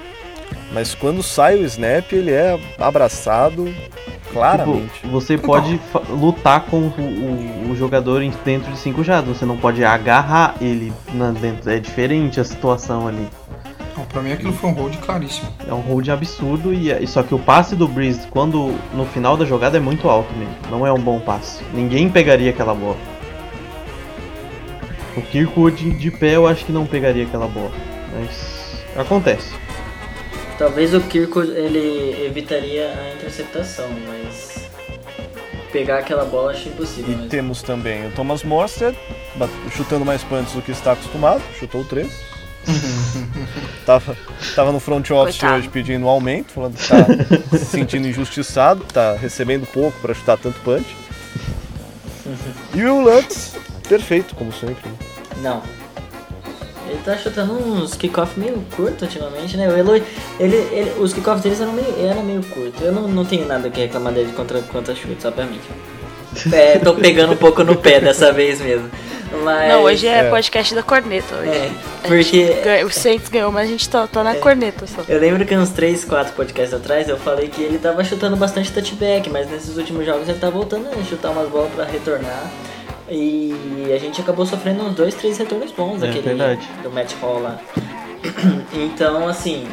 Mas 0.73 0.93
quando 0.95 1.21
sai 1.23 1.55
o 1.55 1.65
snap, 1.65 2.11
ele 2.13 2.31
é 2.31 2.59
abraçado 2.77 3.73
claramente. 4.31 4.93
Tipo, 4.95 5.07
você 5.09 5.37
pode 5.37 5.77
fa- 5.91 6.01
lutar 6.09 6.61
com 6.65 6.77
o, 6.81 6.87
o- 7.67 7.71
o 7.71 7.75
jogador 7.75 8.19
dentro 8.45 8.71
de 8.71 8.77
5 8.77 9.03
jardas, 9.03 9.37
você 9.37 9.45
não 9.45 9.57
pode 9.57 9.83
agarrar 9.83 10.55
ele 10.61 10.91
na, 11.13 11.31
dentro. 11.31 11.69
É 11.69 11.79
diferente 11.79 12.39
a 12.39 12.43
situação 12.43 13.07
ali. 13.07 13.27
Não, 13.97 14.05
pra 14.05 14.21
mim 14.21 14.31
aquilo 14.31 14.53
foi 14.53 14.69
um 14.69 14.73
hold 14.73 14.95
claríssimo. 14.97 15.47
É 15.67 15.73
um 15.73 15.79
hold 15.81 16.07
absurdo 16.09 16.73
e 16.73 16.91
e 16.91 17.07
só 17.07 17.23
que 17.23 17.33
o 17.33 17.39
passe 17.39 17.75
do 17.75 17.87
Breeze 17.87 18.27
quando 18.29 18.75
no 18.93 19.05
final 19.05 19.35
da 19.35 19.43
jogada 19.45 19.77
é 19.77 19.79
muito 19.79 20.07
alto 20.07 20.31
mesmo. 20.35 20.53
Não 20.69 20.85
é 20.85 20.91
um 20.93 20.99
bom 20.99 21.19
passe. 21.19 21.63
Ninguém 21.73 22.07
pegaria 22.09 22.49
aquela 22.51 22.75
bola. 22.75 22.97
O 25.17 25.21
Kirkwood 25.23 25.91
de 25.97 26.11
pé 26.11 26.35
eu 26.35 26.45
acho 26.45 26.63
que 26.63 26.71
não 26.71 26.85
pegaria 26.85 27.25
aquela 27.25 27.47
bola, 27.47 27.71
mas 28.13 28.83
acontece. 28.95 29.51
Talvez 30.59 30.93
o 30.93 31.01
Kirko 31.01 31.41
ele 31.41 32.23
evitaria 32.23 32.87
a 32.87 33.15
interceptação, 33.15 33.89
mas 34.07 34.69
pegar 35.71 35.99
aquela 35.99 36.23
bola 36.23 36.51
acho 36.51 36.69
impossível. 36.69 37.11
E 37.11 37.15
mesmo. 37.15 37.29
temos 37.29 37.63
também 37.63 38.07
o 38.07 38.11
Thomas 38.11 38.43
Morstead, 38.43 38.97
chutando 39.75 40.05
mais 40.05 40.23
punts 40.23 40.53
do 40.53 40.61
que 40.61 40.71
está 40.71 40.91
acostumado, 40.91 41.41
chutou 41.59 41.83
três. 41.83 42.11
tava, 43.85 44.15
tava 44.55 44.71
no 44.71 44.79
front 44.79 45.09
office 45.09 45.37
Coitado. 45.37 45.59
hoje 45.59 45.69
pedindo 45.69 46.05
um 46.05 46.09
aumento, 46.09 46.51
falando 46.51 46.75
que 46.75 46.87
tá 46.87 47.57
se 47.57 47.65
sentindo 47.65 48.07
injustiçado, 48.07 48.83
tá 48.83 49.15
recebendo 49.15 49.65
pouco 49.65 49.97
para 49.99 50.13
chutar 50.13 50.37
tanto 50.37 50.59
punch. 50.59 50.95
E 52.75 52.83
o 52.83 53.01
Lutz, 53.01 53.55
perfeito, 53.87 54.35
como 54.35 54.51
sempre. 54.53 54.89
Não. 55.41 55.61
Ele 56.89 56.99
tá 57.03 57.17
chutando 57.17 57.53
uns 57.53 57.95
kickoff 57.95 58.39
meio 58.39 58.63
curto 58.75 59.03
ultimamente, 59.03 59.57
né? 59.57 59.67
O 59.67 59.77
Eloy, 59.77 60.01
ele, 60.39 60.55
ele, 60.71 60.93
os 60.99 61.11
kickoffs 61.13 61.41
deles 61.43 61.59
eram 61.59 61.73
meio, 61.73 61.93
eram 62.09 62.23
meio 62.23 62.41
curtos. 62.43 62.81
Eu 62.81 62.91
não, 62.93 63.07
não 63.09 63.25
tenho 63.25 63.45
nada 63.45 63.69
que 63.69 63.81
reclamar 63.81 64.13
dele 64.13 64.31
contra, 64.33 64.61
contra 64.61 64.95
chute, 64.95 65.21
só 65.21 65.31
pra 65.31 65.45
mim. 65.45 65.59
É, 66.53 66.77
tô 66.77 66.93
pegando 66.93 67.33
um 67.33 67.37
pouco 67.37 67.63
no 67.63 67.75
pé 67.75 67.99
dessa 67.99 68.31
vez 68.31 68.61
mesmo. 68.61 68.87
Mas, 69.43 69.69
Não, 69.69 69.81
hoje 69.81 70.07
é, 70.07 70.19
é. 70.19 70.29
podcast 70.29 70.75
da 70.75 70.83
corneta. 70.83 71.33
Hoje. 71.35 71.49
É, 71.49 71.71
porque 72.07 72.45
ganha- 72.63 72.85
o 72.85 72.91
Saints 72.91 73.27
ganhou, 73.27 73.51
mas 73.51 73.67
a 73.67 73.71
gente 73.71 73.89
tá, 73.89 74.05
tá 74.05 74.23
na 74.23 74.35
corneta 74.35 74.85
só. 74.85 75.01
eu 75.09 75.19
lembro 75.19 75.43
que 75.45 75.55
uns 75.57 75.69
3, 75.71 76.05
4 76.05 76.33
podcasts 76.33 76.73
atrás 76.75 77.09
eu 77.09 77.17
falei 77.17 77.47
que 77.47 77.63
ele 77.63 77.79
tava 77.79 78.03
chutando 78.03 78.35
bastante 78.37 78.71
touchback, 78.71 79.29
mas 79.31 79.49
nesses 79.49 79.77
últimos 79.77 80.05
jogos 80.05 80.29
ele 80.29 80.37
tá 80.37 80.49
voltando 80.49 80.87
a 80.89 81.03
chutar 81.03 81.31
umas 81.31 81.49
bolas 81.49 81.71
pra 81.73 81.85
retornar. 81.85 82.51
E 83.09 83.91
a 83.95 83.97
gente 83.97 84.19
acabou 84.21 84.45
sofrendo 84.45 84.83
uns 84.83 84.95
dois, 84.95 85.15
três 85.15 85.37
retornos 85.37 85.71
bons 85.71 86.01
É 86.03 86.07
daquele 86.07 86.27
verdade. 86.35 86.67
do 86.83 86.91
Matt 86.91 87.13
Hall 87.21 87.41
lá. 87.41 87.59
Então, 88.73 89.27
assim, 89.27 89.67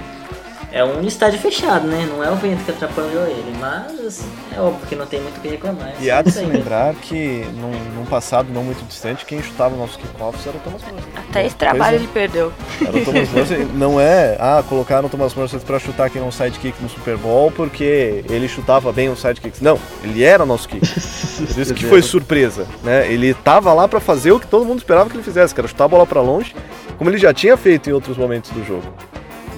é 0.74 0.84
um 0.84 1.00
estádio 1.06 1.38
fechado, 1.38 1.86
né? 1.86 2.04
Não 2.10 2.22
é 2.22 2.28
o 2.32 2.34
vento 2.34 2.64
que 2.64 2.70
atrapalhou 2.72 3.24
ele, 3.28 3.54
mas 3.60 3.92
assim, 4.04 4.28
é 4.52 4.60
óbvio 4.60 4.84
que 4.88 4.96
não 4.96 5.06
tem 5.06 5.20
muito 5.20 5.38
o 5.38 5.40
que 5.40 5.46
reclamar. 5.46 5.90
é 5.90 5.94
E 6.00 6.10
há 6.10 6.20
de 6.20 6.32
se 6.32 6.40
lembrar 6.40 6.96
que 6.96 7.46
num, 7.54 7.70
num 7.94 8.04
passado 8.04 8.52
não 8.52 8.64
muito 8.64 8.84
distante, 8.84 9.24
quem 9.24 9.40
chutava 9.40 9.76
nossos 9.76 9.96
kickoffs 9.96 10.44
era 10.44 10.56
o 10.56 10.60
Thomas 10.60 10.82
Morstead. 10.82 11.28
Até 11.30 11.46
esse 11.46 11.54
trabalho 11.54 11.94
é. 11.94 11.98
ele 12.00 12.08
perdeu. 12.08 12.52
Era 12.80 12.90
o 12.90 13.04
Thomas. 13.04 13.28
Não 13.74 14.00
é, 14.00 14.36
ah, 14.40 14.64
colocaram 14.68 15.06
o 15.06 15.08
Thomas 15.08 15.32
Morstead 15.32 15.64
pra 15.64 15.78
chutar 15.78 16.06
aqui 16.06 16.18
no 16.18 16.32
sidekick 16.32 16.82
no 16.82 16.88
Super 16.88 17.16
Bowl 17.16 17.52
porque 17.52 18.24
ele 18.28 18.48
chutava 18.48 18.92
bem 18.92 19.08
os 19.08 19.20
sidekicks. 19.20 19.60
Não, 19.60 19.78
ele 20.02 20.24
era 20.24 20.44
nosso 20.44 20.68
kick. 20.68 20.80
Por 21.54 21.60
isso 21.60 21.74
que 21.74 21.86
foi 21.86 22.02
surpresa, 22.02 22.66
né? 22.82 23.06
Ele 23.12 23.32
tava 23.32 23.72
lá 23.72 23.86
pra 23.86 24.00
fazer 24.00 24.32
o 24.32 24.40
que 24.40 24.46
todo 24.48 24.64
mundo 24.64 24.78
esperava 24.78 25.08
que 25.08 25.16
ele 25.16 25.22
fizesse, 25.22 25.54
que 25.54 25.60
era 25.60 25.68
chutar 25.68 25.84
a 25.84 25.88
bola 25.88 26.04
pra 26.04 26.20
longe, 26.20 26.52
como 26.98 27.08
ele 27.10 27.18
já 27.18 27.32
tinha 27.32 27.56
feito 27.56 27.88
em 27.88 27.92
outros 27.92 28.16
momentos 28.16 28.50
do 28.50 28.64
jogo. 28.64 28.92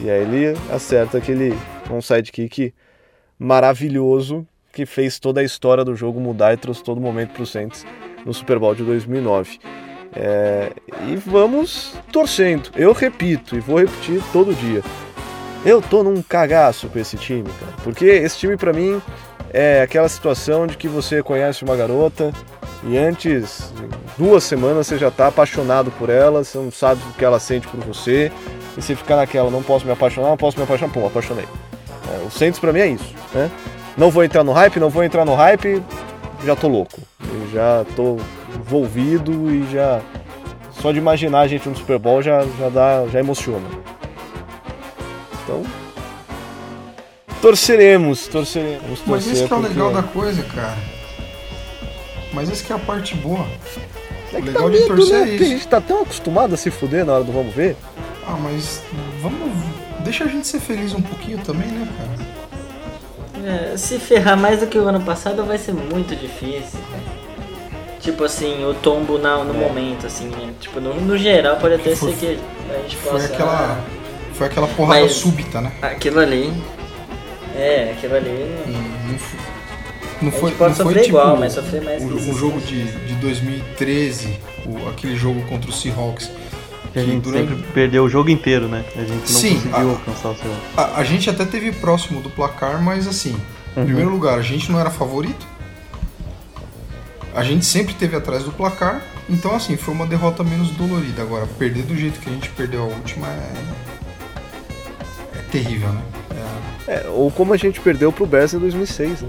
E 0.06 0.10
aí 0.10 0.22
ele 0.22 0.58
acerta 0.70 1.18
aquele 1.18 1.52
um 1.90 2.00
sidekick 2.00 2.72
maravilhoso 3.36 4.46
que 4.72 4.86
fez 4.86 5.18
toda 5.18 5.40
a 5.40 5.42
história 5.42 5.84
do 5.84 5.96
jogo 5.96 6.20
mudar 6.20 6.54
e 6.54 6.56
trouxe 6.56 6.80
todo 6.84 7.00
momento 7.00 7.32
pro 7.32 7.44
Saints 7.44 7.84
no 8.24 8.32
Super 8.32 8.56
Bowl 8.56 8.72
de 8.72 8.84
2009. 8.84 9.58
É, 10.14 10.70
e 11.08 11.16
vamos 11.16 11.98
torcendo. 12.12 12.70
Eu 12.76 12.92
repito 12.92 13.56
e 13.56 13.58
vou 13.58 13.80
repetir 13.80 14.22
todo 14.32 14.54
dia. 14.54 14.80
Eu 15.64 15.82
tô 15.82 16.04
num 16.04 16.22
cagaço 16.22 16.88
com 16.88 17.00
esse 17.00 17.16
time, 17.16 17.50
cara. 17.58 17.72
Porque 17.82 18.04
esse 18.04 18.38
time 18.38 18.56
pra 18.56 18.72
mim 18.72 19.02
é 19.52 19.82
aquela 19.82 20.08
situação 20.08 20.68
de 20.68 20.76
que 20.76 20.86
você 20.86 21.20
conhece 21.20 21.64
uma 21.64 21.74
garota 21.74 22.32
e 22.88 22.96
antes, 22.96 23.72
em 23.82 24.24
duas 24.24 24.44
semanas, 24.44 24.86
você 24.86 24.96
já 24.96 25.10
tá 25.10 25.26
apaixonado 25.26 25.90
por 25.92 26.08
ela, 26.08 26.44
você 26.44 26.56
não 26.56 26.70
sabe 26.70 27.00
o 27.10 27.12
que 27.14 27.24
ela 27.24 27.40
sente 27.40 27.66
por 27.66 27.80
você, 27.80 28.30
e 28.76 28.82
você 28.82 28.94
fica 28.94 29.16
naquela, 29.16 29.50
não 29.50 29.62
posso 29.62 29.84
me 29.84 29.92
apaixonar, 29.92 30.28
não 30.28 30.36
posso 30.36 30.56
me 30.56 30.62
apaixonar, 30.62 30.92
pô, 30.92 31.06
apaixonei. 31.06 31.46
É, 32.14 32.24
o 32.24 32.30
Saints 32.30 32.60
pra 32.60 32.72
mim 32.72 32.80
é 32.80 32.86
isso, 32.86 33.12
né? 33.34 33.50
Não 33.96 34.10
vou 34.10 34.22
entrar 34.22 34.44
no 34.44 34.52
hype, 34.52 34.78
não 34.78 34.88
vou 34.88 35.02
entrar 35.02 35.24
no 35.24 35.34
hype, 35.34 35.82
já 36.44 36.54
tô 36.54 36.68
louco. 36.68 37.00
Eu 37.20 37.50
já 37.52 37.84
tô 37.96 38.18
envolvido 38.54 39.50
e 39.50 39.68
já. 39.72 40.00
Só 40.80 40.92
de 40.92 40.98
imaginar 40.98 41.40
a 41.40 41.48
gente 41.48 41.68
no 41.68 41.74
Super 41.74 41.98
Bowl 41.98 42.22
já, 42.22 42.42
já 42.58 42.68
dá. 42.68 43.06
já 43.10 43.18
emociona. 43.18 43.66
Então. 45.42 45.64
Torceremos, 47.40 48.28
torceremos. 48.28 49.00
Mas 49.06 49.24
torcer 49.24 49.32
esse 49.32 49.46
que 49.46 49.52
é 49.52 49.56
o 49.56 49.60
legal 49.60 49.92
da 49.92 50.02
coisa, 50.02 50.42
cara. 50.42 50.95
Mas 52.32 52.50
esse 52.50 52.62
que 52.64 52.72
é 52.72 52.76
a 52.76 52.78
parte 52.78 53.14
boa. 53.16 53.46
É 54.32 54.36
que 54.40 54.46
legal 54.46 54.68
de 54.68 54.78
medo, 54.80 54.88
torcer 54.96 55.12
né? 55.14 55.22
é 55.22 55.26
Porque 55.26 55.44
a 55.44 55.46
isso. 55.46 55.56
gente 55.56 55.68
tá 55.68 55.80
tão 55.80 56.02
acostumado 56.02 56.54
a 56.54 56.56
se 56.56 56.70
fuder 56.70 57.04
na 57.04 57.12
hora 57.14 57.24
do 57.24 57.32
vamos 57.32 57.54
ver. 57.54 57.76
Ah, 58.26 58.36
mas 58.42 58.82
vamos. 59.22 59.52
Deixa 60.00 60.24
a 60.24 60.26
gente 60.28 60.46
ser 60.46 60.60
feliz 60.60 60.92
um 60.94 61.00
pouquinho 61.02 61.38
também, 61.38 61.68
né, 61.68 61.88
cara? 61.96 62.26
É, 63.72 63.76
se 63.76 63.98
ferrar 63.98 64.36
mais 64.36 64.60
do 64.60 64.66
que 64.66 64.76
o 64.78 64.86
ano 64.88 65.00
passado 65.00 65.44
vai 65.44 65.58
ser 65.58 65.72
muito 65.72 66.14
difícil. 66.16 66.78
Tipo 68.00 68.24
assim, 68.24 68.64
o 68.64 68.74
tombo 68.74 69.18
na, 69.18 69.42
no 69.42 69.54
momento, 69.54 70.06
assim, 70.06 70.26
né? 70.28 70.52
Tipo, 70.60 70.80
no, 70.80 70.94
no 70.94 71.16
geral 71.18 71.56
pode 71.56 71.74
até 71.74 71.94
Foi- 71.96 72.12
ser 72.12 72.18
que 72.18 72.38
a 72.72 72.82
gente 72.82 72.96
Foi 72.96 73.12
possa. 73.12 73.26
aquela. 73.26 73.80
Foi 74.34 74.46
aquela 74.46 74.66
porrada 74.68 75.00
Mas- 75.00 75.12
súbita, 75.12 75.60
né? 75.60 75.72
Aquilo 75.82 76.20
ali. 76.20 76.52
É, 77.56 77.92
aquilo 77.96 78.16
ali. 78.16 78.54
Não 79.08 79.18
foi, 79.18 79.38
não 80.22 80.32
foi, 80.32 80.50
pode 80.52 80.78
não 80.78 80.84
foi 80.86 80.94
tipo 80.94 81.06
igual, 81.08 81.36
mas 81.36 81.52
sofrer 81.52 81.82
mais 81.82 82.02
o, 82.02 82.08
que 82.08 82.14
o 82.14 82.18
isso, 82.18 82.34
jogo 82.34 82.60
de, 82.60 82.82
de 83.06 83.14
2013, 83.14 84.38
o- 84.66 84.88
aquele 84.88 85.16
jogo 85.16 85.42
contra 85.46 85.68
o 85.70 85.72
Seahawks. 85.72 86.30
Que 86.92 86.98
a 87.00 87.04
gente 87.04 87.20
durante- 87.22 87.48
sempre 87.50 87.66
perdeu 87.72 88.04
o 88.04 88.08
jogo 88.08 88.30
inteiro, 88.30 88.68
né? 88.68 88.84
A 88.96 89.00
gente 89.00 89.10
não 89.10 89.26
Sim, 89.26 89.54
conseguiu 89.56 89.76
a- 89.76 89.80
alcançar 89.82 90.28
o 90.30 90.36
seu. 90.36 90.50
A, 90.76 90.96
a 91.00 91.04
gente 91.04 91.28
até 91.28 91.44
teve 91.44 91.70
próximo 91.72 92.20
do 92.22 92.30
placar, 92.30 92.82
mas 92.82 93.06
assim, 93.06 93.36
em 93.76 93.80
Uhum. 93.80 93.84
primeiro 93.86 94.10
lugar, 94.10 94.38
a 94.38 94.42
gente 94.42 94.72
não 94.72 94.80
era 94.80 94.90
favorito. 94.90 95.46
A 97.34 97.42
gente 97.42 97.66
sempre 97.66 97.92
teve 97.92 98.16
atrás 98.16 98.44
do 98.44 98.52
placar, 98.52 99.02
então 99.28 99.54
assim, 99.54 99.76
foi 99.76 99.92
uma 99.92 100.06
derrota 100.06 100.42
menos 100.42 100.70
dolorida. 100.70 101.20
Agora, 101.20 101.46
perder 101.58 101.82
do 101.82 101.94
jeito 101.94 102.18
que 102.18 102.30
a 102.30 102.32
gente 102.32 102.48
perdeu 102.50 102.80
a 102.82 102.86
última 102.86 103.26
é. 103.28 103.52
É 105.38 105.42
terrível, 105.52 105.90
né? 105.92 106.00
É- 106.88 106.92
É, 107.04 107.08
ou 107.08 107.30
como 107.30 107.52
a 107.52 107.56
gente 107.58 107.78
perdeu 107.80 108.10
pro 108.10 108.24
Bears 108.24 108.54
em 108.54 108.58
2006, 108.58 109.20
né? 109.20 109.28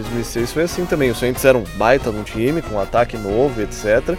Em 0.00 0.02
2006 0.02 0.52
foi 0.52 0.62
assim 0.64 0.84
também. 0.86 1.10
O 1.10 1.14
Saints 1.14 1.44
era 1.44 1.56
um 1.56 1.64
baita 1.76 2.10
de 2.10 2.16
um 2.18 2.22
time, 2.22 2.62
com 2.62 2.74
um 2.76 2.80
ataque 2.80 3.16
novo, 3.16 3.60
etc. 3.62 4.16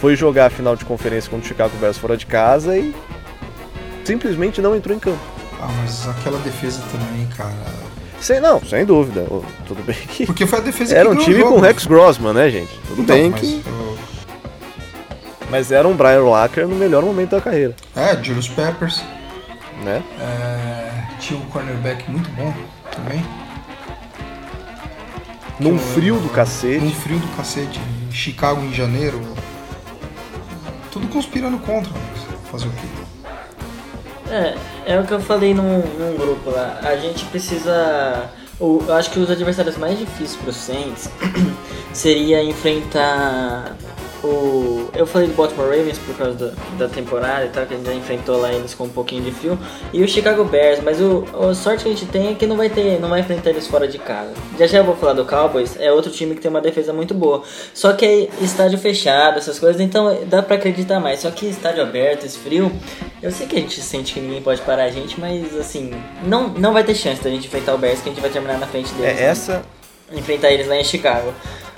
Foi 0.00 0.14
jogar 0.14 0.46
a 0.46 0.50
final 0.50 0.76
de 0.76 0.84
conferência 0.84 1.28
contra 1.30 1.44
o 1.44 1.48
Chicago 1.48 1.76
Bears 1.78 1.98
fora 1.98 2.16
de 2.16 2.26
casa 2.26 2.76
e 2.76 2.94
simplesmente 4.04 4.60
não 4.60 4.74
entrou 4.76 4.94
em 4.96 5.00
campo. 5.00 5.18
Ah, 5.60 5.68
mas 5.80 6.06
aquela 6.08 6.38
defesa 6.38 6.80
também, 6.92 7.26
cara. 7.36 7.52
Sem, 8.20 8.40
não, 8.40 8.60
sem 8.64 8.84
dúvida. 8.84 9.26
Tudo 9.66 9.82
bem 9.82 9.96
que. 10.08 10.26
Porque 10.26 10.46
foi 10.46 10.58
a 10.58 10.62
defesa 10.62 10.94
Era 10.96 11.10
que 11.10 11.16
um 11.16 11.18
time 11.18 11.40
o 11.40 11.44
com 11.44 11.48
jogo. 11.50 11.60
Rex 11.62 11.86
Grossman, 11.86 12.32
né, 12.32 12.50
gente? 12.50 12.72
Tudo 12.88 13.02
Então, 13.02 13.16
bem 13.16 13.30
mas, 13.30 13.40
que. 13.40 13.62
uh, 13.66 13.98
Mas 15.50 15.72
era 15.72 15.86
um 15.88 15.94
Brian 15.94 16.22
Lacker 16.24 16.66
no 16.68 16.76
melhor 16.76 17.02
momento 17.02 17.30
da 17.30 17.40
carreira, 17.40 17.74
É, 17.94 18.14
Julius 18.22 18.48
Peppers. 18.48 19.02
né? 19.82 20.02
é, 20.20 21.16
tinha 21.18 21.38
um 21.40 21.44
cornerback 21.46 22.10
muito 22.10 22.28
bom 22.30 22.52
também. 22.90 23.24
Num 25.58 25.78
frio 25.78 26.18
do 26.18 26.28
cacete. 26.28 26.84
Num 26.84 26.92
frio 26.92 27.18
do 27.18 27.36
cacete. 27.36 27.80
Em 28.08 28.12
Chicago 28.12 28.60
em 28.62 28.72
janeiro. 28.72 29.20
Tudo 30.90 31.08
conspirando 31.08 31.58
contra, 31.58 31.90
mas 31.92 32.50
fazer 32.50 32.68
o 32.68 32.70
quê? 32.72 32.86
É, 34.30 34.56
é 34.94 35.00
o 35.00 35.04
que 35.06 35.12
eu 35.12 35.20
falei 35.20 35.54
num, 35.54 35.78
num 35.78 36.16
grupo 36.16 36.50
lá. 36.50 36.80
A 36.82 36.96
gente 36.96 37.24
precisa. 37.26 38.28
o- 38.58 38.82
eu 38.86 38.94
acho 38.94 39.10
que 39.10 39.18
os 39.18 39.30
adversários 39.30 39.76
mais 39.76 39.98
difíceis 39.98 40.36
pro 40.36 40.52
Saints 40.52 41.08
seria 41.92 42.42
enfrentar 42.42 43.76
o. 44.22 44.88
Eu 44.94 45.06
falei 45.06 45.28
do 45.28 45.34
Baltimore 45.34 45.68
Ravens 45.68 45.98
por 45.98 46.16
causa 46.16 46.34
da, 46.34 46.86
da 46.86 46.88
temporada 46.88 47.46
e 47.46 47.48
tal, 47.48 47.66
que 47.66 47.74
a 47.74 47.76
gente 47.76 47.86
já 47.86 47.94
enfrentou 47.94 48.40
lá 48.40 48.52
eles 48.52 48.74
com 48.74 48.84
um 48.84 48.88
pouquinho 48.88 49.22
de 49.22 49.32
frio. 49.32 49.58
E 49.92 50.02
o 50.02 50.08
Chicago 50.08 50.44
Bears, 50.44 50.80
mas 50.82 51.00
o, 51.00 51.24
a 51.48 51.54
sorte 51.54 51.84
que 51.84 51.90
a 51.90 51.92
gente 51.92 52.06
tem 52.06 52.28
é 52.28 52.34
que 52.34 52.46
não 52.46 52.56
vai 52.56 52.68
ter. 52.68 53.00
não 53.00 53.08
vai 53.08 53.20
enfrentar 53.20 53.50
eles 53.50 53.66
fora 53.66 53.86
de 53.86 53.98
casa. 53.98 54.32
Já 54.58 54.66
já 54.66 54.78
eu 54.78 54.84
vou 54.84 54.96
falar 54.96 55.12
do 55.12 55.24
Cowboys, 55.24 55.76
é 55.78 55.92
outro 55.92 56.10
time 56.10 56.34
que 56.34 56.40
tem 56.40 56.50
uma 56.50 56.60
defesa 56.60 56.92
muito 56.92 57.14
boa. 57.14 57.42
Só 57.74 57.92
que 57.92 58.04
é 58.04 58.28
estádio 58.40 58.78
fechado, 58.78 59.38
essas 59.38 59.58
coisas, 59.58 59.80
então 59.80 60.24
dá 60.26 60.42
pra 60.42 60.56
acreditar 60.56 61.00
mais. 61.00 61.20
Só 61.20 61.30
que 61.30 61.46
estádio 61.46 61.82
aberto, 61.82 62.24
esse 62.24 62.38
frio, 62.38 62.72
eu 63.22 63.30
sei 63.30 63.46
que 63.46 63.56
a 63.56 63.60
gente 63.60 63.80
sente 63.80 64.14
que 64.14 64.20
ninguém 64.20 64.42
pode 64.42 64.60
parar 64.62 64.84
a 64.84 64.90
gente, 64.90 65.18
mas 65.20 65.56
assim, 65.56 65.92
não, 66.24 66.48
não 66.48 66.72
vai 66.72 66.84
ter 66.84 66.94
chance 66.94 67.22
da 67.22 67.30
gente 67.30 67.46
enfrentar 67.46 67.74
o 67.74 67.78
Bears, 67.78 68.00
que 68.00 68.08
a 68.08 68.12
gente 68.12 68.20
vai 68.20 68.30
terminar 68.30 68.58
na 68.58 68.66
frente 68.66 68.92
deles. 68.94 69.10
É 69.10 69.14
né? 69.14 69.26
essa. 69.26 69.62
enfrentar 70.12 70.50
eles 70.50 70.66
lá 70.66 70.76
em 70.76 70.84
Chicago. 70.84 71.32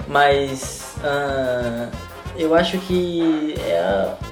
Mas 0.06 0.88
ah, 1.04 1.88
eu 2.38 2.54
acho 2.54 2.78
que 2.78 3.54
é 3.66 3.78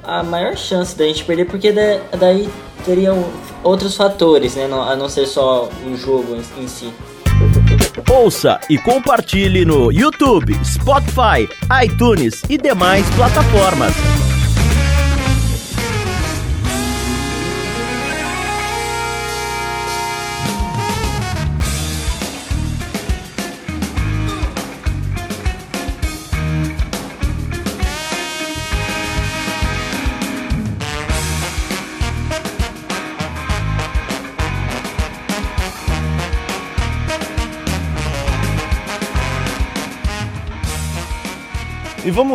a, 0.04 0.18
a 0.18 0.22
maior 0.22 0.56
chance 0.56 0.96
da 0.96 1.04
gente 1.04 1.24
perder, 1.24 1.46
porque 1.46 1.72
da- 1.72 1.98
daí 2.18 2.48
teriam 2.84 3.24
outros 3.62 3.96
fatores, 3.96 4.54
né? 4.54 4.64
A 4.64 4.94
não 4.96 5.08
ser 5.08 5.26
só 5.26 5.68
o 5.84 5.96
jogo 5.96 6.36
em, 6.36 6.62
em 6.64 6.68
si. 6.68 6.92
Ouça 8.10 8.60
e 8.70 8.78
compartilhe 8.78 9.64
no 9.64 9.90
YouTube, 9.92 10.54
Spotify, 10.64 11.48
iTunes 11.84 12.42
e 12.48 12.56
demais 12.56 13.04
plataformas. 13.16 13.92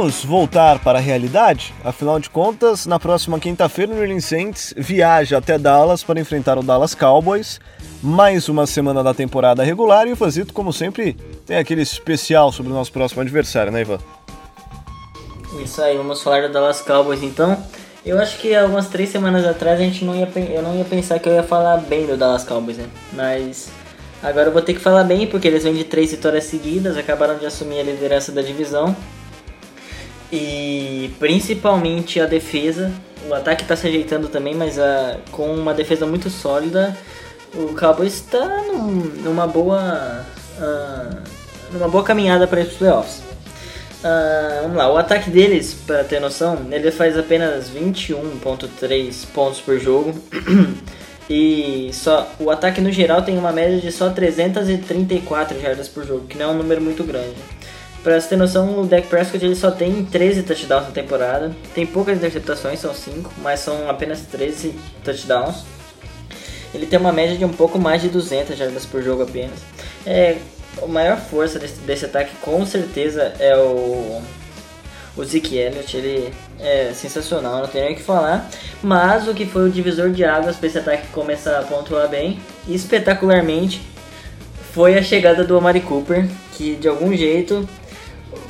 Vamos 0.01 0.25
voltar 0.25 0.79
para 0.79 0.97
a 0.97 1.01
realidade? 1.01 1.75
Afinal 1.85 2.19
de 2.19 2.27
contas, 2.27 2.87
na 2.87 2.99
próxima 2.99 3.39
quinta-feira, 3.39 3.91
o 3.91 3.93
New 3.93 4.01
Orleans 4.01 4.25
Saints 4.25 4.73
viaja 4.75 5.37
até 5.37 5.59
Dallas 5.59 6.03
para 6.03 6.19
enfrentar 6.19 6.57
o 6.57 6.63
Dallas 6.63 6.95
Cowboys. 6.95 7.59
Mais 8.01 8.49
uma 8.49 8.65
semana 8.65 9.03
da 9.03 9.13
temporada 9.13 9.63
regular 9.63 10.07
e 10.07 10.13
o 10.13 10.15
Fazito, 10.15 10.55
como 10.55 10.73
sempre, 10.73 11.13
tem 11.45 11.55
aquele 11.55 11.83
especial 11.83 12.51
sobre 12.51 12.71
o 12.71 12.75
nosso 12.75 12.91
próximo 12.91 13.21
adversário, 13.21 13.71
né, 13.71 13.81
Ivan? 13.81 13.99
Isso 15.63 15.79
aí, 15.83 15.95
vamos 15.95 16.23
falar 16.23 16.47
do 16.47 16.51
Dallas 16.51 16.81
Cowboys 16.81 17.21
então. 17.21 17.63
Eu 18.03 18.19
acho 18.19 18.39
que 18.39 18.55
algumas 18.55 18.87
três 18.87 19.09
semanas 19.09 19.45
atrás 19.45 19.79
a 19.79 19.83
gente 19.83 20.03
não 20.03 20.15
ia, 20.15 20.27
eu 20.49 20.63
não 20.63 20.75
ia 20.75 20.83
pensar 20.83 21.19
que 21.19 21.29
eu 21.29 21.33
ia 21.33 21.43
falar 21.43 21.77
bem 21.77 22.07
do 22.07 22.17
Dallas 22.17 22.43
Cowboys, 22.43 22.77
né? 22.77 22.87
Mas 23.13 23.69
agora 24.23 24.47
eu 24.47 24.51
vou 24.51 24.63
ter 24.63 24.73
que 24.73 24.79
falar 24.79 25.03
bem 25.03 25.27
porque 25.27 25.47
eles 25.47 25.63
vêm 25.63 25.75
de 25.75 25.83
três 25.83 26.09
vitórias 26.09 26.45
seguidas, 26.45 26.97
acabaram 26.97 27.37
de 27.37 27.45
assumir 27.45 27.81
a 27.81 27.83
liderança 27.83 28.31
da 28.31 28.41
divisão. 28.41 28.95
E 30.31 31.11
principalmente 31.19 32.19
a 32.19 32.25
defesa. 32.25 32.91
O 33.29 33.33
ataque 33.33 33.63
está 33.63 33.75
se 33.75 33.87
ajeitando 33.87 34.27
também, 34.29 34.55
mas 34.55 34.79
a, 34.79 35.17
com 35.31 35.53
uma 35.53 35.73
defesa 35.73 36.05
muito 36.05 36.29
sólida, 36.29 36.97
o 37.53 37.75
Cowboys 37.75 38.13
está 38.15 38.63
num- 38.63 39.11
numa 39.23 39.45
boa. 39.47 40.25
ah, 40.59 41.09
numa 41.71 41.87
boa 41.87 42.03
caminhada 42.03 42.47
para 42.47 42.61
os 42.61 42.73
playoffs. 42.73 43.21
Ah, 44.03 44.59
vamos 44.63 44.77
lá, 44.77 44.91
o 44.91 44.97
ataque 44.97 45.29
deles, 45.29 45.75
para 45.85 46.03
ter 46.03 46.19
noção, 46.19 46.57
ele 46.71 46.91
faz 46.91 47.17
apenas 47.17 47.69
21.3 47.69 49.25
pontos 49.33 49.59
por 49.61 49.79
jogo. 49.79 50.13
e 51.29 51.91
só 51.93 52.29
o 52.39 52.49
ataque 52.49 52.81
no 52.81 52.91
geral 52.91 53.21
tem 53.21 53.37
uma 53.37 53.51
média 53.51 53.79
de 53.79 53.91
só 53.91 54.09
334 54.09 55.59
jardas 55.61 55.87
por 55.87 56.05
jogo, 56.05 56.25
que 56.27 56.37
não 56.37 56.45
é 56.49 56.53
um 56.53 56.57
número 56.57 56.81
muito 56.81 57.03
grande. 57.03 57.35
Pra 58.03 58.19
você 58.19 58.29
ter 58.29 58.35
noção, 58.35 58.81
o 58.81 58.85
Dak 58.85 59.07
Prescott 59.07 59.45
ele 59.45 59.55
só 59.55 59.69
tem 59.69 60.03
13 60.03 60.41
touchdowns 60.43 60.85
na 60.85 60.91
temporada. 60.91 61.55
Tem 61.75 61.85
poucas 61.85 62.17
interceptações, 62.17 62.79
são 62.79 62.93
5, 62.93 63.31
mas 63.37 63.59
são 63.59 63.87
apenas 63.89 64.21
13 64.21 64.73
touchdowns. 65.03 65.63
Ele 66.73 66.87
tem 66.87 66.97
uma 66.97 67.11
média 67.11 67.37
de 67.37 67.45
um 67.45 67.51
pouco 67.51 67.77
mais 67.77 68.01
de 68.01 68.09
200 68.09 68.57
jardas 68.57 68.85
por 68.85 69.03
jogo 69.03 69.21
apenas. 69.23 69.59
É, 70.05 70.37
a 70.81 70.87
maior 70.87 71.17
força 71.17 71.59
desse, 71.59 71.81
desse 71.81 72.05
ataque 72.05 72.31
com 72.41 72.65
certeza 72.65 73.33
é 73.39 73.55
o, 73.55 74.19
o 75.15 75.23
Zeke 75.23 75.57
Elliott. 75.57 75.95
Ele 75.95 76.33
é 76.59 76.91
sensacional, 76.95 77.59
não 77.59 77.67
tem 77.67 77.83
nem 77.83 77.93
o 77.93 77.95
que 77.95 78.03
falar. 78.03 78.49
Mas 78.81 79.27
o 79.27 79.33
que 79.35 79.45
foi 79.45 79.67
o 79.67 79.71
divisor 79.71 80.09
de 80.09 80.23
águas 80.23 80.55
para 80.55 80.67
esse 80.67 80.79
ataque 80.79 81.07
começar 81.07 81.59
a 81.59 81.63
pontuar 81.63 82.07
bem, 82.07 82.39
espetacularmente, 82.67 83.81
foi 84.73 84.97
a 84.97 85.03
chegada 85.03 85.43
do 85.43 85.57
Amari 85.57 85.81
Cooper, 85.81 86.27
que 86.53 86.75
de 86.75 86.87
algum 86.87 87.15
jeito, 87.15 87.67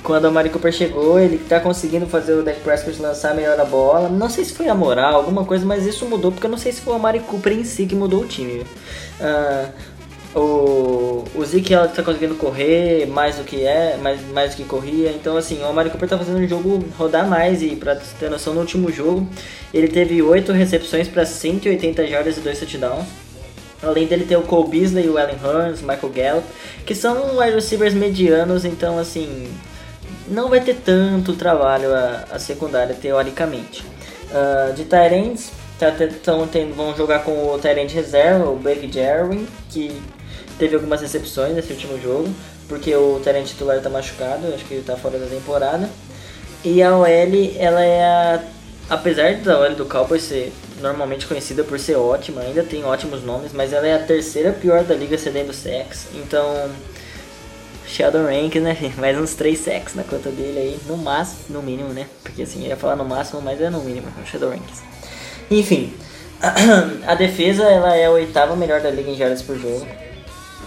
quando 0.03 0.25
o 0.25 0.27
Amari 0.27 0.49
Cooper 0.49 0.71
chegou, 0.71 1.19
ele 1.19 1.38
tá 1.38 1.59
conseguindo 1.59 2.05
fazer 2.07 2.34
o 2.34 2.43
Dak 2.43 2.59
Prescott 2.61 3.01
lançar 3.01 3.36
melhor 3.36 3.59
a 3.59 3.65
bola. 3.65 4.09
Não 4.09 4.29
sei 4.29 4.43
se 4.43 4.53
foi 4.53 4.67
a 4.67 4.75
moral, 4.75 5.15
alguma 5.15 5.45
coisa, 5.45 5.65
mas 5.65 5.86
isso 5.86 6.05
mudou, 6.05 6.32
porque 6.32 6.45
eu 6.45 6.51
não 6.51 6.57
sei 6.57 6.71
se 6.71 6.82
foi 6.82 6.93
o 6.93 6.95
Amari 6.95 7.19
Cooper 7.19 7.53
em 7.53 7.63
si 7.63 7.86
que 7.86 7.95
mudou 7.95 8.21
o 8.21 8.27
time. 8.27 8.65
Ah, 9.19 9.69
o, 10.34 11.25
o 11.36 11.45
Zeke 11.45 11.73
Elliott 11.73 11.93
tá 11.93 12.03
conseguindo 12.03 12.36
correr 12.36 13.05
mais 13.07 13.36
do 13.36 13.43
que 13.43 13.65
é, 13.65 13.97
mais, 13.97 14.21
mais 14.32 14.51
do 14.51 14.57
que 14.57 14.63
corria. 14.63 15.11
Então 15.11 15.36
assim, 15.38 15.61
o 15.61 15.65
Amari 15.65 15.89
Cooper 15.89 16.09
tá 16.09 16.17
fazendo 16.17 16.39
o 16.39 16.47
jogo 16.47 16.84
rodar 16.97 17.27
mais 17.27 17.61
e 17.61 17.75
pra 17.75 17.95
ter 17.95 18.29
noção 18.29 18.53
no 18.53 18.61
último 18.61 18.91
jogo, 18.91 19.27
ele 19.73 19.88
teve 19.88 20.21
8 20.21 20.51
recepções 20.51 21.07
para 21.07 21.25
180 21.25 22.07
jardas 22.07 22.38
e 22.38 22.41
2 22.41 22.59
touchdowns. 22.59 23.05
Além 23.84 24.05
dele 24.05 24.25
ter 24.25 24.38
o 24.38 24.43
Cole 24.43 24.69
Beasley, 24.69 25.09
o 25.09 25.17
Allen 25.17 25.38
Hurns, 25.43 25.82
Michael 25.82 26.13
Gallup, 26.13 26.47
que 26.86 26.93
são 26.93 27.39
wide 27.39 27.55
receivers 27.55 27.95
medianos, 27.95 28.63
então 28.63 28.99
assim, 28.99 29.49
não 30.32 30.49
vai 30.49 30.61
ter 30.61 30.75
tanto 30.75 31.34
trabalho 31.36 31.93
a, 31.93 32.25
a 32.32 32.39
secundária 32.39 32.95
teoricamente. 32.99 33.84
Ah, 34.34 34.71
de 34.75 34.86
Tyrants, 34.86 35.51
tá, 35.77 35.91
tão 36.23 36.47
tendo- 36.47 36.73
vão 36.73 36.95
jogar 36.95 37.19
com 37.23 37.53
o 37.53 37.59
Tyrant 37.59 37.91
reserva, 37.91 38.49
o 38.49 38.55
Blake 38.55 38.89
Jarwin, 38.91 39.45
que 39.69 40.01
teve 40.57 40.75
algumas 40.75 41.01
recepções 41.01 41.53
nesse 41.53 41.73
último 41.73 41.99
jogo, 42.01 42.29
porque 42.69 42.95
o 42.95 43.19
Terence 43.23 43.49
titular 43.49 43.82
tá 43.82 43.89
machucado, 43.89 44.47
acho 44.53 44.63
que 44.65 44.75
ele 44.75 44.84
tá 44.84 44.95
fora 44.95 45.17
da 45.19 45.25
temporada. 45.25 45.89
E 46.63 46.82
a 46.82 46.95
OL, 46.95 47.07
ela 47.57 47.84
é 47.84 48.03
a. 48.03 48.43
Apesar 48.89 49.36
da 49.36 49.59
OL 49.59 49.75
do 49.75 49.86
Cowboys 49.86 50.21
ser 50.23 50.53
normalmente 50.82 51.25
conhecida 51.25 51.63
por 51.63 51.79
ser 51.79 51.95
ótima, 51.95 52.41
ainda 52.41 52.61
tem 52.63 52.84
ótimos 52.84 53.23
nomes, 53.23 53.51
mas 53.53 53.71
ela 53.73 53.88
é 53.88 53.95
a 53.95 53.99
terceira 53.99 54.51
pior 54.51 54.84
da 54.84 54.93
liga 54.95 55.17
cedendo 55.17 55.51
sacks. 55.53 56.07
Então, 56.13 56.69
Sheldon 57.91 58.23
Rank, 58.23 58.55
né? 58.55 58.77
Mais 58.97 59.17
uns 59.17 59.35
3 59.35 59.59
sacks 59.59 59.95
na 59.95 60.03
conta 60.03 60.29
dele 60.29 60.57
aí, 60.57 60.79
no 60.87 60.95
máximo, 60.95 61.39
no 61.49 61.61
mínimo, 61.61 61.89
né? 61.89 62.07
Porque 62.23 62.43
assim, 62.43 62.65
ia 62.65 62.77
falar 62.77 62.95
no 62.95 63.03
máximo, 63.03 63.41
mas 63.41 63.59
é 63.59 63.69
no 63.69 63.81
mínimo, 63.81 64.07
o 64.21 64.25
Sheldon 64.25 64.51
Ranks. 64.51 64.81
Enfim, 65.51 65.93
a 67.05 67.15
defesa 67.15 67.63
ela 67.63 67.93
é 67.93 68.05
a 68.05 68.11
oitava 68.11 68.55
melhor 68.55 68.79
da 68.79 68.89
liga 68.89 69.11
em 69.11 69.17
jardas 69.17 69.41
por 69.41 69.57
jogo. 69.59 69.85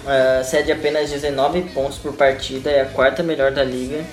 Uh, 0.05 0.45
cede 0.45 0.71
apenas 0.71 1.11
19 1.11 1.63
pontos 1.73 1.97
por 1.97 2.13
partida, 2.13 2.71
é 2.71 2.83
a 2.83 2.87
quarta 2.87 3.23
melhor 3.23 3.53
da 3.53 3.65
liga. 3.65 4.05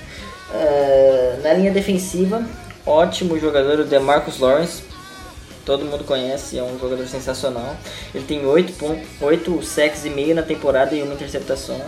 Uh, 0.50 1.44
na 1.44 1.52
linha 1.52 1.72
defensiva, 1.72 2.46
ótimo 2.86 3.38
jogador 3.38 3.80
o 3.80 3.84
DeMarcus 3.84 4.40
Lawrence. 4.40 4.84
Todo 5.66 5.86
mundo 5.86 6.04
conhece, 6.04 6.58
é 6.58 6.64
um 6.64 6.78
jogador 6.80 7.06
sensacional. 7.08 7.76
Ele 8.16 8.24
tem 8.26 8.46
8, 8.46 8.74
pon- 8.74 9.00
8 9.22 9.62
sacks 9.64 10.06
e 10.06 10.10
meio 10.10 10.34
na 10.34 10.42
temporada 10.42 10.96
e 10.96 11.04
uma 11.04 11.14
interceptação. 11.14 11.80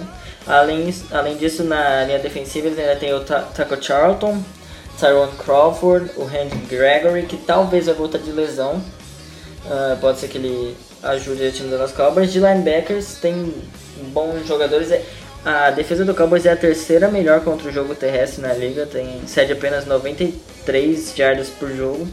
Além, 0.45 0.93
além 1.11 1.37
disso, 1.37 1.63
na 1.63 2.03
linha 2.03 2.19
defensiva, 2.19 2.67
ele 2.67 2.79
ainda 2.79 2.95
tem 2.97 3.13
o 3.13 3.21
Ta- 3.21 3.41
Taco 3.41 3.81
Charlton, 3.83 4.41
Tyrone 4.99 5.31
Crawford, 5.43 6.11
o 6.17 6.23
Randy 6.25 6.55
Gregory, 6.69 7.23
que 7.23 7.37
talvez 7.37 7.87
vai 7.87 7.95
voltar 7.95 8.19
de 8.19 8.31
lesão. 8.31 8.79
Ah, 9.65 9.97
pode 9.99 10.19
ser 10.19 10.27
que 10.27 10.37
ele 10.37 10.75
ajude 11.01 11.43
o 11.43 11.51
time 11.51 11.69
das 11.75 11.91
Cowboys. 11.91 12.31
De 12.31 12.39
linebackers, 12.39 13.15
tem 13.15 13.53
bons 14.13 14.45
jogadores. 14.47 14.91
É- 14.91 15.03
A 15.45 15.71
defesa 15.71 16.05
do 16.05 16.13
Cowboys 16.15 16.45
é 16.45 16.51
a 16.53 16.55
terceira 16.55 17.09
melhor 17.09 17.41
contra 17.41 17.67
o 17.67 17.71
jogo 17.71 17.93
terrestre 17.95 18.41
na 18.41 18.53
liga. 18.53 18.85
Tem, 18.85 19.21
cede 19.27 19.51
apenas 19.51 19.85
93 19.85 21.13
jardas 21.15 21.49
por 21.49 21.69
jogo. 21.75 22.07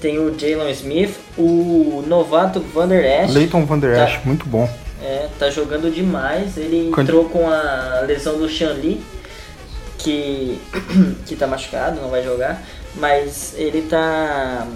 Tem 0.00 0.18
o 0.18 0.36
Jalen 0.38 0.70
Smith, 0.72 1.14
o 1.38 2.04
novato 2.06 2.60
Vander 2.60 3.04
Esch. 3.04 3.32
Leighton 3.32 3.64
Van 3.64 3.78
Der 3.78 3.96
Tá. 3.96 4.04
Esch, 4.04 4.20
muito 4.24 4.46
bom. 4.46 4.68
É, 5.02 5.28
tá 5.38 5.50
jogando 5.50 5.90
demais. 5.92 6.56
Ele 6.56 6.90
Quando- 6.92 7.06
entrou 7.08 7.28
com 7.28 7.48
a 7.48 8.02
lesão 8.06 8.36
do 8.38 8.46
Lee, 8.46 9.00
que, 9.98 10.60
que 11.26 11.36
tá 11.36 11.46
machucado, 11.46 12.00
não 12.00 12.08
vai 12.10 12.22
jogar. 12.22 12.62
Mas 12.96 13.54
ele 13.56 13.82
tá. 13.82 14.66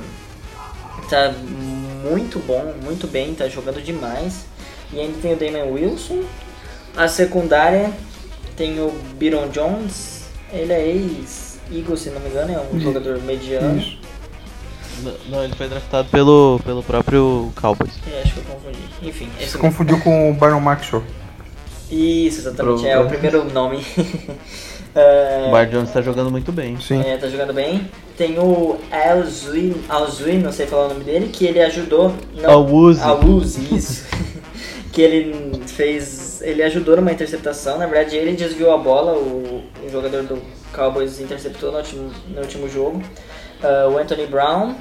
tá 1.11 1.33
muito 2.03 2.39
bom, 2.47 2.75
muito 2.83 3.07
bem, 3.07 3.35
tá 3.35 3.49
jogando 3.49 3.83
demais. 3.83 4.45
E 4.93 5.01
ainda 5.01 5.19
tem 5.21 5.33
o 5.35 5.37
Damon 5.37 5.73
Wilson. 5.73 6.23
A 6.97 7.07
secundária 7.09 7.91
tem 8.57 8.81
o 8.81 8.91
Byron 9.19 9.49
Jones. 9.49 10.23
Ele 10.53 10.73
é 10.73 10.87
ex-Eagles, 10.89 12.01
se 12.01 12.11
não 12.11 12.21
me 12.21 12.31
engano, 12.31 12.53
é 12.55 12.59
um 12.59 12.77
Isso. 12.77 12.81
jogador 12.87 13.21
mediano. 13.23 13.79
Isso. 13.79 13.98
Não, 15.29 15.45
ele 15.45 15.55
foi 15.55 15.69
draftado 15.69 16.09
pelo, 16.09 16.61
pelo 16.65 16.83
próprio 16.83 17.53
Cowboys. 17.61 17.93
É, 18.13 18.23
acho 18.23 18.35
que 18.35 18.39
eu 18.41 18.45
confundi. 18.45 18.79
Enfim, 19.03 19.29
esse 19.41 19.53
Se 19.53 19.59
confundiu 19.59 20.01
com 20.01 20.31
o 20.31 20.35
Byron 20.35 20.61
Maxwell. 20.61 21.03
Isso, 21.91 22.41
exatamente, 22.41 22.81
Pro- 22.81 22.87
é 22.89 22.99
o 22.99 23.07
primeiro 23.07 23.45
nome. 23.53 23.85
É, 24.95 25.45
O 25.47 25.53
Bar 25.53 25.67
Jones 25.69 25.93
tá 25.93 26.01
jogando 26.01 26.31
muito 26.31 26.51
bem. 26.51 26.81
Sim. 26.81 27.01
É, 27.03 27.17
tá 27.19 27.29
jogando 27.29 27.53
bem. 27.53 27.89
Tem 28.17 28.37
o 28.39 28.79
Alzuin, 28.91 29.75
Alzuin, 29.89 30.39
não 30.39 30.51
sei 30.51 30.67
falar 30.67 30.87
o 30.87 30.89
nome 30.89 31.05
dele, 31.05 31.29
que 31.29 31.45
ele 31.45 31.61
ajudou. 31.61 32.13
Não, 32.35 32.51
Awuzie. 32.51 33.05
Awuzie, 33.05 33.77
isso. 33.77 34.07
que 34.91 35.03
ele 35.03 35.63
fez. 35.67 36.41
Ele 36.43 36.63
ajudou 36.63 36.97
numa 36.97 37.13
interceptação. 37.13 37.79
Na 37.79 37.87
verdade, 37.87 38.17
ele 38.17 38.33
desviou 38.35 38.73
a 38.73 38.79
bola, 38.79 39.13
o, 39.13 39.63
o 39.87 39.91
jogador 39.91 40.23
do 40.25 40.43
Cowboys 40.75 41.21
interceptou 41.21 41.71
no 41.71 41.79
último, 41.79 42.11
no 42.35 42.41
último 42.41 42.69
jogo. 42.69 43.01
Ah, 43.63 43.89
o 43.91 43.99
Anthony 43.99 44.27
Brown. 44.27 44.75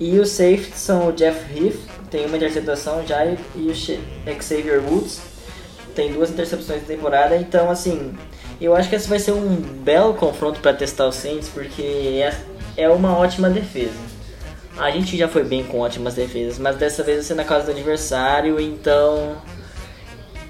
E 0.00 0.18
os 0.18 0.30
safeties 0.30 0.74
são 0.78 1.08
o 1.08 1.12
Jeff 1.12 1.38
Heath, 1.54 1.76
tem 2.10 2.26
uma 2.26 2.36
interceptação 2.36 3.06
já, 3.06 3.24
e 3.24 3.38
e 3.54 3.70
o 3.70 3.74
Xavier 4.42 4.80
Woods, 4.82 5.20
tem 5.94 6.12
duas 6.12 6.30
intercepções 6.30 6.80
na 6.82 6.88
temporada, 6.88 7.36
então 7.36 7.70
assim, 7.70 8.12
eu 8.60 8.74
acho 8.74 8.88
que 8.88 8.96
esse 8.96 9.08
vai 9.08 9.20
ser 9.20 9.30
um 9.32 9.54
belo 9.56 10.14
confronto 10.14 10.58
para 10.60 10.72
testar 10.72 11.06
o 11.06 11.12
Saints, 11.12 11.48
porque 11.48 12.20
é, 12.20 12.34
é 12.76 12.88
uma 12.88 13.16
ótima 13.16 13.48
defesa. 13.48 13.94
A 14.76 14.90
gente 14.90 15.16
já 15.16 15.28
foi 15.28 15.44
bem 15.44 15.62
com 15.62 15.78
ótimas 15.78 16.14
defesas, 16.14 16.58
mas 16.58 16.76
dessa 16.76 17.02
vez 17.04 17.18
vai 17.18 17.24
ser 17.26 17.34
na 17.34 17.44
casa 17.44 17.66
do 17.66 17.70
adversário, 17.72 18.58
então. 18.58 19.36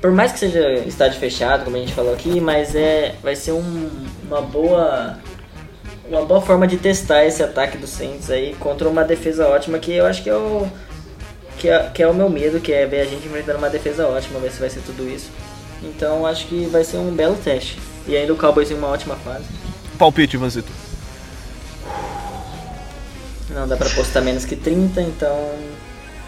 Por 0.00 0.12
mais 0.12 0.32
que 0.32 0.38
seja 0.38 0.72
estádio 0.86 1.18
fechado, 1.20 1.64
como 1.64 1.76
a 1.76 1.80
gente 1.80 1.92
falou 1.92 2.14
aqui, 2.14 2.40
mas 2.40 2.74
é 2.74 3.14
vai 3.22 3.36
ser 3.36 3.52
um- 3.52 3.90
uma 4.24 4.40
boa 4.40 5.18
uma 6.16 6.24
boa 6.26 6.40
forma 6.40 6.66
de 6.66 6.76
testar 6.76 7.24
esse 7.24 7.42
ataque 7.42 7.76
do 7.78 7.86
Saints 7.86 8.30
aí 8.30 8.54
contra 8.60 8.88
uma 8.88 9.02
defesa 9.04 9.46
ótima 9.48 9.78
que 9.78 9.92
eu 9.92 10.06
acho 10.06 10.22
que 10.22 10.30
é 10.30 10.34
o 10.34 10.66
que 11.58 11.68
é, 11.68 11.90
que 11.94 12.02
é 12.02 12.06
o 12.08 12.14
meu 12.14 12.28
medo, 12.28 12.60
que 12.60 12.72
é 12.72 12.84
ver 12.86 13.00
a 13.00 13.04
gente 13.04 13.26
enfrentando 13.26 13.58
uma 13.58 13.70
defesa 13.70 14.06
ótima, 14.06 14.40
ver 14.40 14.50
se 14.50 14.58
vai 14.60 14.68
ser 14.70 14.80
tudo 14.80 15.08
isso. 15.08 15.30
Então 15.82 16.26
acho 16.26 16.46
que 16.46 16.66
vai 16.66 16.82
ser 16.84 16.96
um 16.96 17.10
belo 17.14 17.36
teste. 17.36 17.78
E 18.06 18.16
ainda 18.16 18.32
o 18.32 18.36
Cowboys 18.36 18.70
em 18.70 18.74
uma 18.74 18.88
ótima 18.88 19.14
fase. 19.16 19.44
Palpite, 19.98 20.36
Ivanzito. 20.36 20.70
Não 23.50 23.68
dá 23.68 23.76
pra 23.76 23.88
postar 23.90 24.20
menos 24.22 24.44
que 24.44 24.56
30, 24.56 25.02
então. 25.02 25.50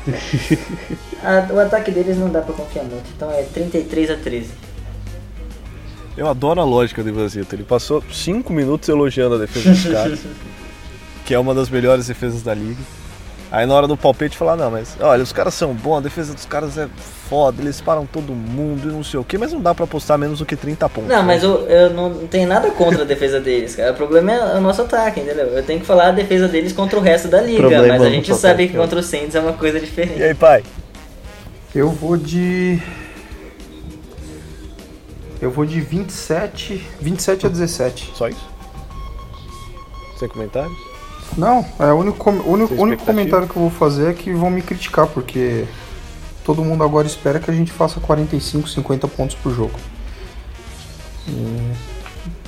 A- 1.24 1.52
o 1.52 1.58
ataque 1.58 1.90
deles 1.90 2.16
não 2.18 2.28
dá 2.30 2.42
pra 2.42 2.54
confiar 2.54 2.84
muito. 2.84 3.08
Então 3.16 3.30
é 3.30 3.42
33 3.42 4.10
a 4.10 4.16
13. 4.16 4.50
Eu 6.16 6.28
adoro 6.28 6.60
a 6.60 6.64
lógica 6.64 7.02
do 7.02 7.08
Ivanzito. 7.08 7.54
Ele 7.54 7.64
passou 7.64 8.02
5 8.12 8.52
minutos 8.52 8.88
elogiando 8.88 9.34
a 9.34 9.38
defesa 9.38 9.70
dos 9.70 9.84
caras, 9.84 10.20
que 11.26 11.34
é 11.34 11.38
uma 11.38 11.54
das 11.54 11.68
melhores 11.68 12.06
defesas 12.06 12.42
da 12.42 12.54
liga. 12.54 12.80
Aí 13.50 13.66
na 13.66 13.74
hora 13.74 13.86
do 13.86 13.96
palpite 13.96 14.36
falar, 14.36 14.56
não, 14.56 14.68
mas 14.68 14.96
olha, 15.00 15.22
os 15.22 15.32
caras 15.32 15.54
são 15.54 15.72
bons, 15.74 15.98
a 15.98 16.00
defesa 16.00 16.34
dos 16.34 16.44
caras 16.44 16.76
é 16.76 16.88
foda, 17.28 17.62
eles 17.62 17.80
param 17.80 18.04
todo 18.04 18.32
mundo 18.32 18.88
e 18.88 18.92
não 18.92 19.04
sei 19.04 19.20
o 19.20 19.22
que, 19.22 19.38
mas 19.38 19.52
não 19.52 19.60
dá 19.60 19.72
pra 19.72 19.84
apostar 19.84 20.18
menos 20.18 20.40
do 20.40 20.46
que 20.46 20.56
30 20.56 20.88
pontos. 20.88 21.08
Não, 21.08 21.18
né? 21.18 21.22
mas 21.22 21.42
eu, 21.44 21.64
eu 21.68 21.90
não 21.90 22.26
tenho 22.26 22.48
nada 22.48 22.68
contra 22.72 23.02
a 23.02 23.04
defesa 23.04 23.38
deles, 23.38 23.76
cara. 23.76 23.92
O 23.92 23.94
problema 23.94 24.32
é 24.32 24.56
o 24.56 24.60
nosso 24.60 24.82
ataque, 24.82 25.20
entendeu? 25.20 25.46
Eu 25.46 25.62
tenho 25.62 25.78
que 25.78 25.86
falar 25.86 26.08
a 26.08 26.10
defesa 26.10 26.48
deles 26.48 26.72
contra 26.72 26.98
o 26.98 27.02
resto 27.02 27.28
da 27.28 27.40
liga, 27.40 27.60
Problema 27.60 27.86
mas 27.86 28.02
a 28.02 28.04
no 28.06 28.10
gente 28.10 28.34
sabe 28.34 28.64
ataque, 28.64 28.68
que 28.72 28.78
ó. 28.78 28.82
contra 28.82 28.98
o 28.98 29.02
Saints 29.04 29.36
é 29.36 29.40
uma 29.40 29.52
coisa 29.52 29.78
diferente. 29.78 30.18
E 30.18 30.24
aí, 30.24 30.34
pai? 30.34 30.64
Eu 31.72 31.90
vou 31.90 32.16
de. 32.16 32.82
Eu 35.40 35.50
vou 35.50 35.64
de 35.66 35.80
27. 35.80 36.86
27 37.00 37.46
a 37.46 37.48
17. 37.48 38.12
Só 38.14 38.28
isso? 38.28 38.48
Sem 40.18 40.28
comentários? 40.28 40.76
Não, 41.36 41.66
é 41.78 41.86
o 41.92 41.96
único, 41.96 42.18
com- 42.18 42.30
único, 42.50 42.74
único 42.74 43.04
comentário 43.04 43.48
que 43.48 43.56
eu 43.56 43.62
vou 43.62 43.70
fazer 43.70 44.10
é 44.10 44.12
que 44.14 44.32
vão 44.32 44.50
me 44.50 44.62
criticar, 44.62 45.06
porque 45.08 45.64
todo 46.44 46.64
mundo 46.64 46.84
agora 46.84 47.06
espera 47.06 47.40
que 47.40 47.50
a 47.50 47.54
gente 47.54 47.72
faça 47.72 47.98
45, 47.98 48.68
50 48.68 49.08
pontos 49.08 49.34
por 49.34 49.52
jogo. 49.52 49.78
E 51.26 51.72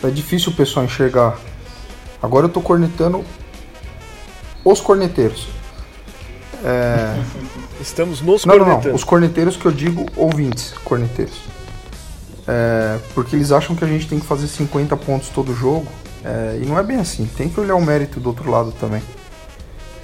é 0.06 0.10
difícil 0.10 0.52
o 0.52 0.54
pessoal 0.54 0.84
enxergar. 0.84 1.38
Agora 2.22 2.46
eu 2.46 2.50
tô 2.50 2.60
cornetando 2.60 3.24
os 4.64 4.80
corneteiros. 4.80 5.48
É, 6.64 7.20
Estamos 7.80 8.20
nos 8.20 8.44
não, 8.44 8.54
não, 8.54 8.58
não. 8.60 8.66
cornetando. 8.74 8.94
Os 8.94 9.04
corneteiros 9.04 9.56
que 9.56 9.66
eu 9.66 9.72
digo 9.72 10.06
ouvintes, 10.16 10.74
corneteiros. 10.84 11.34
É, 12.48 12.98
porque 13.14 13.34
eles 13.34 13.50
acham 13.50 13.74
que 13.74 13.84
a 13.84 13.88
gente 13.88 14.08
tem 14.08 14.20
que 14.20 14.26
fazer 14.26 14.46
50 14.46 14.96
pontos 14.96 15.28
todo 15.30 15.54
jogo. 15.54 15.86
é, 16.24 16.58
e 16.62 16.66
não 16.66 16.78
é 16.78 16.82
bem 16.82 16.98
assim. 16.98 17.26
Tem 17.36 17.48
que 17.48 17.58
olhar 17.60 17.74
o 17.76 17.82
mérito 17.84 18.20
do 18.20 18.28
outro 18.28 18.50
lado 18.50 18.72
também. 18.72 19.02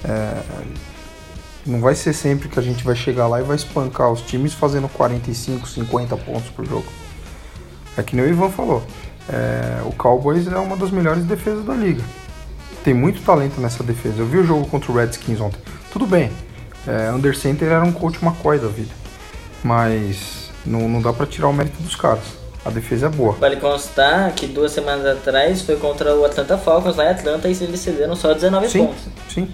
É, 0.03 0.41
não 1.65 1.79
vai 1.79 1.95
ser 1.95 2.13
sempre 2.13 2.49
que 2.49 2.59
a 2.59 2.61
gente 2.61 2.83
vai 2.83 2.95
chegar 2.95 3.27
lá 3.27 3.39
e 3.39 3.43
vai 3.43 3.55
espancar 3.55 4.11
os 4.11 4.21
times 4.21 4.53
fazendo 4.53 4.89
45, 4.89 5.67
50 5.67 6.17
pontos 6.17 6.49
por 6.49 6.65
jogo. 6.65 6.85
É 7.97 8.03
que 8.03 8.15
nem 8.15 8.25
o 8.25 8.29
Ivan 8.29 8.49
falou. 8.49 8.83
é, 9.29 9.81
o 9.85 9.91
Cowboys 9.93 10.47
é 10.47 10.57
uma 10.57 10.75
das 10.75 10.91
melhores 10.91 11.23
defesas 11.23 11.63
da 11.65 11.73
liga. 11.73 12.03
Tem 12.83 12.93
muito 12.93 13.21
talento 13.21 13.61
nessa 13.61 13.81
defesa. 13.83 14.19
Eu 14.19 14.25
vi 14.25 14.39
o 14.39 14.43
jogo 14.43 14.67
contra 14.67 14.91
o 14.91 14.95
Redskins 14.95 15.39
ontem. 15.39 15.59
Tudo 15.91 16.05
bem. 16.05 16.29
É, 16.85 17.09
Under 17.13 17.35
Center 17.37 17.69
era 17.69 17.83
um 17.85 17.93
coach 17.93 18.19
McCoy 18.21 18.59
da 18.59 18.67
vida. 18.67 18.91
Mas 19.63 20.42
não, 20.65 20.87
não 20.87 21.01
dá 21.01 21.11
pra 21.13 21.25
tirar 21.25 21.47
o 21.47 21.53
mérito 21.53 21.81
dos 21.81 21.95
caras. 21.95 22.23
A 22.65 22.69
defesa 22.69 23.07
é 23.07 23.09
boa. 23.09 23.33
Vale 23.33 23.57
constar 23.57 24.31
que 24.33 24.47
duas 24.47 24.71
semanas 24.71 25.05
atrás 25.05 25.61
foi 25.61 25.75
contra 25.75 26.15
o 26.15 26.23
Atlanta 26.23 26.57
Falcons 26.57 26.95
lá 26.95 27.05
em 27.05 27.09
Atlanta 27.09 27.49
e 27.49 27.51
eles 27.61 27.79
cederam 27.81 28.15
só 28.15 28.33
19 28.33 28.69
Sim, 28.69 28.85
pontos. 28.87 29.03
sim. 29.33 29.51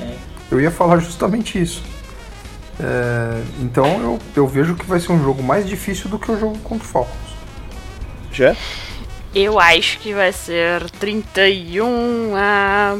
É. 0.00 0.14
Eu 0.50 0.60
ia 0.60 0.70
falar 0.70 0.98
justamente 0.98 1.60
isso. 1.60 1.82
É, 2.78 3.42
então 3.60 3.86
eu, 4.00 4.18
eu 4.36 4.46
vejo 4.46 4.74
que 4.74 4.84
vai 4.84 5.00
ser 5.00 5.12
um 5.12 5.22
jogo 5.22 5.42
mais 5.42 5.66
difícil 5.66 6.10
do 6.10 6.18
que 6.18 6.30
o 6.30 6.38
jogo 6.38 6.58
contra 6.58 6.84
o 6.86 6.88
Falcons. 6.90 7.16
Já? 8.30 8.54
Eu 9.34 9.58
acho 9.58 9.98
que 10.00 10.12
vai 10.12 10.30
ser 10.32 10.90
31 10.92 12.34
a 12.36 12.98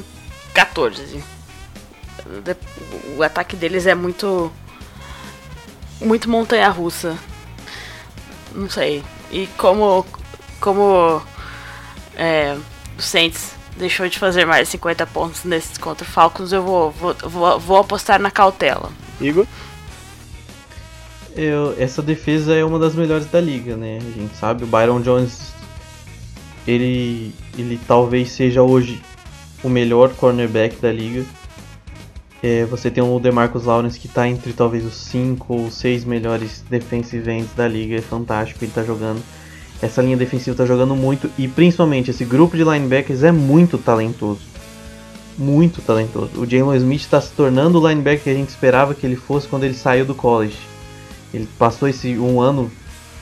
14. 0.55 1.23
De- 2.43 2.57
O 3.19 3.23
ataque 3.23 3.55
deles 3.55 3.87
é 3.87 3.95
muito. 3.95 4.51
Muito 6.01 6.31
montanha 6.31 6.69
russa. 6.71 7.17
Não 8.55 8.69
sei. 8.69 9.03
E 9.31 9.47
como, 9.57 10.05
como 10.61 11.23
é, 12.17 12.57
o 12.99 13.03
Saints 13.03 13.53
deixou 13.77 14.09
de 14.09 14.19
fazer 14.19 14.45
mais 14.45 14.69
50 14.69 15.07
pontos 15.07 15.45
nesses 15.45 15.79
contra 15.79 16.07
o 16.07 16.11
Falcons, 16.11 16.53
eu 16.53 16.63
vou, 16.63 16.91
vou, 16.91 17.15
vou, 17.23 17.59
vou 17.59 17.77
apostar 17.79 18.21
na 18.21 18.31
cautela. 18.31 18.91
Igor? 19.21 19.47
Eu, 21.35 21.75
essa 21.79 22.03
defesa 22.03 22.55
é 22.55 22.65
uma 22.65 22.79
das 22.79 22.95
melhores 22.95 23.27
da 23.27 23.41
liga, 23.41 23.77
né? 23.77 23.99
A 23.99 24.19
gente 24.19 24.37
sabe, 24.37 24.65
o 24.65 24.67
Byron 24.67 25.01
Jones, 25.01 25.53
ele, 26.67 27.35
ele 27.57 27.81
talvez 27.87 28.31
seja 28.31 28.63
hoje 28.63 29.01
o 29.63 29.69
melhor 29.69 30.13
cornerback 30.15 30.77
da 30.77 30.93
liga. 30.93 31.25
É, 32.43 32.65
você 32.65 32.91
tem 32.91 33.03
o 33.03 33.21
DeMarcus 33.21 33.65
Lawrence 33.65 34.01
que 34.01 34.09
está 34.09 34.29
entre 34.29 34.53
talvez 34.53 34.85
os 34.85 34.97
5 34.97 35.55
ou 35.55 35.71
6 35.71 36.05
melhores 36.05 36.65
defensive 36.69 37.31
ends 37.31 37.53
da 37.55 37.69
liga, 37.69 37.97
é 37.97 38.01
fantástico, 38.01 38.65
ele 38.65 38.71
está 38.71 38.83
jogando. 38.83 39.23
Essa 39.81 40.03
linha 40.03 40.17
defensiva 40.17 40.53
está 40.53 40.67
jogando 40.67 40.97
muito 40.97 41.31
e 41.39 41.47
principalmente 41.47 42.11
esse 42.11 42.25
grupo 42.25 42.57
de 42.57 42.65
linebackers 42.65 43.23
é 43.23 43.31
muito 43.31 43.79
talentoso. 43.79 44.41
Muito 45.39 45.81
talentoso. 45.81 46.41
O 46.41 46.47
Jalen 46.49 46.77
Smith 46.79 47.01
está 47.01 47.21
se 47.21 47.31
tornando 47.33 47.81
o 47.81 47.89
linebacker 47.89 48.25
que 48.25 48.31
a 48.31 48.35
gente 48.35 48.51
esperava 48.51 48.95
que 48.95 49.07
ele 49.07 49.17
fosse 49.17 49.49
quando 49.49 49.65
ele 49.65 49.75
saiu 49.75 50.05
do 50.05 50.15
college. 50.15 50.59
Ele 51.33 51.49
passou 51.59 51.89
esse 51.89 52.19
um 52.19 52.41
ano 52.41 52.71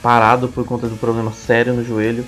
parado 0.02 0.48
por 0.48 0.64
conta 0.64 0.88
do 0.88 0.96
problema 0.96 1.30
sério 1.32 1.74
no 1.74 1.84
joelho 1.84 2.24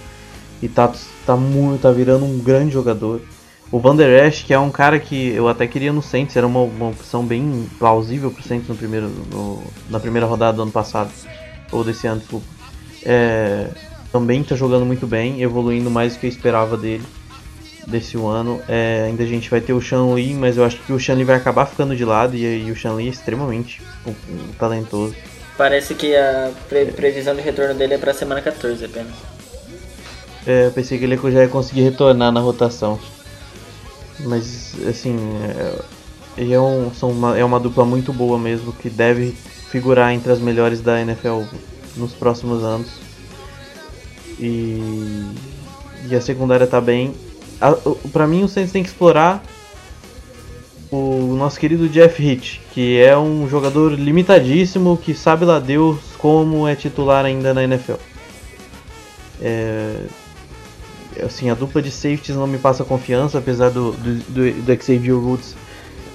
e 0.62 0.68
tá, 0.68 0.92
tá, 1.26 1.36
muito, 1.36 1.82
tá 1.82 1.90
virando 1.90 2.24
um 2.24 2.38
grande 2.38 2.72
jogador. 2.72 3.20
O 3.72 3.80
Van 3.80 3.96
Der 3.96 4.26
Esch, 4.26 4.44
que 4.44 4.52
é 4.52 4.58
um 4.58 4.70
cara 4.70 5.00
que 5.00 5.30
eu 5.30 5.48
até 5.48 5.66
queria 5.66 5.94
no 5.94 6.02
Saints, 6.02 6.36
era 6.36 6.46
uma, 6.46 6.60
uma 6.60 6.90
opção 6.90 7.24
bem 7.24 7.66
plausível 7.78 8.30
pro 8.30 8.42
Saints 8.42 8.68
no 8.68 8.76
primeiro, 8.76 9.08
no, 9.08 9.64
na 9.88 9.98
primeira 9.98 10.26
rodada 10.26 10.58
do 10.58 10.62
ano 10.62 10.70
passado, 10.70 11.10
ou 11.72 11.82
desse 11.82 12.06
ano, 12.06 12.20
desculpa. 12.20 12.44
É, 13.02 13.68
também 14.12 14.44
tá 14.44 14.54
jogando 14.54 14.84
muito 14.84 15.06
bem, 15.06 15.40
evoluindo 15.40 15.90
mais 15.90 16.12
do 16.12 16.20
que 16.20 16.26
eu 16.26 16.30
esperava 16.30 16.76
dele 16.76 17.02
desse 17.86 18.18
ano. 18.18 18.60
É, 18.68 19.04
ainda 19.06 19.22
a 19.22 19.26
gente 19.26 19.48
vai 19.48 19.62
ter 19.62 19.72
o 19.72 19.80
Shan 19.80 20.12
Lee, 20.12 20.34
mas 20.34 20.58
eu 20.58 20.66
acho 20.66 20.76
que 20.82 20.92
o 20.92 20.98
Shan 20.98 21.14
Lee 21.14 21.24
vai 21.24 21.36
acabar 21.36 21.64
ficando 21.64 21.96
de 21.96 22.04
lado 22.04 22.36
e, 22.36 22.66
e 22.66 22.70
o 22.70 22.76
Shan 22.76 22.92
Lee 22.92 23.06
é 23.06 23.10
extremamente 23.10 23.80
um, 24.06 24.10
um, 24.10 24.52
talentoso. 24.58 25.16
Parece 25.56 25.94
que 25.94 26.14
a 26.14 26.50
pre 26.68 26.86
previsão 26.86 27.34
de 27.34 27.40
retorno 27.40 27.74
dele 27.74 27.94
é 27.94 27.98
pra 27.98 28.12
semana 28.12 28.42
14 28.42 28.84
apenas. 28.84 29.14
É, 30.46 30.66
eu 30.66 30.72
pensei 30.72 30.98
que 30.98 31.04
ele 31.04 31.16
já 31.16 31.40
ia 31.40 31.48
conseguir 31.48 31.82
retornar 31.82 32.30
na 32.30 32.40
rotação. 32.40 33.00
Mas, 34.20 34.74
assim, 34.88 35.16
é, 36.36 36.52
é, 36.52 36.60
um, 36.60 36.92
são 36.94 37.10
uma, 37.10 37.36
é 37.36 37.44
uma 37.44 37.58
dupla 37.58 37.84
muito 37.84 38.12
boa 38.12 38.38
mesmo, 38.38 38.72
que 38.72 38.88
deve 38.88 39.32
figurar 39.70 40.12
entre 40.12 40.30
as 40.32 40.38
melhores 40.38 40.80
da 40.80 41.00
NFL 41.00 41.42
nos 41.96 42.12
próximos 42.12 42.62
anos. 42.62 42.88
E, 44.38 45.24
e 46.08 46.14
a 46.14 46.20
secundária 46.20 46.66
tá 46.66 46.80
bem. 46.80 47.14
A, 47.60 47.72
pra 48.12 48.26
mim, 48.26 48.42
o 48.42 48.48
Saints 48.48 48.72
tem 48.72 48.82
que 48.82 48.88
explorar 48.88 49.42
o 50.90 51.34
nosso 51.36 51.58
querido 51.58 51.88
Jeff 51.88 52.22
Hitch, 52.22 52.60
que 52.72 53.00
é 53.00 53.16
um 53.16 53.48
jogador 53.48 53.92
limitadíssimo, 53.92 54.96
que 54.96 55.14
sabe 55.14 55.44
lá 55.44 55.58
Deus 55.58 55.98
como 56.18 56.68
é 56.68 56.74
titular 56.74 57.24
ainda 57.24 57.54
na 57.54 57.64
NFL. 57.64 57.94
É, 59.40 60.04
assim, 61.24 61.50
a 61.50 61.54
dupla 61.54 61.82
de 61.82 61.90
safeties 61.90 62.36
não 62.36 62.46
me 62.46 62.58
passa 62.58 62.84
confiança, 62.84 63.38
apesar 63.38 63.70
do, 63.70 63.92
do, 63.92 64.14
do, 64.14 64.62
do 64.62 64.84
Xavier 64.84 65.16
Woods 65.16 65.54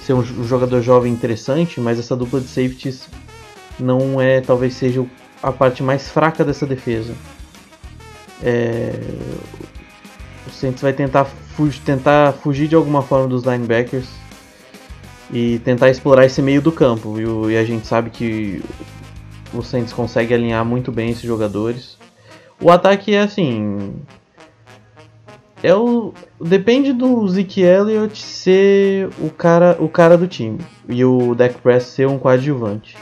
ser 0.02 0.14
um 0.14 0.24
jogador 0.24 0.80
jovem 0.80 1.12
interessante, 1.12 1.78
mas 1.80 1.98
essa 1.98 2.16
dupla 2.16 2.40
de 2.40 2.48
safeties 2.48 3.08
não 3.78 4.18
é, 4.20 4.40
talvez 4.40 4.72
seja 4.74 5.04
a 5.42 5.52
parte 5.52 5.82
mais 5.82 6.08
fraca 6.08 6.42
dessa 6.42 6.66
defesa. 6.66 7.14
É, 8.42 8.92
o 10.46 10.50
Saints 10.50 10.80
vai 10.80 10.94
tentar, 10.94 11.28
tentar 11.84 12.32
fugir 12.32 12.68
de 12.68 12.74
alguma 12.74 13.02
forma 13.02 13.28
dos 13.28 13.44
linebackers 13.44 14.08
e 15.30 15.58
tentar 15.58 15.90
explorar 15.90 16.24
esse 16.24 16.40
meio 16.40 16.62
do 16.62 16.72
campo. 16.72 17.16
E, 17.18 17.52
e 17.52 17.56
a 17.58 17.64
gente 17.64 17.86
sabe 17.86 18.08
que 18.08 18.62
o 19.52 19.62
Saints 19.62 19.92
consegue 19.92 20.32
alinhar 20.32 20.64
muito 20.64 20.90
bem 20.90 21.10
esses 21.10 21.22
jogadores. 21.22 21.98
O 22.60 22.70
ataque 22.70 23.14
é 23.14 23.20
assim, 23.20 23.92
é 25.62 25.74
o 25.74 26.12
depende 26.40 26.92
do 26.92 27.26
Zeke 27.28 27.62
Elliott 27.62 28.16
ser 28.16 29.08
o 29.20 29.30
cara 29.30 29.76
o 29.80 29.88
cara 29.88 30.16
do 30.16 30.28
time 30.28 30.58
e 30.88 31.04
o 31.04 31.34
Dak 31.34 31.54
Prescott 31.60 31.94
ser 31.94 32.08
um 32.08 32.18
coadjuvante. 32.18 32.96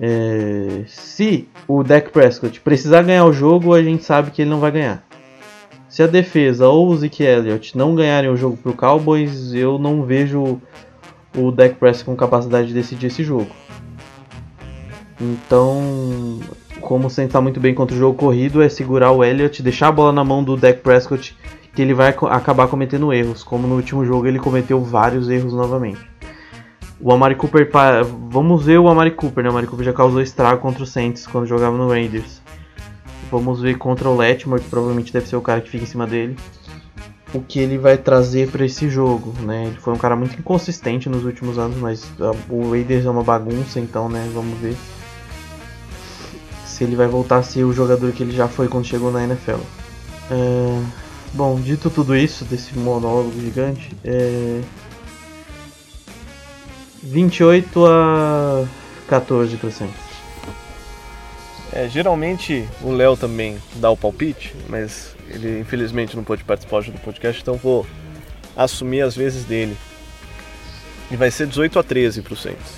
É, 0.00 0.82
se 0.86 1.48
o 1.68 1.84
Dak 1.84 2.10
Prescott 2.10 2.60
precisar 2.60 3.02
ganhar 3.02 3.24
o 3.24 3.32
jogo, 3.32 3.72
a 3.74 3.82
gente 3.82 4.02
sabe 4.02 4.30
que 4.30 4.42
ele 4.42 4.50
não 4.50 4.58
vai 4.58 4.72
ganhar. 4.72 5.04
Se 5.88 6.02
a 6.02 6.08
defesa 6.08 6.66
ou 6.68 6.88
o 6.88 6.96
Zeke 6.96 7.22
Elliott 7.22 7.78
não 7.78 7.94
ganharem 7.94 8.28
o 8.28 8.36
jogo 8.36 8.56
para 8.56 8.72
o 8.72 8.76
Cowboys, 8.76 9.54
eu 9.54 9.78
não 9.78 10.02
vejo 10.02 10.60
o 11.36 11.52
Dak 11.52 11.76
Prescott 11.76 12.06
com 12.06 12.16
capacidade 12.16 12.68
de 12.68 12.74
decidir 12.74 13.06
esse 13.06 13.22
jogo. 13.22 13.50
Então, 15.20 16.40
como 16.84 17.08
sentar 17.08 17.40
muito 17.40 17.58
bem 17.58 17.74
contra 17.74 17.96
o 17.96 17.98
jogo 17.98 18.16
corrido 18.16 18.62
é 18.62 18.68
segurar 18.68 19.10
o 19.10 19.24
Elliott, 19.24 19.62
deixar 19.62 19.88
a 19.88 19.92
bola 19.92 20.12
na 20.12 20.22
mão 20.22 20.44
do 20.44 20.56
Dak 20.56 20.80
Prescott, 20.80 21.36
que 21.74 21.82
ele 21.82 21.94
vai 21.94 22.08
acabar 22.08 22.68
cometendo 22.68 23.12
erros, 23.12 23.42
como 23.42 23.66
no 23.66 23.74
último 23.74 24.04
jogo 24.04 24.26
ele 24.26 24.38
cometeu 24.38 24.80
vários 24.82 25.28
erros 25.28 25.52
novamente. 25.52 26.00
O 27.00 27.12
Amari 27.12 27.34
Cooper, 27.34 27.68
vamos 28.30 28.64
ver 28.64 28.78
o 28.78 28.88
Amari 28.88 29.10
Cooper, 29.10 29.42
né? 29.42 29.50
O 29.50 29.52
Amari 29.52 29.66
Cooper 29.66 29.84
já 29.84 29.92
causou 29.92 30.20
estrago 30.20 30.60
contra 30.60 30.82
o 30.82 30.86
Saints 30.86 31.26
quando 31.26 31.46
jogava 31.46 31.76
no 31.76 31.88
Raiders. 31.88 32.40
Vamos 33.30 33.60
ver 33.60 33.76
contra 33.76 34.08
o 34.08 34.16
Letmore, 34.16 34.62
que 34.62 34.68
provavelmente 34.68 35.12
deve 35.12 35.26
ser 35.26 35.36
o 35.36 35.40
cara 35.40 35.60
que 35.60 35.70
fica 35.70 35.82
em 35.82 35.88
cima 35.88 36.06
dele, 36.06 36.36
o 37.32 37.40
que 37.40 37.58
ele 37.58 37.76
vai 37.76 37.96
trazer 37.96 38.48
para 38.48 38.64
esse 38.64 38.88
jogo, 38.88 39.34
né? 39.42 39.66
Ele 39.66 39.80
foi 39.80 39.92
um 39.92 39.98
cara 39.98 40.14
muito 40.14 40.38
inconsistente 40.38 41.08
nos 41.08 41.24
últimos 41.24 41.58
anos, 41.58 41.76
mas 41.78 42.12
o 42.48 42.70
Raiders 42.70 43.04
é 43.04 43.10
uma 43.10 43.24
bagunça, 43.24 43.80
então, 43.80 44.08
né? 44.08 44.30
Vamos 44.32 44.56
ver 44.58 44.76
se 46.74 46.82
ele 46.82 46.96
vai 46.96 47.06
voltar 47.06 47.36
a 47.36 47.42
ser 47.44 47.62
o 47.62 47.72
jogador 47.72 48.10
que 48.10 48.24
ele 48.24 48.32
já 48.32 48.48
foi 48.48 48.66
quando 48.66 48.84
chegou 48.84 49.12
na 49.12 49.22
NFL. 49.22 49.60
É... 50.28 50.82
Bom, 51.32 51.60
dito 51.60 51.88
tudo 51.88 52.16
isso, 52.16 52.44
desse 52.44 52.76
monólogo 52.76 53.40
gigante, 53.40 53.96
é... 54.04 54.60
28 57.00 57.86
a 57.86 58.66
14 59.06 59.56
para 59.56 59.70
É, 61.72 61.88
geralmente 61.88 62.68
o 62.82 62.90
Léo 62.90 63.16
também 63.16 63.58
dá 63.76 63.90
o 63.90 63.96
palpite, 63.96 64.52
mas 64.68 65.14
ele 65.28 65.60
infelizmente 65.60 66.16
não 66.16 66.24
pôde 66.24 66.42
participar 66.42 66.78
hoje 66.78 66.90
do 66.90 66.98
podcast, 66.98 67.40
então 67.40 67.54
vou 67.54 67.86
assumir 68.56 69.02
as 69.02 69.14
vezes 69.14 69.44
dele. 69.44 69.76
E 71.08 71.16
vai 71.16 71.30
ser 71.30 71.46
18 71.46 71.78
a 71.78 71.82
13 71.84 72.22
para 72.22 72.32
o 72.32 72.36
Saints. 72.36 72.74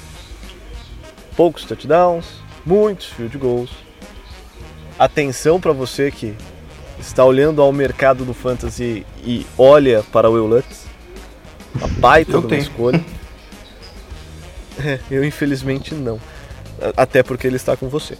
Poucos 1.34 1.64
touchdowns, 1.64 2.26
muitos 2.66 3.06
field 3.06 3.38
goals, 3.38 3.85
atenção 4.98 5.60
para 5.60 5.72
você 5.72 6.10
que 6.10 6.34
está 6.98 7.24
olhando 7.24 7.60
ao 7.62 7.72
mercado 7.72 8.24
do 8.24 8.32
fantasy 8.34 9.04
e 9.24 9.46
olha 9.58 10.02
para 10.12 10.28
o 10.30 10.34
Will 10.34 10.46
Lutz. 10.46 10.86
Uma 11.74 11.88
baita 11.88 12.32
Eu 12.32 12.40
de 12.40 12.46
uma 12.46 12.56
escolha. 12.56 13.04
É, 14.82 14.98
eu 15.10 15.24
infelizmente 15.24 15.94
não. 15.94 16.18
A- 16.80 17.02
Até 17.02 17.22
porque 17.22 17.46
ele 17.46 17.56
está 17.56 17.76
com 17.76 17.88
você. 17.88 18.16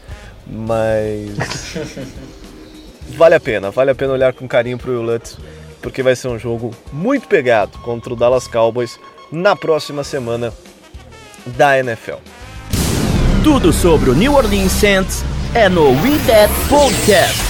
Mas 0.47 1.75
vale 3.17 3.35
a 3.35 3.41
pena, 3.41 3.71
vale 3.71 3.91
a 3.91 3.95
pena 3.95 4.13
olhar 4.13 4.33
com 4.33 4.47
carinho 4.47 4.79
pro 4.79 4.93
Will 4.93 5.03
Lutz, 5.03 5.39
porque 5.83 6.03
vai 6.03 6.15
ser 6.15 6.29
um 6.29 6.39
jogo 6.39 6.73
muito 6.93 7.27
pegado 7.27 7.79
contra 7.79 8.13
o 8.13 8.17
Dallas 8.17 8.47
Cowboys 8.47 8.99
na 9.33 9.57
próxima 9.57 10.05
semana 10.05 10.53
da 11.47 11.79
NFL. 11.79 12.17
Tudo 13.43 13.73
sobre 13.73 14.11
o 14.11 14.15
New 14.15 14.35
Orleans 14.35 14.73
Saints 14.73 15.25
é 15.57 15.71
no 15.71 15.89
We 16.03 16.19
That 16.27 16.53
Podcast. 16.69 17.47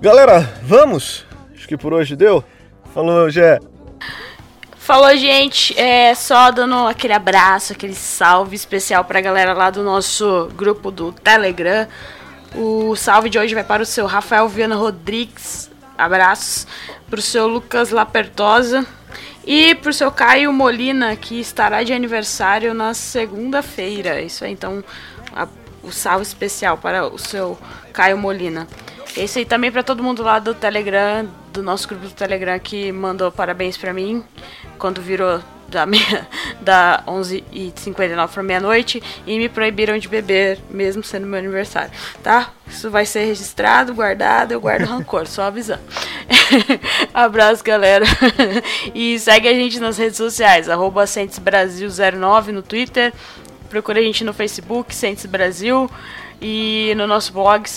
Galera, 0.00 0.40
vamos? 0.62 1.26
Acho 1.54 1.68
que 1.68 1.76
por 1.76 1.92
hoje 1.92 2.16
deu. 2.16 2.42
Falou, 2.94 3.28
Gé. 3.28 3.58
Falou, 4.90 5.16
gente. 5.16 5.78
É 5.78 6.12
só 6.16 6.50
dando 6.50 6.74
aquele 6.88 7.12
abraço, 7.12 7.72
aquele 7.72 7.94
salve 7.94 8.56
especial 8.56 9.04
pra 9.04 9.20
galera 9.20 9.52
lá 9.52 9.70
do 9.70 9.84
nosso 9.84 10.50
grupo 10.56 10.90
do 10.90 11.12
Telegram. 11.12 11.86
O 12.56 12.96
salve 12.96 13.30
de 13.30 13.38
hoje 13.38 13.54
vai 13.54 13.62
para 13.62 13.84
o 13.84 13.86
seu 13.86 14.04
Rafael 14.04 14.48
Viana 14.48 14.74
Rodrigues. 14.74 15.70
Abraços. 15.96 16.66
Pro 17.08 17.22
seu 17.22 17.46
Lucas 17.46 17.90
Lapertosa. 17.90 18.84
E 19.46 19.76
pro 19.76 19.92
seu 19.92 20.10
Caio 20.10 20.52
Molina, 20.52 21.14
que 21.14 21.38
estará 21.38 21.84
de 21.84 21.92
aniversário 21.92 22.74
na 22.74 22.92
segunda-feira. 22.92 24.20
Isso 24.20 24.44
aí, 24.44 24.50
então, 24.52 24.82
a- 25.32 25.46
o 25.84 25.92
salve 25.92 26.24
especial 26.24 26.76
para 26.76 27.06
o 27.06 27.16
seu 27.16 27.56
Caio 27.92 28.18
Molina. 28.18 28.66
Esse 29.16 29.38
aí 29.38 29.44
também 29.44 29.70
para 29.70 29.84
todo 29.84 30.02
mundo 30.02 30.24
lá 30.24 30.40
do 30.40 30.52
Telegram, 30.52 31.28
do 31.52 31.62
nosso 31.62 31.88
grupo 31.88 32.04
do 32.04 32.12
Telegram, 32.12 32.58
que 32.58 32.92
mandou 32.92 33.30
parabéns 33.30 33.76
pra 33.76 33.92
mim 33.92 34.24
quando 34.78 35.00
virou 35.00 35.40
da, 35.70 35.86
meia, 35.86 36.26
da 36.60 37.02
11h59 37.06 38.28
para 38.28 38.42
meia-noite 38.42 39.02
e 39.26 39.38
me 39.38 39.48
proibiram 39.48 39.96
de 39.98 40.08
beber, 40.08 40.58
mesmo 40.68 41.02
sendo 41.02 41.26
meu 41.26 41.38
aniversário, 41.38 41.90
tá? 42.22 42.52
Isso 42.66 42.90
vai 42.90 43.06
ser 43.06 43.24
registrado, 43.24 43.94
guardado, 43.94 44.52
eu 44.52 44.60
guardo 44.60 44.84
rancor, 44.84 45.26
só 45.26 45.44
avisando. 45.44 45.82
Abraço, 47.14 47.64
galera. 47.64 48.04
e 48.94 49.18
segue 49.18 49.48
a 49.48 49.54
gente 49.54 49.80
nas 49.80 49.96
redes 49.96 50.16
sociais, 50.16 50.68
arroba 50.68 51.04
Brasil09 51.04 52.48
no 52.48 52.62
Twitter, 52.62 53.12
procura 53.68 54.00
a 54.00 54.02
gente 54.02 54.24
no 54.24 54.32
Facebook, 54.32 54.94
Centes 54.94 55.26
Brasil, 55.26 55.88
e 56.40 56.92
no 56.96 57.06
nosso 57.06 57.32
blog, 57.32 57.68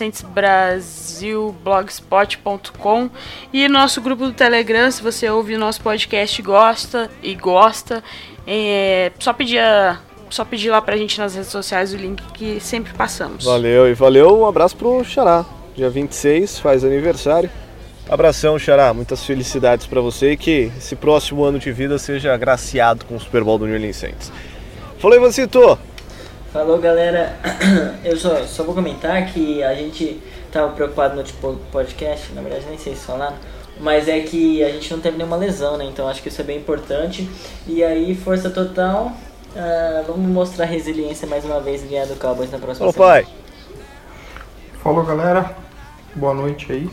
centesbrasilblogspot.com 1.63 3.09
e 3.51 3.67
no 3.67 3.73
nosso 3.79 3.99
grupo 4.01 4.25
do 4.25 4.33
Telegram, 4.33 4.89
se 4.91 5.01
você 5.01 5.29
ouve 5.29 5.55
o 5.55 5.59
nosso 5.59 5.81
podcast 5.81 6.39
e 6.39 6.43
gosta 6.43 7.09
e 7.21 7.35
gosta, 7.35 8.03
é 8.47 9.11
só 9.19 9.33
pedir 9.33 9.59
a- 9.59 9.99
só 10.29 10.43
pedir 10.43 10.69
lá 10.71 10.81
pra 10.81 10.97
gente 10.97 11.19
nas 11.19 11.35
redes 11.35 11.51
sociais 11.51 11.93
o 11.93 11.97
link 11.97 12.21
que 12.33 12.59
sempre 12.59 12.91
passamos. 12.93 13.45
Valeu, 13.45 13.87
e 13.87 13.93
valeu, 13.93 14.39
um 14.39 14.45
abraço 14.47 14.75
pro 14.75 15.03
Xará. 15.03 15.45
Dia 15.75 15.89
26, 15.89 16.59
faz 16.59 16.83
aniversário. 16.83 17.49
Abração, 18.09 18.57
Xará, 18.59 18.93
muitas 18.93 19.23
felicidades 19.23 19.85
pra 19.87 20.01
você 20.01 20.31
e 20.31 20.37
que 20.37 20.71
esse 20.77 20.95
próximo 20.95 21.43
ano 21.43 21.57
de 21.59 21.71
vida 21.71 21.97
seja 21.97 22.33
agraciado 22.33 23.05
com 23.05 23.15
o 23.15 23.19
Super 23.19 23.43
Bowl 23.43 23.57
do 23.57 23.65
New 23.65 23.75
Orleans 23.75 23.95
Saints. 23.95 24.31
Falou, 24.99 25.17
Ivancito! 25.17 25.77
Falou 26.53 26.77
galera, 26.77 27.35
eu 28.05 28.15
só, 28.15 28.45
só 28.45 28.63
vou 28.63 28.75
comentar 28.75 29.25
que 29.33 29.63
a 29.63 29.73
gente 29.73 30.21
tava 30.51 30.71
preocupado 30.73 31.15
no 31.15 31.21
último 31.21 31.57
podcast, 31.71 32.31
na 32.31 32.43
verdade 32.43 32.67
nem 32.69 32.77
sei 32.77 32.95
se 32.95 33.03
falaram, 33.03 33.35
mas 33.79 34.07
é 34.07 34.19
que 34.19 34.63
a 34.63 34.69
gente 34.69 34.93
não 34.93 35.01
teve 35.01 35.17
nenhuma 35.17 35.35
lesão, 35.35 35.77
né? 35.77 35.85
Então 35.85 36.07
acho 36.07 36.21
que 36.21 36.29
isso 36.29 36.39
é 36.39 36.43
bem 36.43 36.59
importante. 36.59 37.27
E 37.65 37.83
aí, 37.83 38.13
força 38.13 38.51
total, 38.51 39.11
ah, 39.57 40.03
vamos 40.05 40.29
mostrar 40.29 40.65
resiliência 40.65 41.27
mais 41.27 41.43
uma 41.43 41.59
vez 41.59 41.83
e 41.83 41.87
ganhar 41.87 42.05
do 42.05 42.15
Cowboys 42.17 42.51
na 42.51 42.59
próxima 42.59 42.93
Falou, 42.93 43.09
pai! 43.09 43.27
Falou 44.83 45.03
galera, 45.03 45.55
boa 46.13 46.35
noite 46.35 46.71
aí. 46.71 46.87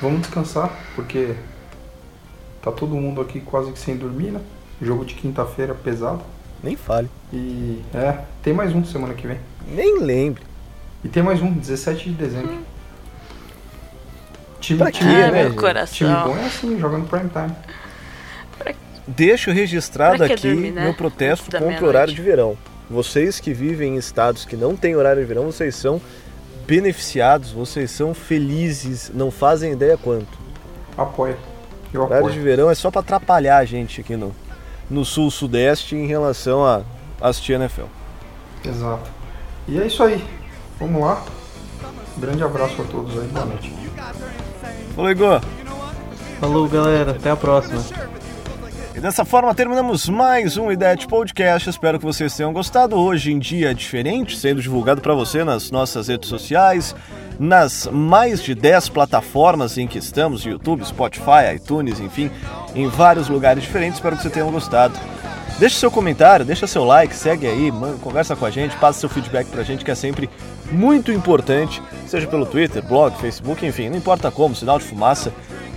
Vamos 0.00 0.22
descansar, 0.22 0.74
porque 0.94 1.34
tá 2.62 2.72
todo 2.72 2.94
mundo 2.94 3.20
aqui 3.20 3.38
quase 3.38 3.70
que 3.70 3.78
sem 3.78 3.98
dormir, 3.98 4.30
né? 4.30 4.40
Jogo 4.80 5.04
de 5.04 5.12
quinta-feira 5.12 5.74
pesado. 5.74 6.22
Nem 6.62 6.76
fale. 6.76 7.08
E 7.32 7.80
é, 7.94 8.18
tem 8.42 8.52
mais 8.52 8.74
um 8.74 8.84
semana 8.84 9.14
que 9.14 9.26
vem. 9.26 9.38
Nem 9.68 9.98
lembre. 10.00 10.42
E 11.04 11.08
tem 11.08 11.22
mais 11.22 11.42
um, 11.42 11.52
17 11.52 12.04
de 12.10 12.14
dezembro. 12.14 12.58
Time, 14.60 14.78
Pra 14.78 14.92
quê, 14.92 14.98
time, 14.98 15.12
né, 15.12 15.30
meu 15.30 15.54
coração. 15.54 15.96
time 15.96 16.14
bom 16.24 16.36
é 16.36 16.46
assim, 16.46 16.78
jogando 16.78 17.08
prime 17.08 17.28
time. 17.30 17.52
Deixo 19.06 19.50
registrado 19.50 20.22
aqui 20.22 20.48
dormir, 20.48 20.70
né? 20.70 20.84
meu 20.84 20.94
protesto 20.94 21.50
da 21.50 21.58
contra 21.58 21.84
o 21.84 21.88
horário 21.88 22.14
de 22.14 22.22
verão. 22.22 22.56
Vocês 22.88 23.40
que 23.40 23.52
vivem 23.52 23.94
em 23.94 23.98
estados 23.98 24.44
que 24.44 24.54
não 24.56 24.76
têm 24.76 24.94
horário 24.94 25.20
de 25.20 25.26
verão, 25.26 25.46
vocês 25.46 25.74
são 25.74 26.00
beneficiados, 26.66 27.50
vocês 27.50 27.90
são 27.90 28.14
felizes, 28.14 29.10
não 29.12 29.30
fazem 29.32 29.72
ideia 29.72 29.98
quanto. 29.98 30.38
Apoia. 30.96 31.36
Eu 31.92 32.02
Horário 32.02 32.24
de 32.26 32.30
apoio. 32.30 32.44
verão 32.44 32.70
é 32.70 32.74
só 32.74 32.90
pra 32.90 33.00
atrapalhar 33.00 33.58
a 33.58 33.64
gente 33.64 34.00
aqui 34.00 34.14
no, 34.16 34.32
no 34.92 35.04
sul-sudeste 35.04 35.96
em 35.96 36.06
relação 36.06 36.64
a 36.64 36.82
assistir 37.20 37.54
NFL. 37.54 37.86
Exato. 38.64 39.10
E 39.66 39.80
é 39.80 39.86
isso 39.86 40.02
aí. 40.02 40.22
Vamos 40.78 41.00
lá. 41.00 41.24
Grande 42.18 42.42
abraço 42.44 42.80
a 42.82 42.84
todos 42.84 43.18
aí. 43.18 43.26
Boa 43.28 43.46
noite. 43.46 43.72
Falou, 44.94 45.10
Igor! 45.10 45.40
Falou, 46.38 46.68
galera. 46.68 47.12
Até 47.12 47.30
a 47.30 47.36
próxima. 47.36 47.82
E 48.94 49.00
dessa 49.00 49.24
forma 49.24 49.54
terminamos 49.54 50.06
mais 50.06 50.58
um 50.58 50.70
IDET 50.70 51.08
Podcast. 51.08 51.70
Espero 51.70 51.98
que 51.98 52.04
vocês 52.04 52.36
tenham 52.36 52.52
gostado. 52.52 52.94
Hoje 52.94 53.32
em 53.32 53.38
dia 53.38 53.74
diferente, 53.74 54.36
sendo 54.36 54.60
divulgado 54.60 55.00
para 55.00 55.14
você 55.14 55.42
nas 55.42 55.70
nossas 55.70 56.08
redes 56.08 56.28
sociais, 56.28 56.94
nas 57.38 57.88
mais 57.90 58.42
de 58.42 58.54
10 58.54 58.90
plataformas 58.90 59.78
em 59.78 59.86
que 59.86 59.96
estamos, 59.96 60.44
YouTube, 60.44 60.84
Spotify, 60.84 61.54
iTunes, 61.56 62.00
enfim, 62.00 62.30
em 62.74 62.86
vários 62.86 63.30
lugares 63.30 63.62
diferentes. 63.62 63.96
Espero 63.96 64.14
que 64.14 64.22
vocês 64.22 64.34
tenham 64.34 64.52
gostado. 64.52 64.98
Deixe 65.58 65.76
seu 65.76 65.90
comentário, 65.90 66.44
deixa 66.44 66.66
seu 66.66 66.84
like, 66.84 67.16
segue 67.16 67.46
aí, 67.46 67.72
manda, 67.72 67.96
conversa 67.96 68.36
com 68.36 68.44
a 68.44 68.50
gente, 68.50 68.76
passa 68.76 69.00
seu 69.00 69.08
feedback 69.08 69.46
pra 69.46 69.62
gente 69.62 69.84
que 69.84 69.90
é 69.90 69.94
sempre 69.94 70.28
muito 70.70 71.10
importante, 71.10 71.82
seja 72.06 72.26
pelo 72.26 72.44
Twitter, 72.44 72.82
blog, 72.82 73.18
Facebook, 73.18 73.64
enfim, 73.64 73.88
não 73.88 73.96
importa 73.96 74.30
como, 74.30 74.54
sinal 74.54 74.78
de 74.78 74.84
fumaça. 74.84 75.32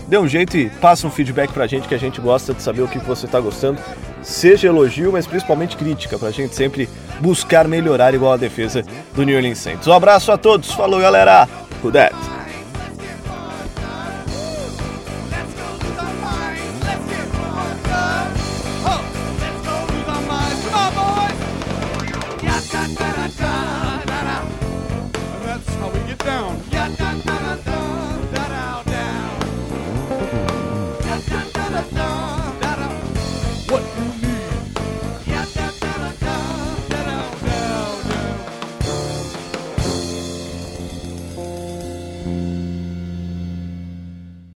Dê 0.08 0.18
um 0.18 0.28
jeito 0.28 0.56
e 0.56 0.70
passa 0.70 1.08
um 1.08 1.10
feedback 1.12 1.51
pra 1.51 1.66
gente 1.66 1.88
que 1.88 1.95
a 1.95 1.99
gente 1.99 2.22
gosta 2.22 2.53
de 2.53 2.62
saber 2.62 2.82
o 2.82 2.88
que 2.88 2.99
você 2.99 3.28
tá 3.28 3.39
gostando. 3.39 3.80
Seja 4.22 4.68
elogio, 4.68 5.12
mas 5.12 5.26
principalmente 5.26 5.76
crítica, 5.78 6.18
pra 6.18 6.32
gente 6.32 6.56
sempre 6.56 6.88
buscar 7.20 7.68
melhorar 7.68 8.14
igual 8.14 8.34
a 8.34 8.38
defesa 8.38 8.84
do 9.14 9.24
New 9.24 9.36
Orleans 9.36 9.58
Saints. 9.58 9.88
Um 9.88 9.93
abraço 9.93 10.32
a 10.32 10.38
todos, 10.38 10.72
falou 10.72 10.99
galera! 10.99 11.47
Who 11.84 11.91